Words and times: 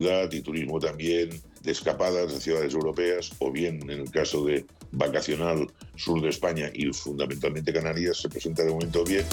y 0.00 0.42
turismo 0.42 0.78
también 0.78 1.30
de 1.60 1.72
escapadas 1.72 2.32
de 2.32 2.40
ciudades 2.40 2.72
europeas 2.72 3.32
o 3.40 3.50
bien 3.50 3.82
en 3.90 3.98
el 3.98 4.10
caso 4.12 4.44
de 4.44 4.64
vacacional 4.92 5.66
sur 5.96 6.22
de 6.22 6.28
España 6.28 6.70
y 6.72 6.92
fundamentalmente 6.92 7.72
Canarias 7.72 8.18
se 8.18 8.28
presenta 8.28 8.62
de 8.62 8.70
momento 8.70 9.02
bien. 9.02 9.24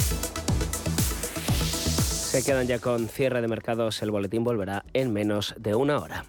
Se 1.70 2.44
quedan 2.44 2.66
ya 2.66 2.80
con 2.80 3.08
cierre 3.08 3.42
de 3.42 3.48
mercados. 3.48 4.02
El 4.02 4.10
boletín 4.10 4.44
volverá 4.44 4.84
en 4.94 5.14
menos 5.14 5.54
de 5.60 5.76
una 5.76 6.00
hora. 6.00 6.26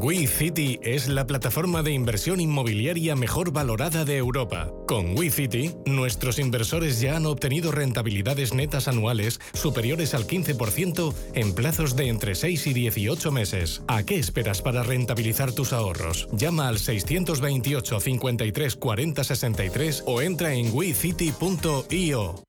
WeCity 0.00 0.80
es 0.82 1.08
la 1.08 1.26
plataforma 1.26 1.82
de 1.82 1.92
inversión 1.92 2.40
inmobiliaria 2.40 3.16
mejor 3.16 3.52
valorada 3.52 4.04
de 4.04 4.16
Europa. 4.16 4.70
Con 4.86 5.16
WeCity, 5.16 5.74
nuestros 5.86 6.38
inversores 6.38 7.00
ya 7.00 7.16
han 7.16 7.26
obtenido 7.26 7.72
rentabilidades 7.72 8.54
netas 8.54 8.88
anuales 8.88 9.40
superiores 9.52 10.14
al 10.14 10.26
15% 10.26 11.14
en 11.34 11.54
plazos 11.54 11.96
de 11.96 12.08
entre 12.08 12.34
6 12.34 12.66
y 12.68 12.72
18 12.74 13.32
meses. 13.32 13.82
¿A 13.88 14.04
qué 14.04 14.18
esperas 14.18 14.62
para 14.62 14.82
rentabilizar 14.82 15.52
tus 15.52 15.72
ahorros? 15.72 16.28
Llama 16.32 16.68
al 16.68 16.78
628 16.78 18.00
53 18.00 18.76
40 18.76 19.24
63 19.24 20.04
o 20.06 20.22
entra 20.22 20.54
en 20.54 20.72
wecity.io. 20.74 22.44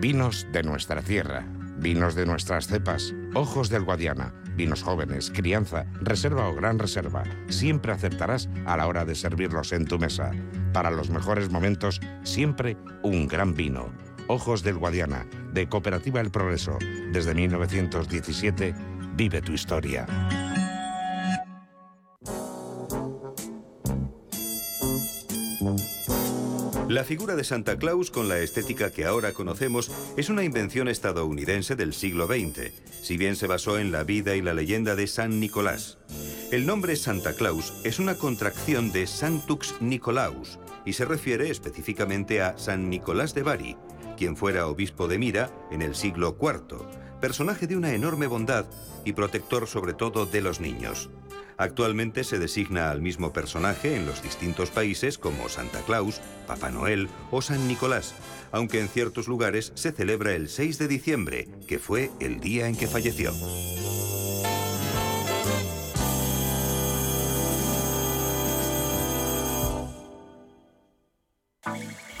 Vinos 0.00 0.46
de 0.52 0.62
nuestra 0.62 1.00
tierra, 1.02 1.46
vinos 1.78 2.14
de 2.14 2.26
nuestras 2.26 2.66
cepas, 2.66 3.14
ojos 3.34 3.70
del 3.70 3.84
Guadiana 3.84 4.43
vinos 4.56 4.82
jóvenes, 4.82 5.30
crianza, 5.30 5.86
reserva 6.00 6.48
o 6.48 6.54
gran 6.54 6.78
reserva. 6.78 7.24
Siempre 7.48 7.92
acertarás 7.92 8.48
a 8.66 8.76
la 8.76 8.86
hora 8.86 9.04
de 9.04 9.14
servirlos 9.14 9.72
en 9.72 9.86
tu 9.86 9.98
mesa. 9.98 10.30
Para 10.72 10.90
los 10.90 11.10
mejores 11.10 11.50
momentos, 11.50 12.00
siempre 12.22 12.76
un 13.02 13.28
gran 13.28 13.54
vino. 13.54 13.92
Ojos 14.26 14.62
del 14.62 14.78
Guadiana, 14.78 15.26
de 15.52 15.68
Cooperativa 15.68 16.20
El 16.20 16.30
Progreso. 16.30 16.78
Desde 17.12 17.34
1917, 17.34 18.74
vive 19.16 19.42
tu 19.42 19.52
historia. 19.52 20.06
La 26.94 27.02
figura 27.02 27.34
de 27.34 27.42
Santa 27.42 27.76
Claus, 27.76 28.12
con 28.12 28.28
la 28.28 28.38
estética 28.38 28.92
que 28.92 29.04
ahora 29.04 29.32
conocemos, 29.32 29.90
es 30.16 30.28
una 30.28 30.44
invención 30.44 30.86
estadounidense 30.86 31.74
del 31.74 31.92
siglo 31.92 32.28
XX, 32.28 32.70
si 33.02 33.16
bien 33.16 33.34
se 33.34 33.48
basó 33.48 33.80
en 33.80 33.90
la 33.90 34.04
vida 34.04 34.36
y 34.36 34.42
la 34.42 34.54
leyenda 34.54 34.94
de 34.94 35.08
San 35.08 35.40
Nicolás. 35.40 35.98
El 36.52 36.66
nombre 36.66 36.94
Santa 36.94 37.34
Claus 37.34 37.74
es 37.82 37.98
una 37.98 38.14
contracción 38.14 38.92
de 38.92 39.08
Santux 39.08 39.74
Nicolaus 39.80 40.60
y 40.86 40.92
se 40.92 41.04
refiere 41.04 41.50
específicamente 41.50 42.40
a 42.40 42.56
San 42.58 42.88
Nicolás 42.88 43.34
de 43.34 43.42
Bari, 43.42 43.76
quien 44.16 44.36
fuera 44.36 44.68
obispo 44.68 45.08
de 45.08 45.18
Mira 45.18 45.50
en 45.72 45.82
el 45.82 45.96
siglo 45.96 46.38
IV, 46.40 46.78
personaje 47.24 47.66
de 47.66 47.74
una 47.74 47.94
enorme 47.94 48.26
bondad 48.26 48.66
y 49.02 49.14
protector 49.14 49.66
sobre 49.66 49.94
todo 49.94 50.26
de 50.26 50.42
los 50.42 50.60
niños. 50.60 51.08
Actualmente 51.56 52.22
se 52.22 52.38
designa 52.38 52.90
al 52.90 53.00
mismo 53.00 53.32
personaje 53.32 53.96
en 53.96 54.04
los 54.04 54.22
distintos 54.22 54.68
países 54.68 55.16
como 55.16 55.48
Santa 55.48 55.80
Claus, 55.86 56.20
Papá 56.46 56.70
Noel 56.70 57.08
o 57.30 57.40
San 57.40 57.66
Nicolás, 57.66 58.14
aunque 58.52 58.78
en 58.78 58.88
ciertos 58.88 59.26
lugares 59.26 59.72
se 59.74 59.92
celebra 59.92 60.34
el 60.34 60.50
6 60.50 60.76
de 60.76 60.86
diciembre, 60.86 61.48
que 61.66 61.78
fue 61.78 62.10
el 62.20 62.40
día 62.40 62.68
en 62.68 62.76
que 62.76 62.88
falleció. 62.88 63.32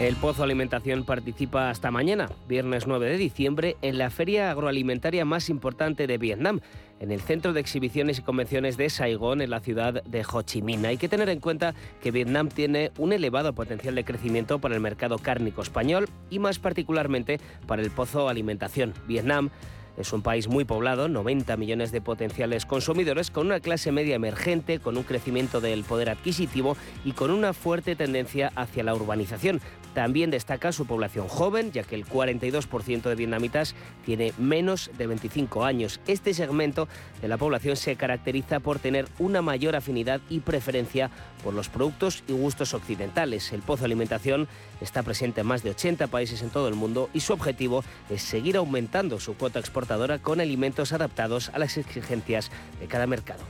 El 0.00 0.16
Pozo 0.16 0.42
Alimentación 0.42 1.04
participa 1.04 1.70
hasta 1.70 1.92
mañana, 1.92 2.28
viernes 2.48 2.88
9 2.88 3.10
de 3.10 3.16
diciembre, 3.16 3.76
en 3.80 3.96
la 3.96 4.10
feria 4.10 4.50
agroalimentaria 4.50 5.24
más 5.24 5.48
importante 5.48 6.08
de 6.08 6.18
Vietnam, 6.18 6.60
en 6.98 7.12
el 7.12 7.20
Centro 7.20 7.52
de 7.52 7.60
Exhibiciones 7.60 8.18
y 8.18 8.22
Convenciones 8.22 8.76
de 8.76 8.90
Saigón, 8.90 9.40
en 9.40 9.50
la 9.50 9.60
ciudad 9.60 10.02
de 10.02 10.26
Ho 10.32 10.42
Chi 10.42 10.62
Minh. 10.62 10.84
Hay 10.84 10.96
que 10.96 11.08
tener 11.08 11.28
en 11.28 11.38
cuenta 11.38 11.76
que 12.02 12.10
Vietnam 12.10 12.48
tiene 12.48 12.90
un 12.98 13.12
elevado 13.12 13.54
potencial 13.54 13.94
de 13.94 14.04
crecimiento 14.04 14.58
para 14.58 14.74
el 14.74 14.80
mercado 14.80 15.16
cárnico 15.18 15.62
español 15.62 16.08
y 16.28 16.40
más 16.40 16.58
particularmente 16.58 17.38
para 17.68 17.80
el 17.80 17.92
Pozo 17.92 18.28
Alimentación. 18.28 18.94
Vietnam 19.06 19.50
es 19.96 20.12
un 20.12 20.22
país 20.22 20.48
muy 20.48 20.64
poblado, 20.64 21.08
90 21.08 21.56
millones 21.56 21.92
de 21.92 22.00
potenciales 22.00 22.66
consumidores, 22.66 23.30
con 23.30 23.46
una 23.46 23.60
clase 23.60 23.92
media 23.92 24.16
emergente, 24.16 24.80
con 24.80 24.96
un 24.96 25.04
crecimiento 25.04 25.60
del 25.60 25.84
poder 25.84 26.10
adquisitivo 26.10 26.76
y 27.04 27.12
con 27.12 27.30
una 27.30 27.52
fuerte 27.52 27.94
tendencia 27.94 28.50
hacia 28.56 28.82
la 28.82 28.94
urbanización. 28.94 29.60
También 29.94 30.30
destaca 30.30 30.72
su 30.72 30.86
población 30.86 31.28
joven, 31.28 31.72
ya 31.72 31.84
que 31.84 31.94
el 31.94 32.04
42% 32.04 33.02
de 33.02 33.14
vietnamitas 33.14 33.74
tiene 34.04 34.32
menos 34.38 34.90
de 34.98 35.06
25 35.06 35.64
años. 35.64 36.00
Este 36.06 36.34
segmento 36.34 36.88
de 37.22 37.28
la 37.28 37.36
población 37.36 37.76
se 37.76 37.96
caracteriza 37.96 38.60
por 38.60 38.80
tener 38.80 39.08
una 39.18 39.40
mayor 39.40 39.76
afinidad 39.76 40.20
y 40.28 40.40
preferencia 40.40 41.10
por 41.42 41.54
los 41.54 41.68
productos 41.68 42.24
y 42.26 42.32
gustos 42.32 42.74
occidentales. 42.74 43.52
El 43.52 43.62
Pozo 43.62 43.84
Alimentación 43.84 44.48
está 44.80 45.02
presente 45.02 45.42
en 45.42 45.46
más 45.46 45.62
de 45.62 45.70
80 45.70 46.08
países 46.08 46.42
en 46.42 46.50
todo 46.50 46.68
el 46.68 46.74
mundo 46.74 47.08
y 47.14 47.20
su 47.20 47.32
objetivo 47.32 47.84
es 48.10 48.22
seguir 48.22 48.56
aumentando 48.56 49.20
su 49.20 49.34
cuota 49.36 49.60
exportadora 49.60 50.18
con 50.18 50.40
alimentos 50.40 50.92
adaptados 50.92 51.50
a 51.54 51.58
las 51.58 51.76
exigencias 51.76 52.50
de 52.80 52.86
cada 52.86 53.06
mercado. 53.06 53.44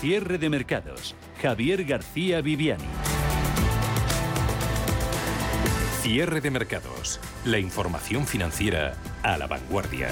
Cierre 0.00 0.38
de 0.38 0.48
mercados. 0.48 1.14
Javier 1.42 1.84
García 1.84 2.40
Viviani. 2.40 2.84
Cierre 6.00 6.40
de 6.40 6.50
mercados. 6.50 7.20
La 7.44 7.58
información 7.58 8.26
financiera 8.26 8.94
a 9.22 9.36
la 9.36 9.46
vanguardia. 9.46 10.08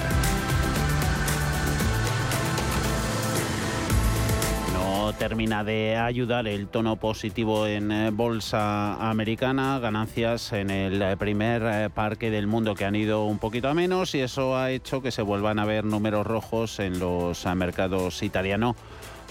No 4.74 5.14
termina 5.14 5.64
de 5.64 5.96
ayudar 5.96 6.46
el 6.48 6.68
tono 6.68 6.96
positivo 6.96 7.66
en 7.66 7.90
eh, 7.90 8.10
bolsa 8.10 9.08
americana, 9.08 9.78
ganancias 9.78 10.52
en 10.52 10.68
el 10.68 11.00
eh, 11.00 11.16
primer 11.16 11.62
eh, 11.64 11.88
parque 11.88 12.30
del 12.30 12.46
mundo 12.46 12.74
que 12.74 12.84
han 12.84 12.94
ido 12.94 13.24
un 13.24 13.38
poquito 13.38 13.70
a 13.70 13.74
menos 13.74 14.14
y 14.14 14.20
eso 14.20 14.54
ha 14.54 14.70
hecho 14.70 15.00
que 15.00 15.12
se 15.12 15.22
vuelvan 15.22 15.58
a 15.58 15.64
ver 15.64 15.86
números 15.86 16.26
rojos 16.26 16.78
en 16.78 16.98
los 16.98 17.46
mercados 17.56 18.22
italianos 18.22 18.76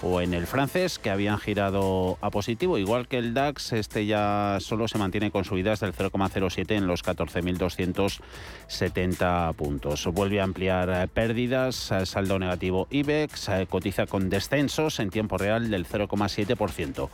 o 0.02 0.20
en 0.20 0.34
el 0.34 0.46
francés, 0.46 0.98
que 0.98 1.08
habían 1.10 1.38
girado 1.38 2.18
a 2.20 2.30
positivo, 2.30 2.76
igual 2.78 3.06
que 3.08 3.18
el 3.18 3.34
DAX, 3.34 3.72
este 3.72 4.06
ya 4.06 4.58
solo 4.60 4.86
se 4.88 4.98
mantiene 4.98 5.30
con 5.30 5.44
subidas 5.44 5.78
del 5.80 5.92
0,07 5.92 6.72
en 6.72 6.86
los 6.86 7.04
14.270 7.04 9.54
puntos. 9.54 10.06
Vuelve 10.06 10.40
a 10.40 10.44
ampliar 10.44 10.88
eh, 10.90 11.06
pérdidas, 11.08 11.90
eh, 11.90 12.06
saldo 12.06 12.38
negativo 12.38 12.86
IBEX, 12.90 13.48
eh, 13.48 13.66
cotiza 13.68 14.06
con 14.06 14.30
descensos 14.30 15.00
en 15.00 15.10
tiempo 15.10 15.36
real 15.38 15.70
del 15.70 15.86
0,7% 15.86 17.08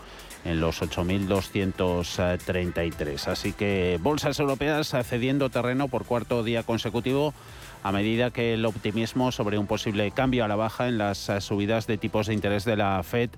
en 0.44 0.60
los 0.60 0.82
8.233. 0.82 3.28
Así 3.28 3.52
que 3.52 3.98
bolsas 4.02 4.38
europeas 4.38 4.94
cediendo 5.04 5.48
terreno 5.50 5.88
por 5.88 6.04
cuarto 6.04 6.44
día 6.44 6.62
consecutivo 6.62 7.34
a 7.84 7.92
medida 7.92 8.30
que 8.30 8.54
el 8.54 8.64
optimismo 8.64 9.30
sobre 9.30 9.58
un 9.58 9.66
posible 9.66 10.10
cambio 10.10 10.42
a 10.42 10.48
la 10.48 10.56
baja 10.56 10.88
en 10.88 10.96
las 10.96 11.28
eh, 11.28 11.42
subidas 11.42 11.86
de 11.86 11.98
tipos 11.98 12.26
de 12.26 12.34
interés 12.34 12.64
de 12.64 12.76
la 12.76 13.02
Fed 13.02 13.28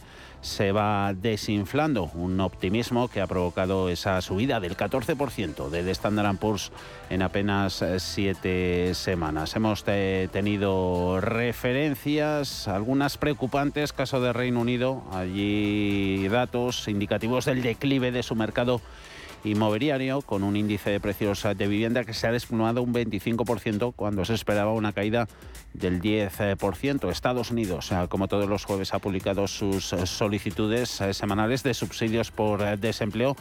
se 0.40 0.70
va 0.70 1.12
desinflando. 1.14 2.04
Un 2.14 2.38
optimismo 2.38 3.08
que 3.08 3.20
ha 3.20 3.26
provocado 3.26 3.88
esa 3.88 4.22
subida 4.22 4.60
del 4.60 4.76
14% 4.76 5.68
del 5.68 5.88
Standard 5.88 6.36
Poor's 6.36 6.70
en 7.10 7.22
apenas 7.22 7.82
eh, 7.82 7.98
siete 7.98 8.94
semanas. 8.94 9.56
Hemos 9.56 9.82
tenido 9.82 11.20
referencias, 11.20 12.68
algunas 12.68 13.18
preocupantes, 13.18 13.92
caso 13.92 14.20
de 14.20 14.32
Reino 14.32 14.60
Unido, 14.60 15.02
allí 15.10 16.28
datos 16.28 16.86
indicativos 16.86 17.46
del 17.46 17.62
declive 17.62 18.12
de 18.12 18.22
su 18.22 18.36
mercado 18.36 18.80
inmobiliario 19.44 20.22
con 20.22 20.42
un 20.42 20.56
índice 20.56 20.90
de 20.90 21.00
precios 21.00 21.42
de 21.42 21.66
vivienda 21.66 22.04
que 22.04 22.14
se 22.14 22.26
ha 22.26 22.32
desplomado 22.32 22.82
un 22.82 22.92
25% 22.92 23.92
cuando 23.94 24.24
se 24.24 24.34
esperaba 24.34 24.72
una 24.72 24.92
caída 24.92 25.28
del 25.72 26.00
10%. 26.00 27.10
Estados 27.10 27.50
Unidos, 27.50 27.90
como 28.08 28.28
todos 28.28 28.48
los 28.48 28.64
jueves, 28.64 28.94
ha 28.94 28.98
publicado 28.98 29.46
sus 29.46 29.84
solicitudes 30.04 31.00
eh, 31.00 31.14
semanales 31.14 31.62
de 31.62 31.74
subsidios 31.74 32.30
por 32.30 32.62
eh, 32.62 32.76
desempleo 32.76 33.36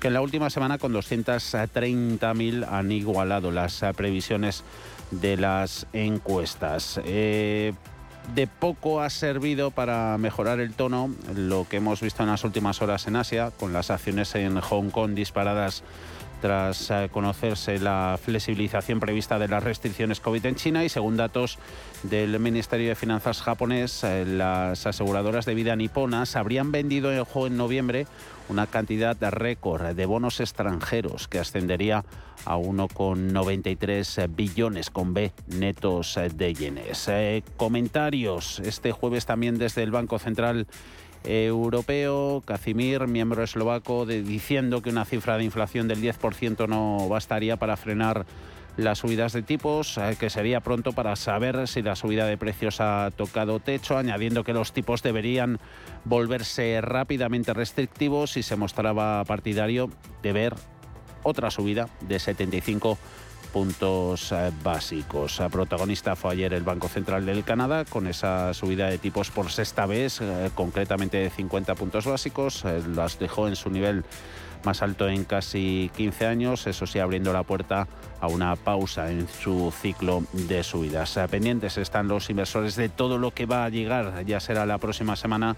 que 0.00 0.08
en 0.08 0.14
la 0.14 0.20
última 0.20 0.48
semana 0.50 0.78
con 0.78 0.92
230.000 0.92 2.66
han 2.70 2.92
igualado 2.92 3.50
las 3.50 3.82
eh, 3.82 3.92
previsiones 3.94 4.62
de 5.10 5.36
las 5.36 5.86
encuestas 5.92 7.00
de 8.34 8.46
poco 8.46 9.00
ha 9.00 9.10
servido 9.10 9.70
para 9.70 10.16
mejorar 10.18 10.60
el 10.60 10.72
tono 10.74 11.10
lo 11.34 11.66
que 11.68 11.78
hemos 11.78 12.00
visto 12.00 12.22
en 12.22 12.28
las 12.28 12.44
últimas 12.44 12.82
horas 12.82 13.06
en 13.06 13.16
Asia, 13.16 13.50
con 13.58 13.72
las 13.72 13.90
acciones 13.90 14.34
en 14.34 14.60
Hong 14.60 14.90
Kong 14.90 15.14
disparadas 15.14 15.82
tras 16.40 16.90
eh, 16.90 17.08
conocerse 17.12 17.78
la 17.78 18.18
flexibilización 18.22 19.00
prevista 19.00 19.38
de 19.38 19.48
las 19.48 19.62
restricciones 19.62 20.20
COVID 20.20 20.46
en 20.46 20.54
China. 20.54 20.84
Y 20.84 20.88
según 20.88 21.16
datos 21.16 21.58
del 22.04 22.38
Ministerio 22.38 22.90
de 22.90 22.94
Finanzas 22.94 23.42
japonés, 23.42 24.04
eh, 24.04 24.24
las 24.24 24.86
aseguradoras 24.86 25.46
de 25.46 25.54
vida 25.54 25.74
niponas 25.76 26.36
habrían 26.36 26.70
vendido 26.70 27.12
en 27.12 27.56
noviembre 27.56 28.06
una 28.48 28.66
cantidad 28.66 29.16
de 29.16 29.30
récord 29.30 29.94
de 29.94 30.06
bonos 30.06 30.40
extranjeros 30.40 31.28
que 31.28 31.38
ascendería 31.38 32.04
a 32.44 32.56
1,93 32.56 34.28
billones 34.34 34.90
con 34.90 35.14
B 35.14 35.32
netos 35.46 36.18
de 36.34 36.54
yenes. 36.54 37.08
Eh, 37.08 37.42
comentarios 37.56 38.60
este 38.60 38.92
jueves 38.92 39.26
también 39.26 39.58
desde 39.58 39.82
el 39.82 39.90
Banco 39.90 40.18
Central 40.18 40.66
Europeo, 41.24 42.42
Kazimir, 42.44 43.06
miembro 43.06 43.42
eslovaco, 43.42 44.06
diciendo 44.06 44.82
que 44.82 44.90
una 44.90 45.04
cifra 45.04 45.36
de 45.36 45.44
inflación 45.44 45.88
del 45.88 46.00
10% 46.00 46.68
no 46.68 47.08
bastaría 47.08 47.56
para 47.56 47.76
frenar 47.76 48.24
las 48.78 48.98
subidas 48.98 49.32
de 49.32 49.42
tipos, 49.42 49.98
eh, 49.98 50.16
que 50.18 50.30
sería 50.30 50.60
pronto 50.60 50.92
para 50.92 51.16
saber 51.16 51.66
si 51.66 51.82
la 51.82 51.96
subida 51.96 52.26
de 52.26 52.38
precios 52.38 52.80
ha 52.80 53.10
tocado 53.14 53.58
techo, 53.58 53.98
añadiendo 53.98 54.44
que 54.44 54.52
los 54.52 54.72
tipos 54.72 55.02
deberían 55.02 55.58
volverse 56.04 56.80
rápidamente 56.80 57.52
restrictivos 57.52 58.36
y 58.36 58.44
se 58.44 58.54
mostraba 58.54 59.24
partidario 59.24 59.90
de 60.22 60.32
ver 60.32 60.54
otra 61.24 61.50
subida 61.50 61.88
de 62.02 62.20
75 62.20 62.96
puntos 63.52 64.30
eh, 64.30 64.52
básicos. 64.62 65.42
Protagonista 65.50 66.14
fue 66.14 66.34
ayer 66.34 66.54
el 66.54 66.62
Banco 66.62 66.86
Central 66.86 67.26
del 67.26 67.42
Canadá 67.42 67.84
con 67.84 68.06
esa 68.06 68.54
subida 68.54 68.88
de 68.88 68.98
tipos 68.98 69.32
por 69.32 69.50
sexta 69.50 69.86
vez, 69.86 70.20
eh, 70.20 70.50
concretamente 70.54 71.16
de 71.16 71.30
50 71.30 71.74
puntos 71.74 72.06
básicos. 72.06 72.64
las 72.94 73.18
dejó 73.18 73.48
en 73.48 73.56
su 73.56 73.70
nivel 73.70 74.04
más 74.64 74.82
alto 74.82 75.08
en 75.08 75.24
casi 75.24 75.90
15 75.96 76.26
años, 76.26 76.66
eso 76.66 76.86
sí 76.86 76.98
abriendo 76.98 77.32
la 77.32 77.42
puerta 77.42 77.88
a 78.20 78.26
una 78.26 78.56
pausa 78.56 79.10
en 79.10 79.28
su 79.28 79.72
ciclo 79.72 80.24
de 80.32 80.62
subidas. 80.62 81.18
Pendientes 81.30 81.78
están 81.78 82.08
los 82.08 82.30
inversores 82.30 82.76
de 82.76 82.88
todo 82.88 83.18
lo 83.18 83.32
que 83.32 83.46
va 83.46 83.64
a 83.64 83.68
llegar, 83.68 84.24
ya 84.24 84.40
será 84.40 84.66
la 84.66 84.78
próxima 84.78 85.16
semana 85.16 85.56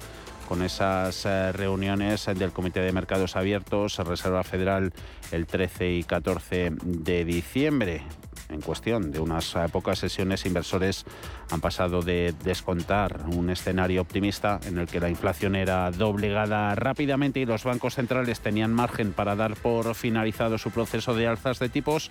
con 0.48 0.62
esas 0.62 1.26
eh, 1.26 1.52
reuniones 1.52 2.26
del 2.26 2.50
Comité 2.50 2.80
de 2.80 2.92
Mercados 2.92 3.36
Abiertos, 3.36 3.98
Reserva 3.98 4.42
Federal 4.42 4.92
el 5.30 5.46
13 5.46 5.92
y 5.92 6.02
14 6.02 6.72
de 6.82 7.24
diciembre 7.24 8.02
en 8.50 8.60
cuestión 8.60 9.12
de 9.12 9.20
unas 9.20 9.56
pocas 9.72 9.98
sesiones, 9.98 10.46
inversores 10.46 11.04
han 11.50 11.60
pasado 11.60 12.02
de 12.02 12.34
descontar 12.44 13.24
un 13.34 13.50
escenario 13.50 14.02
optimista 14.02 14.60
en 14.66 14.78
el 14.78 14.86
que 14.86 15.00
la 15.00 15.08
inflación 15.08 15.56
era 15.56 15.90
doblegada 15.90 16.74
rápidamente 16.74 17.40
y 17.40 17.46
los 17.46 17.64
bancos 17.64 17.94
centrales 17.94 18.40
tenían 18.40 18.72
margen 18.72 19.12
para 19.12 19.36
dar 19.36 19.56
por 19.56 19.94
finalizado 19.94 20.58
su 20.58 20.70
proceso 20.70 21.14
de 21.14 21.26
alzas 21.26 21.58
de 21.58 21.68
tipos 21.68 22.10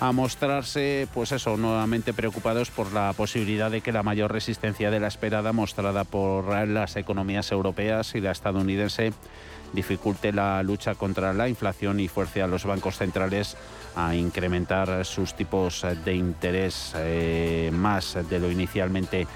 a 0.00 0.12
mostrarse, 0.12 1.08
pues 1.12 1.32
eso, 1.32 1.56
nuevamente 1.56 2.12
preocupados 2.12 2.70
por 2.70 2.92
la 2.92 3.12
posibilidad 3.12 3.70
de 3.70 3.80
que 3.80 3.92
la 3.92 4.02
mayor 4.02 4.32
resistencia 4.32 4.90
de 4.90 5.00
la 5.00 5.08
esperada 5.08 5.52
mostrada 5.52 6.04
por 6.04 6.68
las 6.68 6.96
economías 6.96 7.52
europeas 7.52 8.14
y 8.14 8.20
la 8.20 8.32
estadounidense 8.32 9.12
dificulte 9.72 10.32
la 10.32 10.62
lucha 10.62 10.94
contra 10.94 11.32
la 11.32 11.48
inflación 11.48 12.00
y 12.00 12.08
fuerce 12.08 12.42
a 12.42 12.46
los 12.46 12.64
bancos 12.64 12.96
centrales 12.96 13.56
a 13.96 14.14
incrementar 14.14 15.04
sus 15.04 15.34
tipos 15.34 15.84
de 16.04 16.14
interés 16.14 16.92
eh, 16.96 17.70
más 17.72 18.16
de 18.28 18.38
lo 18.38 18.50
inicialmente 18.50 19.26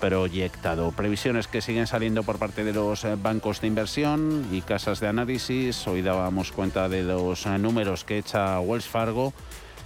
proyectado. 0.00 0.92
Previsiones 0.92 1.48
que 1.48 1.60
siguen 1.60 1.86
saliendo 1.86 2.22
por 2.22 2.38
parte 2.38 2.64
de 2.64 2.72
los 2.72 3.06
bancos 3.22 3.60
de 3.60 3.66
inversión 3.66 4.46
y 4.52 4.60
casas 4.60 5.00
de 5.00 5.08
análisis. 5.08 5.86
Hoy 5.86 6.02
dábamos 6.02 6.52
cuenta 6.52 6.88
de 6.88 7.02
los 7.02 7.46
números 7.46 8.04
que 8.04 8.18
echa 8.18 8.60
Wells 8.60 8.86
Fargo 8.86 9.32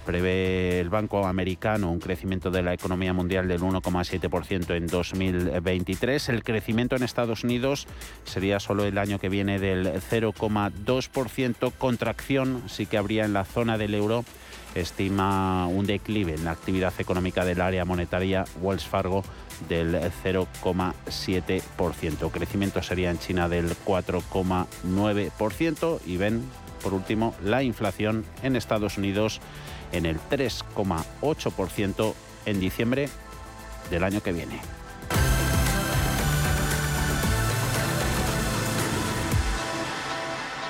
Prevé 0.05 0.79
el 0.79 0.89
Banco 0.89 1.25
Americano 1.27 1.91
un 1.91 1.99
crecimiento 1.99 2.49
de 2.49 2.63
la 2.63 2.73
economía 2.73 3.13
mundial 3.13 3.47
del 3.47 3.61
1,7% 3.61 4.75
en 4.75 4.87
2023. 4.87 6.29
El 6.29 6.43
crecimiento 6.43 6.95
en 6.95 7.03
Estados 7.03 7.43
Unidos 7.43 7.85
sería 8.23 8.59
solo 8.59 8.83
el 8.85 8.97
año 8.97 9.19
que 9.19 9.29
viene 9.29 9.59
del 9.59 9.93
0,2%. 9.93 11.71
Contracción 11.77 12.63
sí 12.67 12.87
que 12.87 12.97
habría 12.97 13.25
en 13.25 13.33
la 13.33 13.45
zona 13.45 13.77
del 13.77 13.93
euro. 13.93 14.25
Estima 14.73 15.67
un 15.67 15.85
declive 15.85 16.33
en 16.33 16.45
la 16.45 16.51
actividad 16.51 16.93
económica 16.97 17.45
del 17.45 17.61
área 17.61 17.85
monetaria 17.85 18.45
Wells 18.61 18.87
Fargo 18.87 19.23
del 19.69 19.93
0,7%. 20.23 22.31
Crecimiento 22.31 22.81
sería 22.81 23.11
en 23.11 23.19
China 23.19 23.47
del 23.49 23.69
4,9% 23.85 25.99
y 26.07 26.17
ven, 26.17 26.41
por 26.81 26.95
último, 26.95 27.35
la 27.43 27.61
inflación 27.63 28.25
en 28.43 28.55
Estados 28.55 28.97
Unidos 28.97 29.41
en 29.91 30.05
el 30.05 30.19
3,8% 30.19 32.13
en 32.45 32.59
diciembre 32.59 33.09
del 33.89 34.03
año 34.03 34.21
que 34.21 34.33
viene. 34.33 34.59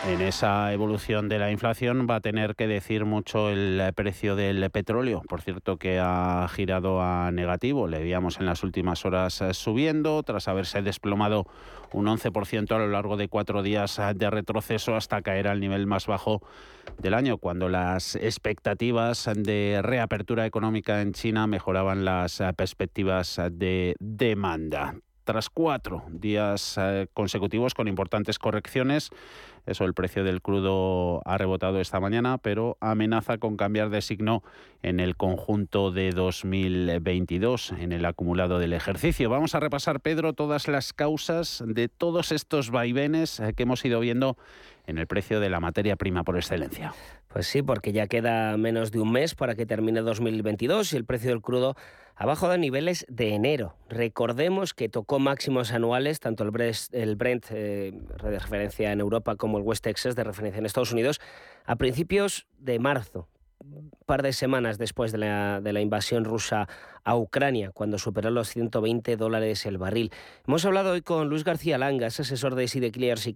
En 0.07 0.19
esa 0.19 0.73
evolución 0.73 1.29
de 1.29 1.37
la 1.37 1.51
inflación 1.51 2.07
va 2.09 2.15
a 2.15 2.21
tener 2.21 2.55
que 2.55 2.65
decir 2.65 3.05
mucho 3.05 3.51
el 3.51 3.93
precio 3.95 4.35
del 4.35 4.69
petróleo. 4.71 5.21
Por 5.29 5.41
cierto, 5.41 5.77
que 5.77 5.99
ha 6.01 6.47
girado 6.51 7.03
a 7.03 7.31
negativo. 7.31 7.87
Le 7.87 7.99
veíamos 7.99 8.39
en 8.39 8.47
las 8.47 8.63
últimas 8.63 9.05
horas 9.05 9.43
subiendo, 9.51 10.23
tras 10.23 10.47
haberse 10.47 10.81
desplomado 10.81 11.45
un 11.93 12.07
11% 12.07 12.71
a 12.71 12.79
lo 12.79 12.87
largo 12.87 13.17
de 13.17 13.27
cuatro 13.27 13.63
días 13.63 13.99
eh, 13.99 14.13
de 14.15 14.29
retroceso 14.29 14.95
hasta 14.95 15.21
caer 15.21 15.47
al 15.47 15.59
nivel 15.59 15.87
más 15.87 16.07
bajo 16.07 16.41
del 16.97 17.13
año, 17.13 17.37
cuando 17.37 17.69
las 17.69 18.15
expectativas 18.15 19.29
de 19.35 19.79
reapertura 19.81 20.45
económica 20.45 21.01
en 21.01 21.13
China 21.13 21.47
mejoraban 21.47 22.05
las 22.05 22.41
eh, 22.41 22.51
perspectivas 22.55 23.39
de 23.51 23.95
demanda. 23.99 24.95
Tras 25.23 25.49
cuatro 25.49 26.03
días 26.09 26.79
consecutivos 27.13 27.73
con 27.73 27.87
importantes 27.87 28.39
correcciones, 28.39 29.11
eso, 29.65 29.85
el 29.85 29.93
precio 29.93 30.23
del 30.23 30.41
crudo 30.41 31.21
ha 31.23 31.37
rebotado 31.37 31.79
esta 31.79 31.99
mañana, 31.99 32.39
pero 32.39 32.77
amenaza 32.79 33.37
con 33.37 33.57
cambiar 33.57 33.91
de 33.91 34.01
signo 34.01 34.43
en 34.81 34.99
el 34.99 35.15
conjunto 35.15 35.91
de 35.91 36.09
2022, 36.09 37.73
en 37.73 37.91
el 37.91 38.05
acumulado 38.05 38.57
del 38.57 38.73
ejercicio. 38.73 39.29
Vamos 39.29 39.53
a 39.53 39.59
repasar, 39.59 39.99
Pedro, 39.99 40.33
todas 40.33 40.67
las 40.67 40.93
causas 40.93 41.63
de 41.65 41.89
todos 41.89 42.31
estos 42.31 42.71
vaivenes 42.71 43.39
eh, 43.39 43.53
que 43.53 43.63
hemos 43.63 43.85
ido 43.85 43.99
viendo 43.99 44.35
en 44.87 44.97
el 44.97 45.05
precio 45.05 45.39
de 45.39 45.51
la 45.51 45.59
materia 45.59 45.95
prima 45.95 46.23
por 46.23 46.37
excelencia. 46.37 46.93
Pues 47.27 47.45
sí, 47.45 47.61
porque 47.61 47.91
ya 47.91 48.07
queda 48.07 48.57
menos 48.57 48.91
de 48.91 48.99
un 48.99 49.11
mes 49.11 49.35
para 49.35 49.53
que 49.53 49.67
termine 49.67 50.01
2022 50.01 50.91
y 50.93 50.97
el 50.97 51.05
precio 51.05 51.29
del 51.29 51.41
crudo 51.41 51.75
abajo 52.15 52.49
de 52.49 52.57
niveles 52.57 53.05
de 53.09 53.33
enero. 53.33 53.75
Recordemos 53.89 54.73
que 54.73 54.89
tocó 54.89 55.19
máximos 55.19 55.71
anuales, 55.71 56.19
tanto 56.19 56.43
el 56.43 56.51
Brent, 57.15 57.45
eh, 57.51 57.93
de 58.23 58.39
referencia 58.39 58.91
en 58.91 58.99
Europa, 58.99 59.35
como 59.35 59.57
el 59.57 59.63
West 59.63 59.83
Texas 59.83 60.15
de 60.15 60.23
referencia 60.23 60.59
en 60.59 60.65
Estados 60.65 60.91
Unidos, 60.91 61.19
a 61.65 61.75
principios 61.75 62.47
de 62.57 62.79
marzo, 62.79 63.27
un 63.59 63.91
par 64.05 64.23
de 64.23 64.33
semanas 64.33 64.77
después 64.77 65.11
de 65.11 65.19
la, 65.19 65.81
invasión 65.81 66.25
rusa 66.25 66.67
a 67.03 67.15
Ucrania, 67.15 67.71
cuando 67.71 67.97
superó 67.97 68.29
los 68.29 68.49
120 68.49 69.17
dólares 69.17 69.65
el 69.65 69.77
barril. 69.77 70.11
Hemos 70.47 70.65
hablado 70.65 70.91
hoy 70.91 71.01
con 71.01 71.29
Luis 71.29 71.43
García 71.43 71.77
Langas, 71.77 72.19
asesor 72.19 72.55
de 72.55 72.67
Side 72.67 72.91
Clears 72.91 73.27
y 73.27 73.35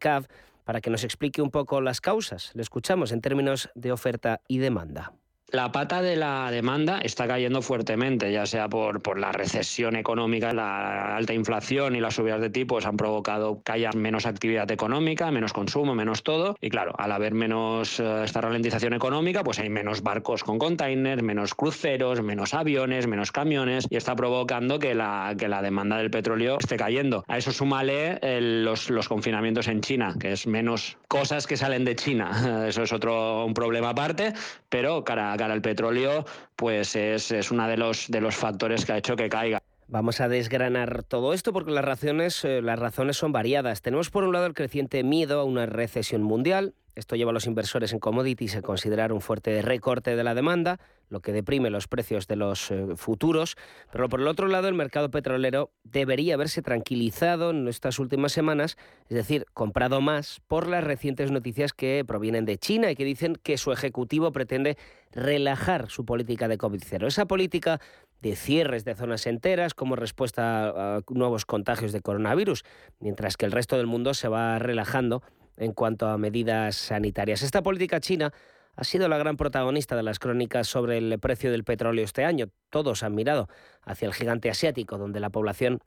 para 0.64 0.82
que 0.82 0.90
nos 0.90 1.04
explique 1.04 1.42
un 1.42 1.52
poco 1.52 1.80
las 1.82 2.02
causas. 2.02 2.52
Le 2.56 2.62
escuchamos 2.62 3.12
en 3.12 3.22
términos 3.22 3.70
de 3.76 3.92
oferta 3.92 4.42
y 4.48 4.58
demanda. 4.58 5.14
La 5.52 5.72
pata 5.72 6.02
de 6.02 6.16
la 6.16 6.50
demanda 6.50 7.00
está 7.00 7.28
cayendo 7.28 7.62
fuertemente, 7.62 8.32
ya 8.32 8.48
sea 8.48 8.68
por, 8.68 9.04
por 9.04 9.20
la 9.20 9.32
recesión 9.32 9.96
económica, 9.96 10.54
la 10.54 11.16
alta 11.16 11.34
inflación 11.34 11.96
y 11.96 12.00
las 12.00 12.16
subidas 12.16 12.42
de 12.42 12.50
tipos 12.50 12.86
han 12.88 12.98
provocado 12.98 13.62
que 13.64 13.72
haya 13.72 13.92
menos 13.92 14.26
actividad 14.26 14.70
económica, 14.72 15.30
menos 15.30 15.54
consumo, 15.54 15.94
menos 15.94 16.24
todo. 16.24 16.58
Y 16.62 16.72
claro, 16.72 16.94
al 16.98 17.12
haber 17.12 17.36
menos 17.36 18.00
eh, 18.00 18.24
esta 18.24 18.42
ralentización 18.42 18.94
económica, 18.94 19.44
pues 19.44 19.60
hay 19.60 19.70
menos 19.70 20.02
barcos 20.02 20.44
con 20.44 20.58
containers, 20.58 21.22
menos 21.22 21.54
cruceros, 21.54 22.24
menos 22.24 22.56
aviones, 22.56 23.06
menos 23.06 23.32
camiones 23.32 23.86
y 23.90 23.98
está 23.98 24.16
provocando 24.16 24.80
que 24.80 24.96
la, 24.96 25.36
que 25.38 25.48
la 25.48 25.62
demanda 25.62 25.98
del 25.98 26.10
petróleo 26.10 26.58
esté 26.60 26.76
cayendo. 26.76 27.24
A 27.28 27.38
eso 27.38 27.52
súmale 27.52 28.20
los, 28.42 28.90
los 28.90 29.08
confinamientos 29.08 29.68
en 29.68 29.82
China, 29.82 30.16
que 30.20 30.32
es 30.32 30.48
menos 30.48 30.98
cosas 31.08 31.46
que 31.46 31.56
salen 31.56 31.86
de 31.86 31.96
China. 31.96 32.66
Eso 32.68 32.84
es 32.84 32.92
otro 32.92 33.46
un 33.46 33.54
problema 33.54 33.90
aparte, 33.90 34.34
pero 34.70 35.04
cara 35.04 35.35
cara 35.38 35.54
al 35.54 35.62
petróleo, 35.62 36.26
pues 36.56 36.96
es, 36.96 37.32
es 37.32 37.52
uno 37.52 37.68
de 37.68 37.78
los, 37.78 38.10
de 38.10 38.22
los 38.22 38.36
factores 38.36 38.86
que 38.86 38.94
ha 38.94 38.98
hecho 38.98 39.16
que 39.16 39.30
caiga. 39.30 39.62
Vamos 39.88 40.20
a 40.20 40.28
desgranar 40.28 41.04
todo 41.04 41.34
esto 41.34 41.54
porque 41.54 41.72
las 41.72 41.86
razones, 41.86 42.44
eh, 42.44 42.62
las 42.62 42.80
razones 42.80 43.18
son 43.18 43.32
variadas. 43.32 43.84
Tenemos 43.84 44.10
por 44.10 44.24
un 44.24 44.34
lado 44.34 44.48
el 44.48 44.56
creciente 44.56 45.04
miedo 45.04 45.40
a 45.40 45.44
una 45.44 45.68
recesión 45.68 46.24
mundial. 46.24 46.74
Esto 46.96 47.16
lleva 47.18 47.32
a 47.32 47.34
los 47.34 47.46
inversores 47.46 47.92
en 47.92 48.00
commodities 48.00 48.56
a 48.56 48.62
considerar 48.62 49.12
un 49.12 49.20
fuerte 49.20 49.62
recorte 49.62 50.16
de 50.16 50.24
la 50.24 50.34
demanda, 50.34 50.80
lo 51.10 51.20
que 51.20 51.34
deprime 51.34 51.70
los 51.70 51.88
precios 51.88 52.26
de 52.28 52.38
los 52.38 52.72
eh, 52.72 52.96
futuros. 52.96 53.58
Pero 53.92 54.08
por 54.08 54.22
el 54.22 54.28
otro 54.28 54.48
lado, 54.48 54.70
el 54.70 54.74
mercado 54.74 55.12
petrolero 55.12 55.72
debería 55.84 56.36
haberse 56.36 56.62
tranquilizado 56.62 57.52
en 57.52 57.68
estas 57.68 58.00
últimas 58.00 58.32
semanas, 58.32 58.78
es 59.10 59.16
decir, 59.16 59.46
comprado 59.54 60.00
más 60.00 60.42
por 60.48 60.68
las 60.68 60.84
recientes 60.84 61.32
noticias 61.32 61.74
que 61.74 62.04
provienen 62.08 62.46
de 62.46 62.58
China 62.58 62.90
y 62.90 62.96
que 62.96 63.06
dicen 63.06 63.36
que 63.44 63.58
su 63.58 63.74
ejecutivo 63.74 64.32
pretende 64.32 64.78
relajar 65.12 65.90
su 65.90 66.06
política 66.06 66.48
de 66.48 66.58
COVID-0. 66.58 67.08
Esa 67.08 67.26
política 67.26 67.82
de 68.22 68.36
cierres 68.36 68.86
de 68.86 68.96
zonas 68.96 69.28
enteras 69.28 69.74
como 69.74 69.96
respuesta 69.96 70.96
a 70.98 71.02
nuevos 71.10 71.46
contagios 71.46 71.92
de 71.92 72.02
coronavirus, 72.02 72.64
mientras 73.00 73.38
que 73.38 73.46
el 73.46 73.52
resto 73.52 73.78
del 73.78 73.86
mundo 73.86 74.14
se 74.14 74.28
va 74.28 74.58
relajando 74.60 75.22
en 75.58 75.74
cuanto 75.74 76.08
a 76.08 76.18
medidas 76.18 76.76
sanitarias. 76.76 77.42
Esta 77.42 77.64
política 77.64 78.00
china 78.00 78.34
ha 78.76 78.84
sido 78.84 79.08
la 79.08 79.18
gran 79.18 79.38
protagonista 79.38 79.96
de 79.96 80.04
las 80.04 80.20
crónicas 80.20 80.68
sobre 80.68 80.98
el 80.98 81.18
precio 81.20 81.52
del 81.52 81.64
petróleo 81.64 82.04
este 82.04 82.26
año. 82.26 82.48
Todos 82.70 83.04
han 83.04 83.16
mirado 83.16 83.48
hacia 83.84 84.08
el 84.08 84.14
gigante 84.14 84.50
asiático, 84.50 84.98
donde 84.98 85.20
la 85.20 85.30
población 85.30 85.80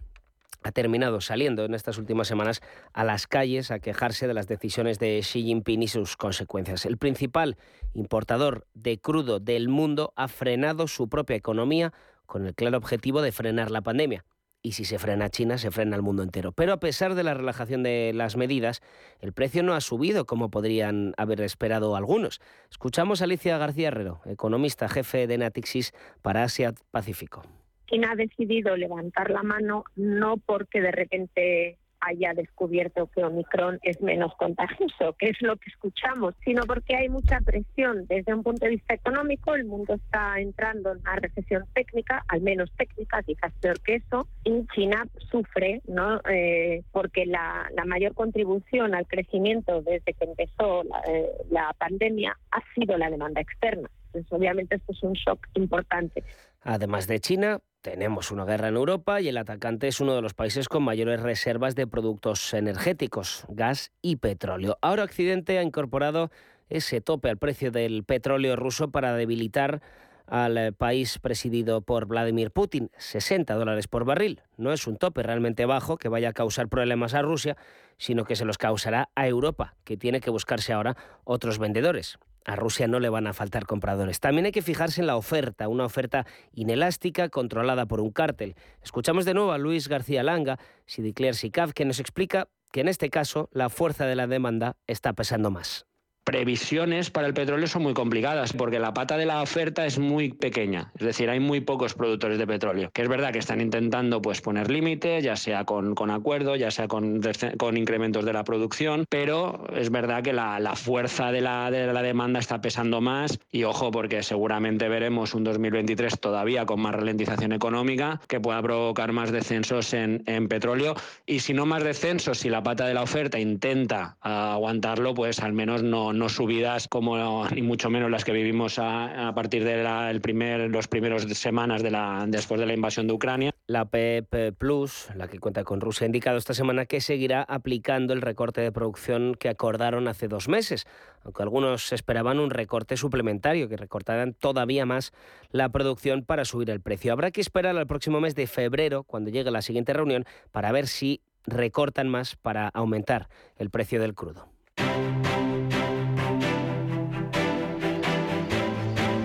ha 0.63 0.73
terminado 0.73 1.21
saliendo 1.21 1.65
en 1.65 1.75
estas 1.75 1.99
últimas 1.99 2.27
semanas 2.27 2.61
a 2.93 3.05
las 3.05 3.27
calles 3.27 3.71
a 3.71 3.79
quejarse 3.79 4.27
de 4.27 4.35
las 4.35 4.49
decisiones 4.49 4.99
de 4.99 5.21
Xi 5.21 5.43
Jinping 5.43 5.83
y 5.83 5.89
sus 5.89 6.17
consecuencias. 6.17 6.85
El 6.85 6.99
principal 6.99 7.57
importador 7.95 8.67
de 8.75 8.99
crudo 8.99 9.39
del 9.39 9.69
mundo 9.69 10.13
ha 10.17 10.29
frenado 10.29 10.89
su 10.89 11.09
propia 11.09 11.37
economía 11.37 11.93
con 12.27 12.47
el 12.47 12.55
claro 12.55 12.79
objetivo 12.79 13.23
de 13.23 13.33
frenar 13.33 13.71
la 13.71 13.83
pandemia. 13.83 14.25
Y 14.63 14.73
si 14.73 14.85
se 14.85 14.99
frena 14.99 15.31
China, 15.31 15.57
se 15.57 15.71
frena 15.71 15.95
el 15.97 16.03
mundo 16.03 16.23
entero. 16.23 16.53
Pero 16.53 16.73
a 16.73 16.81
pesar 16.81 17.15
de 17.15 17.23
la 17.23 17.35
relajación 17.35 17.83
de 17.83 18.13
las 18.15 18.37
medidas, 18.37 18.83
el 19.21 19.33
precio 19.33 19.63
no 19.63 19.75
ha 19.75 19.81
subido 19.81 20.27
como 20.27 20.51
podrían 20.51 21.15
haber 21.17 21.41
esperado 21.43 21.95
algunos. 21.97 22.41
Escuchamos 22.71 23.21
a 23.21 23.25
Alicia 23.25 23.57
García 23.57 23.89
Herrero, 23.89 24.21
economista 24.27 24.89
jefe 24.89 25.27
de 25.27 25.39
Natixis 25.39 25.93
para 26.23 26.43
Asia 26.43 26.75
Pacífico. 26.91 27.43
China 27.87 28.11
ha 28.13 28.17
decidido 28.17 28.77
levantar 28.77 29.31
la 29.31 29.43
mano 29.43 29.85
no 29.97 30.37
porque 30.37 30.81
de 30.81 30.91
repente 30.91 31.79
haya 32.01 32.35
descubierto 32.35 33.09
que 33.09 33.25
Omicron 33.25 33.79
es 33.83 34.01
menos 34.01 34.35
contagioso, 34.37 35.15
que 35.19 35.31
es 35.31 35.41
lo 35.41 35.57
que 35.57 35.71
escuchamos, 35.71 36.35
sino 36.45 36.63
porque 36.65 36.97
hay 36.97 37.09
mucha 37.09 37.41
presión 37.41 38.07
desde 38.07 38.35
un 38.35 38.43
punto 38.43 38.65
de 38.65 38.73
vista 38.73 38.95
económico. 38.95 39.55
El 39.55 39.65
mundo 39.65 39.95
está 39.95 40.39
entrando 40.41 40.93
en 40.93 40.99
una 40.99 41.17
recesión 41.17 41.65
técnica, 41.75 42.25
al 42.29 42.41
menos 42.41 42.71
técnica, 42.77 43.23
quizás 43.23 43.53
peor 43.61 43.81
que 43.81 43.97
eso, 43.97 44.27
y 44.45 44.67
China 44.75 45.07
sufre, 45.31 45.83
¿no? 45.87 46.21
Eh, 46.31 46.83
porque 46.93 47.27
la, 47.27 47.71
mayor 47.87 48.15
contribución 48.15 48.95
al 48.95 49.07
crecimiento 49.07 49.81
desde 49.81 50.13
que 50.13 50.25
empezó 50.25 50.85
la, 50.85 51.01
eh, 51.09 51.75
pandemia 51.79 52.37
ha 52.51 52.63
sido 52.75 52.99
la 52.99 53.11
demanda 53.11 53.41
externa. 53.41 53.89
Obviamente, 54.31 54.77
esto 54.77 54.93
es 54.93 55.03
un 55.03 55.13
shock 55.13 55.47
importante. 55.55 56.25
Además 56.63 57.07
de 57.07 57.21
China, 57.21 57.61
tenemos 57.83 58.31
una 58.31 58.45
guerra 58.45 58.69
en 58.69 58.77
Europa 58.77 59.21
y 59.21 59.29
el 59.29 59.37
atacante 59.37 59.89
es 59.89 60.01
uno 60.01 60.15
de 60.15 60.23
los 60.23 60.35
países 60.35 60.69
con 60.69 60.83
mayores 60.83 61.21
reservas 61.21 61.75
de 61.75 61.87
productos 61.87 62.53
energéticos, 62.55 63.45
gas 63.49 63.93
y 64.03 64.17
petróleo. 64.17 64.79
Ahora 64.83 65.05
Occidente 65.05 65.59
ha 65.59 65.63
incorporado 65.63 66.31
ese 66.69 67.01
tope 67.01 67.31
al 67.31 67.39
precio 67.39 67.71
del 67.71 68.05
petróleo 68.05 68.57
ruso 68.57 68.91
para 68.91 69.15
debilitar 69.15 69.81
al 70.27 70.75
país 70.75 71.19
presidido 71.19 71.81
por 71.81 72.07
Vladimir 72.07 72.51
Putin, 72.51 72.91
60 72.99 73.55
dólares 73.55 73.89
por 73.89 74.05
barril. 74.05 74.43
No 74.59 74.73
es 74.73 74.87
un 74.87 74.99
tope 74.99 75.23
realmente 75.23 75.65
bajo 75.65 75.97
que 75.97 76.11
vaya 76.11 76.31
a 76.31 76.35
causar 76.35 76.69
problemas 76.69 77.15
a 77.15 77.23
Rusia, 77.23 77.57
sino 77.97 78.25
que 78.25 78.37
se 78.37 78.45
los 78.45 78.59
causará 78.59 79.09
a 79.15 79.27
Europa, 79.27 79.75
que 79.85 79.97
tiene 79.97 80.21
que 80.21 80.31
buscarse 80.31 80.75
ahora 80.75 80.97
otros 81.25 81.59
vendedores 81.59 82.19
a 82.49 82.57
Rusia 82.57 82.89
no 82.89 82.99
le 82.99 83.11
van 83.11 83.27
a 83.27 83.35
faltar 83.35 83.67
compradores. 83.67 84.21
También 84.21 84.47
hay 84.47 84.53
que 84.53 84.63
fijarse 84.63 85.03
en 85.03 85.07
la 85.07 85.17
oferta, 85.17 85.69
una 85.69 85.85
oferta 85.85 86.27
inelástica 86.55 87.29
controlada 87.29 87.85
por 87.85 88.01
un 88.01 88.11
cártel. 88.11 88.57
Escuchamos 88.83 89.27
de 89.27 89.35
nuevo 89.35 89.53
a 89.53 89.59
Luis 89.59 89.87
García 89.87 90.23
Langa, 90.23 90.59
Sidicler 90.87 91.35
Sicav, 91.35 91.75
que 91.75 91.85
nos 91.85 92.01
explica 92.01 92.49
que 92.73 92.81
en 92.81 92.89
este 92.89 93.11
caso 93.11 93.51
la 93.53 93.69
fuerza 93.69 94.07
de 94.07 94.17
la 94.17 94.27
demanda 94.27 94.79
está 94.87 95.13
pesando 95.13 95.51
más 95.51 95.87
previsiones 96.29 97.11
para 97.11 97.27
el 97.27 97.33
petróleo 97.33 97.67
son 97.69 97.85
muy 97.85 97.95
complicadas 97.95 98.53
porque 98.53 98.79
la 98.79 98.93
pata 98.93 99.17
de 99.17 99.25
la 99.25 99.41
oferta 99.41 99.87
es 99.87 99.99
muy 99.99 100.31
pequeña, 100.31 100.93
es 100.99 101.07
decir, 101.07 101.31
hay 101.31 101.41
muy 101.41 101.63
pocos 101.63 101.95
productores 101.95 102.37
de 102.37 102.47
petróleo, 102.47 102.91
que 102.93 103.01
es 103.01 103.09
verdad 103.09 103.33
que 103.33 103.39
están 103.39 103.63
intentando 103.63 104.21
pues 104.21 104.43
poner 104.43 104.71
límites, 104.71 105.25
ya 105.25 105.37
sea 105.37 105.65
con, 105.65 105.95
con 105.95 106.11
acuerdo, 106.11 106.55
ya 106.55 106.71
sea 106.71 106.87
con, 106.87 107.23
con 107.57 107.79
incrementos 107.79 108.27
de 108.27 108.35
la 108.35 108.45
producción, 108.45 109.07
pero 109.09 109.69
es 109.75 109.91
verdad 109.91 110.23
que 110.23 110.35
la, 110.35 110.61
la 110.61 110.77
fuerza 110.77 111.33
de 111.33 111.41
la, 111.41 111.71
de 111.71 111.91
la 111.91 112.03
demanda 112.03 112.41
está 112.41 112.61
pesando 112.61 113.01
más 113.01 113.39
y 113.51 113.65
ojo 113.65 113.91
porque 113.91 114.23
seguramente 114.23 114.87
veremos 114.91 115.33
un 115.33 115.45
2023 115.45 116.21
todavía 116.21 116.67
con 116.67 116.81
más 116.81 116.95
ralentización 116.95 117.53
económica 117.53 118.21
que 118.29 118.39
pueda 118.39 118.61
provocar 118.61 119.13
más 119.13 119.33
descensos 119.33 119.95
en, 119.95 120.25
en 120.27 120.47
petróleo. 120.49 120.95
Y 121.25 121.41
si 121.41 121.55
no 121.55 121.65
más 121.65 121.85
descensos, 121.85 122.37
si 122.37 122.51
la 122.51 122.63
pata 122.63 122.87
de 122.87 122.93
la 122.93 123.03
oferta 123.03 123.39
intenta 123.39 124.19
aguantarlo, 124.21 125.15
pues 125.15 125.41
al 125.41 125.55
menos 125.55 125.83
no 125.83 126.18
no 126.19 126.29
subidas 126.29 126.89
como 126.89 127.47
ni 127.49 127.63
mucho 127.63 127.91
menos 127.91 128.11
las 128.11 128.25
que 128.25 128.33
vivimos 128.33 128.79
a, 128.79 129.33
partir 129.35 129.65
de 129.65 129.83
la, 129.83 130.11
el 130.11 130.21
primer, 130.21 130.71
los 130.71 130.89
primeros 130.89 131.23
semanas 131.39 131.83
después 132.27 132.61
de 132.61 132.67
la 132.67 132.75
invasión 132.75 133.07
de 133.07 133.13
Ucrania. 133.13 133.53
La 133.67 133.85
PEP 133.85 134.55
Plus, 134.57 135.09
la 135.15 135.29
que 135.29 135.39
cuenta 135.39 135.65
con 135.65 135.81
Rusia, 135.81 136.05
ha 136.05 136.07
indicado 136.07 136.39
esta 136.39 136.55
semana 136.55 136.87
que 136.87 137.01
seguirá 137.01 137.43
aplicando 137.43 138.13
el 138.13 138.23
recorte 138.23 138.61
de 138.61 138.73
producción 138.73 139.35
que 139.35 139.49
acordaron 139.49 140.09
hace 140.09 140.29
dos 140.29 140.49
meses, 140.49 140.87
aunque 141.23 141.43
algunos 141.43 141.93
esperaban 141.93 142.39
un 142.39 142.51
recorte 142.51 142.97
suplementario, 142.97 143.69
que 143.69 143.77
recortaran 143.77 144.35
todavía 144.35 144.87
más 144.87 145.13
la 145.51 145.69
producción 145.69 146.25
para 146.25 146.45
subir 146.45 146.71
el 146.71 146.81
precio. 146.81 147.13
Habrá 147.13 147.31
que 147.31 147.41
esperar 147.41 147.77
al 147.77 147.87
próximo 147.87 148.21
mes 148.21 148.35
de 148.35 148.47
febrero, 148.47 149.05
cuando 149.05 149.31
llegue 149.31 149.51
la 149.51 149.63
siguiente 149.63 149.93
reunión, 149.93 150.25
para 150.51 150.73
ver 150.73 150.87
si 150.87 151.21
recortan 151.47 152.09
más 152.09 152.37
para 152.37 152.69
aumentar 152.69 153.29
el 153.57 153.71
precio 153.71 154.01
del 154.01 154.15
crudo. 154.15 154.49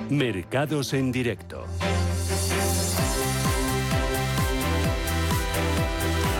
Mercados 0.09 0.93
en 0.93 1.11
directo. 1.11 1.65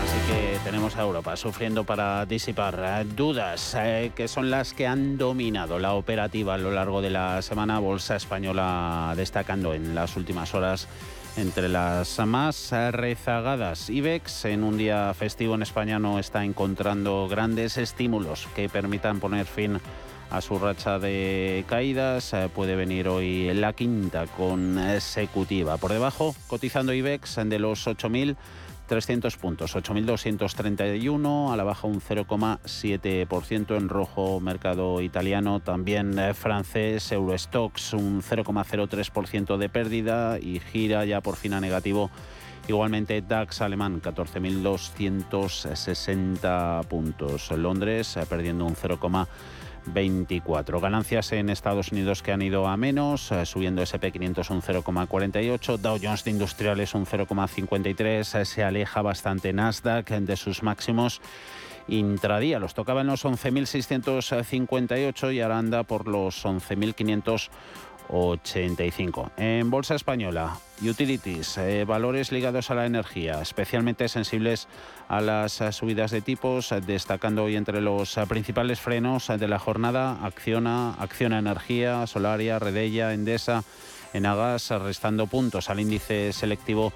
Así 0.02 0.18
que 0.28 0.58
tenemos 0.64 0.96
a 0.96 1.02
Europa 1.02 1.36
sufriendo 1.36 1.84
para 1.84 2.26
disipar 2.26 2.78
eh, 2.78 3.04
dudas 3.16 3.76
eh, 3.78 4.12
que 4.14 4.28
son 4.28 4.50
las 4.50 4.74
que 4.74 4.86
han 4.86 5.16
dominado 5.16 5.78
la 5.78 5.94
operativa 5.94 6.54
a 6.54 6.58
lo 6.58 6.70
largo 6.70 7.00
de 7.00 7.10
la 7.10 7.42
semana. 7.42 7.78
Bolsa 7.78 8.16
española 8.16 9.14
destacando 9.16 9.74
en 9.74 9.94
las 9.94 10.16
últimas 10.16 10.54
horas 10.54 10.88
entre 11.36 11.68
las 11.68 12.18
más 12.26 12.70
rezagadas. 12.92 13.90
IBEX 13.90 14.44
en 14.44 14.62
un 14.62 14.76
día 14.76 15.12
festivo 15.14 15.54
en 15.54 15.62
España 15.62 15.98
no 15.98 16.18
está 16.18 16.44
encontrando 16.44 17.26
grandes 17.28 17.76
estímulos 17.76 18.46
que 18.54 18.68
permitan 18.68 19.20
poner 19.20 19.46
fin 19.46 19.76
a 19.76 20.03
a 20.30 20.40
su 20.40 20.58
racha 20.58 20.98
de 20.98 21.64
caídas. 21.68 22.32
Eh, 22.32 22.48
puede 22.54 22.76
venir 22.76 23.08
hoy 23.08 23.52
la 23.54 23.72
quinta 23.72 24.26
consecutiva. 24.26 25.76
Por 25.76 25.92
debajo, 25.92 26.34
cotizando 26.46 26.92
IBEX 26.92 27.36
de 27.44 27.58
los 27.58 27.86
8.000. 27.86 28.36
300 28.86 29.38
puntos, 29.38 29.74
8.231, 29.76 31.50
a 31.50 31.56
la 31.56 31.64
baja 31.64 31.86
un 31.86 32.02
0,7% 32.02 33.78
en 33.78 33.88
rojo 33.88 34.40
mercado 34.40 35.00
italiano, 35.00 35.60
también 35.60 36.18
eh, 36.18 36.34
francés, 36.34 37.10
Eurostox 37.10 37.94
un 37.94 38.20
0,03% 38.20 39.56
de 39.56 39.68
pérdida 39.70 40.38
y 40.38 40.60
gira 40.60 41.06
ya 41.06 41.22
por 41.22 41.36
fin 41.36 41.54
a 41.54 41.62
negativo 41.62 42.10
Igualmente 42.66 43.20
DAX 43.20 43.60
alemán 43.60 44.00
14.260 44.00 46.86
puntos. 46.86 47.50
Londres 47.50 48.16
eh, 48.16 48.24
perdiendo 48.26 48.64
un 48.64 48.74
0,24. 49.92 50.80
Ganancias 50.80 51.32
en 51.32 51.50
Estados 51.50 51.92
Unidos 51.92 52.22
que 52.22 52.32
han 52.32 52.42
ido 52.42 52.66
a 52.66 52.76
menos, 52.76 53.30
eh, 53.32 53.46
subiendo 53.46 53.82
SP500 53.82 54.50
un 54.50 54.62
0,48, 54.62 55.78
Dow 55.78 55.98
Jones 56.02 56.24
de 56.24 56.30
Industriales 56.30 56.94
un 56.94 57.06
0,53, 57.06 58.40
eh, 58.40 58.44
se 58.44 58.64
aleja 58.64 59.02
bastante 59.02 59.52
Nasdaq 59.52 60.10
de 60.10 60.36
sus 60.36 60.62
máximos 60.62 61.20
intradía. 61.88 62.58
Los 62.58 62.74
tocaban 62.74 63.06
los 63.06 63.24
11.658 63.24 65.34
y 65.34 65.40
ahora 65.40 65.58
anda 65.58 65.82
por 65.82 66.08
los 66.08 66.44
11.500 66.44 67.48
85. 68.08 69.32
En 69.36 69.70
Bolsa 69.70 69.94
Española, 69.94 70.58
utilities, 70.82 71.58
eh, 71.58 71.84
valores 71.84 72.32
ligados 72.32 72.70
a 72.70 72.74
la 72.74 72.86
energía, 72.86 73.40
especialmente 73.40 74.08
sensibles 74.08 74.68
a 75.08 75.20
las 75.20 75.60
eh, 75.60 75.72
subidas 75.72 76.10
de 76.10 76.20
tipos, 76.20 76.72
eh, 76.72 76.80
destacando 76.80 77.44
hoy 77.44 77.56
entre 77.56 77.80
los 77.80 78.18
principales 78.28 78.80
frenos 78.80 79.28
de 79.28 79.48
la 79.48 79.58
jornada 79.58 80.24
Acciona, 80.24 80.94
Acciona 80.94 81.38
Energía, 81.38 82.06
Solaria, 82.06 82.58
Redella, 82.58 83.12
Endesa, 83.12 83.64
Enagas, 84.12 84.70
restando 84.70 85.26
puntos 85.26 85.70
al 85.70 85.80
índice 85.80 86.32
selectivo 86.32 86.92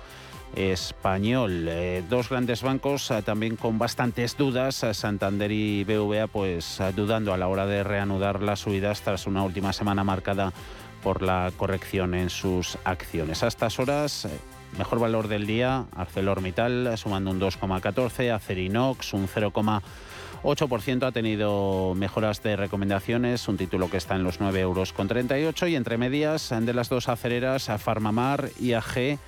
español. 0.55 1.69
dos 2.09 2.31
grandes 2.31 2.62
bancos 2.62 3.12
también 3.27 3.57
con 3.57 3.79
bastantes 3.79 4.35
dudas, 4.37 4.77
Santander 4.93 5.53
y 5.53 5.85
BVA, 5.85 6.27
pues 6.27 6.81
dudando 6.97 7.35
a 7.35 7.37
la 7.37 7.49
hora 7.49 7.67
de 7.67 7.85
reanudar 7.85 8.41
las 8.43 8.61
subidas 8.61 9.03
tras 9.03 9.27
una 9.27 9.43
última 9.43 9.75
semana 9.75 10.05
marcada 10.05 10.55
por 11.02 11.23
la 11.23 11.50
corrección 11.57 12.14
en 12.14 12.31
sus 12.31 12.78
acciones. 12.85 13.43
A 13.43 13.49
estas 13.49 13.78
horas, 13.78 14.25
eh, 14.25 14.31
mejor 14.76 14.99
valor 14.99 15.28
del 15.28 15.47
día, 15.47 15.87
ArcelorMittal 15.97 16.97
sumando 16.97 17.31
un 17.31 17.40
2,14, 17.40 18.33
Acerinox 18.33 19.14
un 19.14 19.28
0,8%, 19.28 21.07
ha 21.07 21.12
tenido 21.12 21.95
mejoras 21.95 22.43
de 22.43 22.57
recomendaciones, 22.57 23.49
un 23.49 23.57
título 23.57 23.90
que 23.90 23.97
está 23.97 24.17
en 24.17 24.25
los 24.25 24.40
9 24.40 24.61
euros 24.61 24.93
con 24.93 25.09
38 25.09 25.67
y 25.69 25.76
entre 25.76 25.99
medias 25.99 26.50
de 26.50 26.75
las 26.75 26.88
dos 26.88 27.09
acereras, 27.09 27.71
Farmamar 27.78 28.50
y 28.59 28.73
AG 28.73 29.19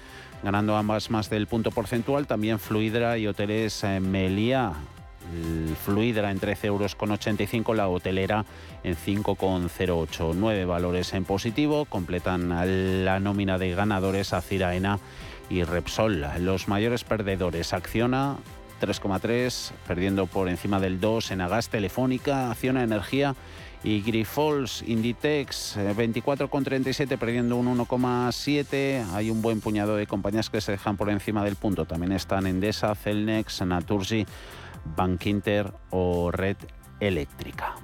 ganando 0.42 0.76
ambas 0.76 1.10
más 1.10 1.28
del 1.28 1.46
punto 1.46 1.70
porcentual, 1.70 2.26
también 2.26 2.58
Fluidra 2.58 3.18
y 3.18 3.26
Hoteles 3.26 3.84
eh, 3.84 4.00
Meliá 4.00 4.72
Fluidra 5.84 6.30
en 6.30 6.40
13,85 6.40 7.54
euros, 7.54 7.76
la 7.76 7.88
hotelera 7.88 8.44
en 8.82 8.96
5,08. 8.96 10.34
Nueve 10.34 10.64
valores 10.64 11.12
en 11.14 11.24
positivo, 11.24 11.84
completan 11.84 13.04
la 13.04 13.20
nómina 13.20 13.58
de 13.58 13.74
ganadores 13.74 14.32
a 14.32 14.40
Ciraena 14.40 14.98
y 15.48 15.64
Repsol. 15.64 16.24
Los 16.38 16.68
mayores 16.68 17.04
perdedores, 17.04 17.72
Acciona 17.72 18.36
3,3, 18.80 19.72
perdiendo 19.86 20.26
por 20.26 20.48
encima 20.48 20.80
del 20.80 21.00
2 21.00 21.32
en 21.32 21.40
Agas 21.42 21.68
Telefónica, 21.68 22.50
Acciona 22.50 22.82
Energía 22.82 23.34
y 23.82 24.02
Grifols 24.02 24.82
Inditex 24.86 25.76
24,37 25.78 27.16
perdiendo 27.16 27.56
un 27.56 27.78
1,7 27.78 29.06
hay 29.12 29.30
un 29.30 29.40
buen 29.40 29.60
puñado 29.60 29.96
de 29.96 30.06
compañías 30.06 30.50
que 30.50 30.60
se 30.60 30.72
dejan 30.72 30.98
por 30.98 31.08
encima 31.08 31.42
del 31.44 31.56
punto 31.56 31.86
también 31.86 32.12
están 32.12 32.46
Endesa, 32.46 32.94
Celnex, 32.94 33.62
Naturgy 33.62 34.26
Bankinter 34.84 35.72
o 35.90 36.30
Red 36.30 36.56
Eléctrica. 37.00 37.74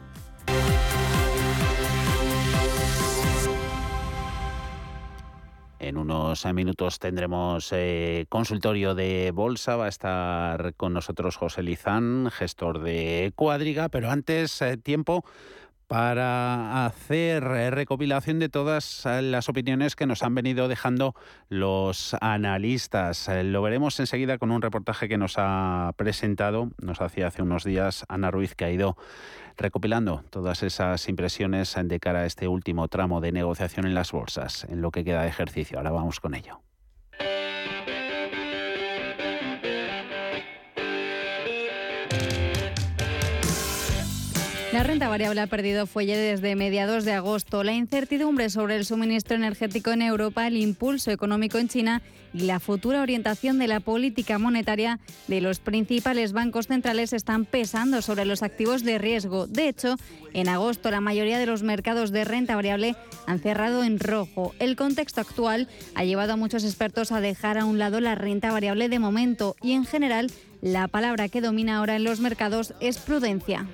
En 5.79 5.99
unos 5.99 6.45
minutos 6.47 6.99
tendremos 6.99 7.71
eh, 7.73 8.27
consultorio 8.29 8.95
de 8.95 9.31
bolsa. 9.33 9.77
Va 9.77 9.85
a 9.85 9.89
estar 9.89 10.75
con 10.75 10.93
nosotros 10.93 11.37
José 11.37 11.63
Lizán, 11.63 12.31
gestor 12.33 12.81
de 12.81 13.33
Cuadriga, 13.37 13.89
pero 13.89 14.11
antes 14.11 14.63
eh, 14.63 14.79
tiempo 14.79 15.25
para 15.87 16.85
hacer 16.87 17.45
recopilación 17.45 18.39
de 18.39 18.49
todas 18.49 19.07
eh, 19.07 19.23
las 19.23 19.49
opiniones 19.49 19.95
que 19.95 20.07
nos 20.07 20.23
han 20.23 20.35
venido 20.35 20.69
dejando 20.69 21.15
los 21.49 22.15
analistas. 22.21 23.29
Eh, 23.29 23.45
lo 23.45 23.63
veremos 23.63 23.99
enseguida 24.01 24.39
con 24.39 24.51
un 24.51 24.63
reportaje 24.63 25.09
que 25.09 25.19
nos 25.19 25.35
ha 25.37 25.93
presentado, 25.97 26.71
nos 26.81 27.01
hacía 27.01 27.29
hace 27.29 27.43
unos 27.43 27.65
días 27.65 28.05
Ana 28.09 28.31
Ruiz, 28.31 28.55
que 28.55 28.65
ha 28.65 28.71
ido 28.71 28.97
recopilando 29.57 30.25
todas 30.31 30.63
esas 30.63 31.09
impresiones 31.09 31.77
de 31.81 32.01
cara 32.01 32.21
a 32.21 32.27
este 32.27 32.49
último 32.49 32.89
tramo 32.89 33.21
de 33.21 33.33
negociación 33.33 33.87
en 33.87 33.95
las 33.95 34.13
bolsas, 34.13 34.65
en 34.65 34.83
lo 34.83 34.91
que 34.91 35.05
queda 35.05 35.23
de 35.23 35.29
ejercicio. 35.29 35.79
Ahora 35.79 35.93
vamos 35.93 36.21
con 36.21 36.35
ello. 36.35 36.61
La 44.77 44.83
renta 44.83 45.09
variable 45.09 45.41
ha 45.41 45.47
perdido 45.47 45.87
fuelle 45.87 46.19
desde 46.19 46.55
mediados 46.55 47.07
de 47.07 47.15
agosto. 47.15 47.65
La 47.65 47.73
incertidumbre 47.73 48.51
sobre 48.51 48.77
el 48.77 48.85
suministro 48.85 49.35
energético 49.35 49.91
en 49.91 50.03
Europa, 50.03 50.47
el 50.47 50.59
impulso 50.59 51.11
económico 51.11 51.57
en 51.57 51.69
China 51.69 52.03
y 52.35 52.41
la 52.41 52.61
futura 52.61 53.01
orientación 53.01 53.59
de 53.59 53.69
la 53.69 53.81
política 53.81 54.39
monetaria 54.39 55.01
de 55.29 55.41
los 55.41 55.61
principales 55.61 56.33
bancos 56.33 56.67
centrales 56.67 57.15
están 57.15 57.47
pesando 57.47 58.03
sobre 58.03 58.27
los 58.27 58.43
activos 58.43 58.85
de 58.85 58.99
riesgo. 58.99 59.47
De 59.47 59.69
hecho, 59.69 59.97
en 60.35 60.47
agosto 60.51 60.91
la 60.91 61.01
mayoría 61.01 61.39
de 61.39 61.47
los 61.47 61.63
mercados 61.63 62.11
de 62.11 62.27
renta 62.27 62.55
variable 62.55 62.97
han 63.27 63.39
cerrado 63.39 63.83
en 63.83 63.99
rojo. 63.99 64.55
El 64.59 64.77
contexto 64.77 65.23
actual 65.23 65.69
ha 65.95 66.05
llevado 66.05 66.35
a 66.35 66.37
muchos 66.37 66.65
expertos 66.65 67.13
a 67.13 67.23
dejar 67.23 67.57
a 67.57 67.65
un 67.65 67.79
lado 67.79 68.01
la 68.01 68.15
renta 68.15 68.53
variable 68.53 68.91
de 68.91 68.99
momento 68.99 69.57
y 69.63 69.73
en 69.73 69.87
general 69.87 70.31
la 70.67 70.89
palabra 70.89 71.29
que 71.29 71.41
domina 71.41 71.79
ahora 71.79 71.95
en 71.95 72.03
los 72.03 72.19
mercados 72.19 72.75
es 72.81 72.99
prudencia. 72.99 73.67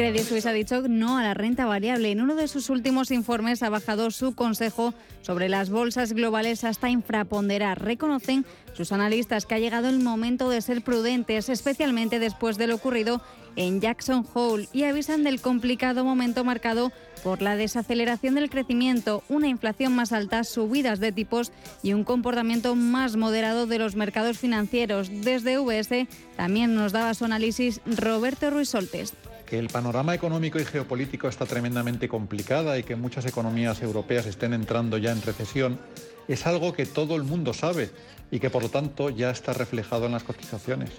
Credit 0.00 0.24
Suisse 0.24 0.46
ha 0.46 0.52
dicho 0.54 0.80
no 0.88 1.18
a 1.18 1.22
la 1.22 1.34
renta 1.34 1.66
variable. 1.66 2.10
En 2.10 2.22
uno 2.22 2.34
de 2.34 2.48
sus 2.48 2.70
últimos 2.70 3.10
informes 3.10 3.62
ha 3.62 3.68
bajado 3.68 4.10
su 4.10 4.34
consejo 4.34 4.94
sobre 5.20 5.50
las 5.50 5.68
bolsas 5.68 6.14
globales 6.14 6.64
hasta 6.64 6.88
infraponderar. 6.88 7.84
Reconocen 7.84 8.46
sus 8.72 8.92
analistas 8.92 9.44
que 9.44 9.56
ha 9.56 9.58
llegado 9.58 9.90
el 9.90 10.00
momento 10.00 10.48
de 10.48 10.62
ser 10.62 10.80
prudentes, 10.80 11.50
especialmente 11.50 12.18
después 12.18 12.56
de 12.56 12.66
lo 12.66 12.76
ocurrido 12.76 13.20
en 13.56 13.82
Jackson 13.82 14.26
Hole, 14.32 14.68
y 14.72 14.84
avisan 14.84 15.22
del 15.22 15.42
complicado 15.42 16.02
momento 16.02 16.44
marcado 16.44 16.92
por 17.22 17.42
la 17.42 17.56
desaceleración 17.56 18.36
del 18.36 18.48
crecimiento, 18.48 19.22
una 19.28 19.48
inflación 19.48 19.94
más 19.94 20.12
alta, 20.12 20.44
subidas 20.44 21.00
de 21.00 21.12
tipos 21.12 21.52
y 21.82 21.92
un 21.92 22.04
comportamiento 22.04 22.74
más 22.74 23.16
moderado 23.16 23.66
de 23.66 23.78
los 23.78 23.96
mercados 23.96 24.38
financieros. 24.38 25.10
Desde 25.12 25.58
VS 25.58 26.08
también 26.38 26.74
nos 26.74 26.92
daba 26.92 27.12
su 27.12 27.26
análisis 27.26 27.82
Roberto 27.84 28.48
Ruiz 28.48 28.70
Soltes 28.70 29.12
que 29.50 29.58
el 29.58 29.68
panorama 29.68 30.14
económico 30.14 30.60
y 30.60 30.64
geopolítico 30.64 31.26
está 31.26 31.44
tremendamente 31.44 32.08
complicada 32.08 32.78
y 32.78 32.84
que 32.84 32.94
muchas 32.94 33.26
economías 33.26 33.82
europeas 33.82 34.26
estén 34.26 34.54
entrando 34.54 34.96
ya 34.96 35.10
en 35.10 35.20
recesión, 35.22 35.80
es 36.28 36.46
algo 36.46 36.72
que 36.72 36.86
todo 36.86 37.16
el 37.16 37.24
mundo 37.24 37.52
sabe 37.52 37.90
y 38.30 38.38
que 38.38 38.48
por 38.48 38.62
lo 38.62 38.68
tanto 38.68 39.10
ya 39.10 39.30
está 39.30 39.52
reflejado 39.52 40.06
en 40.06 40.12
las 40.12 40.22
cotizaciones. 40.22 40.90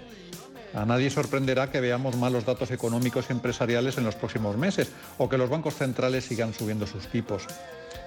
A 0.74 0.86
nadie 0.86 1.10
sorprenderá 1.10 1.72
que 1.72 1.80
veamos 1.80 2.18
malos 2.18 2.46
datos 2.46 2.72
económicos 2.72 3.28
y 3.30 3.32
empresariales 3.32 3.98
en 3.98 4.04
los 4.04 4.16
próximos 4.16 4.58
meses 4.58 4.92
o 5.18 5.30
que 5.30 5.38
los 5.38 5.50
bancos 5.50 5.76
centrales 5.76 6.26
sigan 6.26 6.54
subiendo 6.54 6.86
sus 6.86 7.08
tipos. 7.08 7.48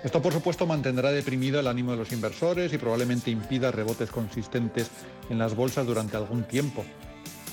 Esto, 0.02 0.20
por 0.20 0.34
supuesto, 0.34 0.66
mantendrá 0.66 1.10
deprimido 1.10 1.58
el 1.58 1.68
ánimo 1.68 1.92
de 1.92 1.96
los 1.96 2.12
inversores 2.12 2.70
y 2.74 2.78
probablemente 2.78 3.30
impida 3.30 3.70
rebotes 3.70 4.10
consistentes 4.10 4.90
en 5.30 5.38
las 5.38 5.56
bolsas 5.56 5.86
durante 5.86 6.18
algún 6.18 6.44
tiempo. 6.44 6.84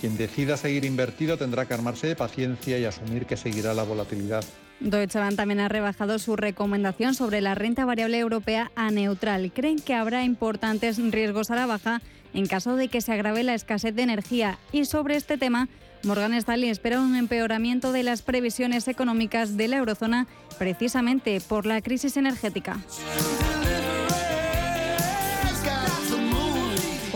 Quien 0.02 0.18
decida 0.18 0.58
seguir 0.58 0.84
invertido 0.84 1.38
tendrá 1.38 1.68
que 1.68 1.76
armarse 1.76 2.08
de 2.08 2.16
paciencia 2.16 2.80
y 2.80 2.86
asumir 2.86 3.28
que 3.28 3.38
seguirá 3.38 3.76
la 3.76 3.84
volatilidad. 3.84 4.44
Deutsche 4.80 5.20
Bank 5.20 5.36
también 5.36 5.60
ha 5.60 5.70
rebajado 5.70 6.18
su 6.18 6.36
recomendación 6.36 7.14
sobre 7.14 7.40
la 7.40 7.54
renta 7.54 7.86
variable 7.86 8.18
europea 8.18 8.72
a 8.76 8.90
neutral. 8.90 9.52
Creen 9.54 9.78
que 9.78 9.94
habrá 9.94 10.24
importantes 10.24 10.98
riesgos 11.12 11.52
a 11.52 11.56
la 11.56 11.68
baja 11.68 12.02
en 12.34 12.48
caso 12.48 12.76
de 12.76 12.88
que 12.88 13.02
se 13.02 13.12
agrave 13.12 13.44
la 13.44 13.54
escasez 13.54 13.94
de 13.94 14.02
energía. 14.02 14.58
Y 14.72 14.86
sobre 14.86 15.18
este 15.18 15.38
tema, 15.38 15.70
Morgan 16.04 16.34
Stanley 16.34 16.72
espera 16.72 17.00
un 17.00 17.16
empeoramiento 17.16 17.92
de 17.92 18.02
las 18.02 18.24
previsiones 18.24 18.88
económicas 18.88 19.56
de 19.56 19.68
la 19.68 19.78
eurozona 19.78 20.26
precisamente 20.58 21.40
por 21.42 21.68
la 21.68 21.80
crisis 21.82 22.18
energética. 22.18 22.80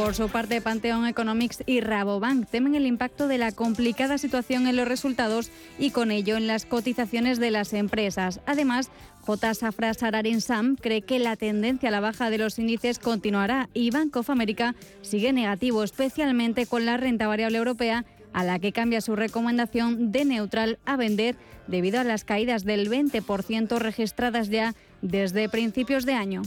Por 0.06 0.14
su 0.14 0.30
parte, 0.30 0.62
Pantheon 0.62 1.08
Economics 1.08 1.64
y 1.66 1.80
Rabobank 1.80 2.48
temen 2.48 2.76
el 2.76 2.86
impacto 2.86 3.28
de 3.28 3.40
la 3.40 3.52
complicada 3.52 4.20
situación 4.20 4.68
en 4.68 4.76
los 4.76 4.88
resultados 4.88 5.50
y 5.80 5.90
con 5.90 6.12
ello 6.12 6.38
en 6.38 6.46
las 6.46 6.68
cotizaciones 6.68 7.40
de 7.40 7.50
las 7.50 7.74
empresas. 7.74 8.40
Además, 8.46 8.92
J. 9.22 9.56
Safra 9.56 9.96
Sararin 9.96 10.42
Sam 10.42 10.76
cree 10.80 11.02
que 11.02 11.18
la 11.18 11.36
tendencia 11.36 11.90
a 11.90 11.92
la 11.92 12.02
baja 12.02 12.30
de 12.30 12.38
los 12.38 12.60
índices 12.60 13.00
continuará 13.00 13.68
y 13.74 13.90
Bank 13.90 14.16
of 14.16 14.30
America 14.30 14.76
sigue 15.02 15.34
negativo, 15.34 15.84
especialmente 15.84 16.68
con 16.68 16.86
la 16.86 16.98
renta 16.98 17.26
variable 17.26 17.58
europea 17.58 18.06
a 18.32 18.44
la 18.44 18.60
que 18.60 18.74
cambia 18.74 19.02
su 19.02 19.16
recomendación 19.16 20.12
de 20.12 20.24
neutral 20.24 20.78
a 20.86 20.98
vender 20.98 21.36
debido 21.66 22.00
a 22.00 22.04
las 22.04 22.26
caídas 22.26 22.64
del 22.64 22.92
20% 22.92 23.80
registradas 23.80 24.50
ya 24.50 24.76
desde 25.02 25.50
principios 25.50 26.06
de 26.06 26.14
año. 26.14 26.44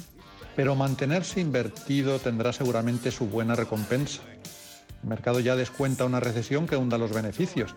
Pero 0.59 0.75
mantenerse 0.75 1.40
invertido 1.40 2.18
tendrá 2.18 2.53
seguramente 2.53 3.12
su 3.12 3.29
buena 3.29 3.55
recompensa. 3.55 4.23
El 5.05 5.09
mercado 5.09 5.38
ya 5.38 5.55
descuenta 5.55 6.05
una 6.05 6.18
recesión 6.18 6.66
que 6.66 6.77
hunda 6.77 6.99
los 6.99 7.12
beneficios. 7.12 7.77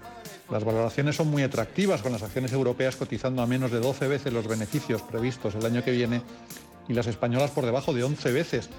Las 0.49 0.63
valoraciones 0.63 1.15
son 1.15 1.27
muy 1.27 1.43
atractivas, 1.43 2.01
con 2.01 2.11
las 2.11 2.23
acciones 2.23 2.53
europeas 2.53 2.95
cotizando 2.95 3.43
a 3.43 3.45
menos 3.45 3.69
de 3.69 3.81
12 3.81 4.07
veces 4.07 4.33
los 4.33 4.47
beneficios 4.47 5.03
previstos 5.03 5.53
el 5.53 5.63
año 5.63 5.83
que 5.83 5.91
viene 5.91 6.23
y 6.87 6.93
las 6.93 7.05
españolas 7.05 7.51
por 7.51 7.67
debajo 7.67 7.93
de 7.93 8.03
11 8.03 8.31
veces, 8.31 8.69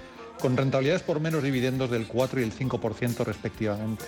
con 0.41 0.57
rentabilidades 0.57 1.03
por 1.03 1.21
menos 1.21 1.41
dividendos 1.41 1.89
del 1.89 2.05
4 2.05 2.41
y 2.41 2.43
el 2.43 2.53
5% 2.53 3.23
respectivamente. 3.23 4.03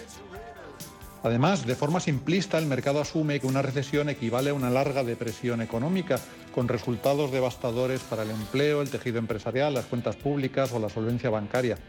Además, 1.26 1.66
de 1.66 1.74
forma 1.74 2.00
simplista, 2.00 2.60
el 2.60 2.68
mercado 2.68 3.02
asume 3.02 3.40
que 3.40 3.48
una 3.48 3.64
recesión 3.64 4.10
equivale 4.10 4.52
a 4.52 4.54
una 4.54 4.70
larga 4.70 5.04
depresión 5.04 5.60
económica, 5.60 6.20
con 6.54 6.68
resultados 6.68 7.32
devastadores 7.32 8.02
para 8.02 8.22
el 8.22 8.30
empleo, 8.30 8.84
el 8.84 8.92
tejido 8.92 9.18
empresarial, 9.18 9.74
las 9.74 9.86
cuentas 9.86 10.18
públicas 10.18 10.72
o 10.72 10.78
la 10.78 10.88
solvencia 10.88 11.32
bancaria. 11.32 11.80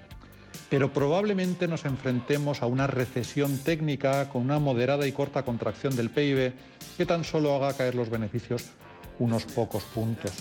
Pero 0.71 0.91
probablemente 0.91 1.69
nos 1.69 1.85
enfrentemos 1.85 2.63
a 2.63 2.67
una 2.67 2.87
recesión 2.87 3.59
técnica 3.59 4.31
con 4.31 4.41
una 4.41 4.59
moderada 4.59 5.07
y 5.07 5.13
corta 5.13 5.45
contracción 5.45 5.95
del 5.95 6.09
PIB 6.09 6.55
que 6.97 7.05
tan 7.05 7.23
solo 7.23 7.55
haga 7.55 7.77
caer 7.77 7.95
los 7.95 8.09
beneficios 8.09 8.65
unos 9.19 9.45
pocos 9.45 9.85
puntos. 9.85 10.33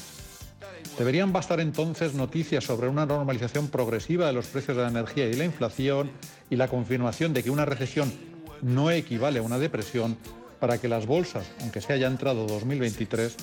Deberían 0.98 1.34
bastar 1.34 1.60
entonces 1.60 2.14
noticias 2.14 2.64
sobre 2.64 2.88
una 2.88 3.06
normalización 3.06 3.68
progresiva 3.68 4.28
de 4.28 4.34
los 4.34 4.48
precios 4.48 4.78
de 4.78 4.84
la 4.84 4.90
energía 4.90 5.28
y 5.28 5.34
la 5.34 5.44
inflación 5.44 6.12
y 6.50 6.56
la 6.56 6.70
confirmación 6.70 7.34
de 7.34 7.44
que 7.44 7.50
una 7.50 7.66
recesión 7.66 8.35
no 8.62 8.92
equivale 8.92 9.40
a 9.40 9.44
una 9.44 9.60
depresión 9.60 10.18
para 10.60 10.78
que 10.78 10.88
las 10.88 11.06
bolsas, 11.06 11.46
aunque 11.62 11.82
se 11.82 11.94
haya 11.94 12.08
entrado 12.08 12.48
2023, 12.48 13.36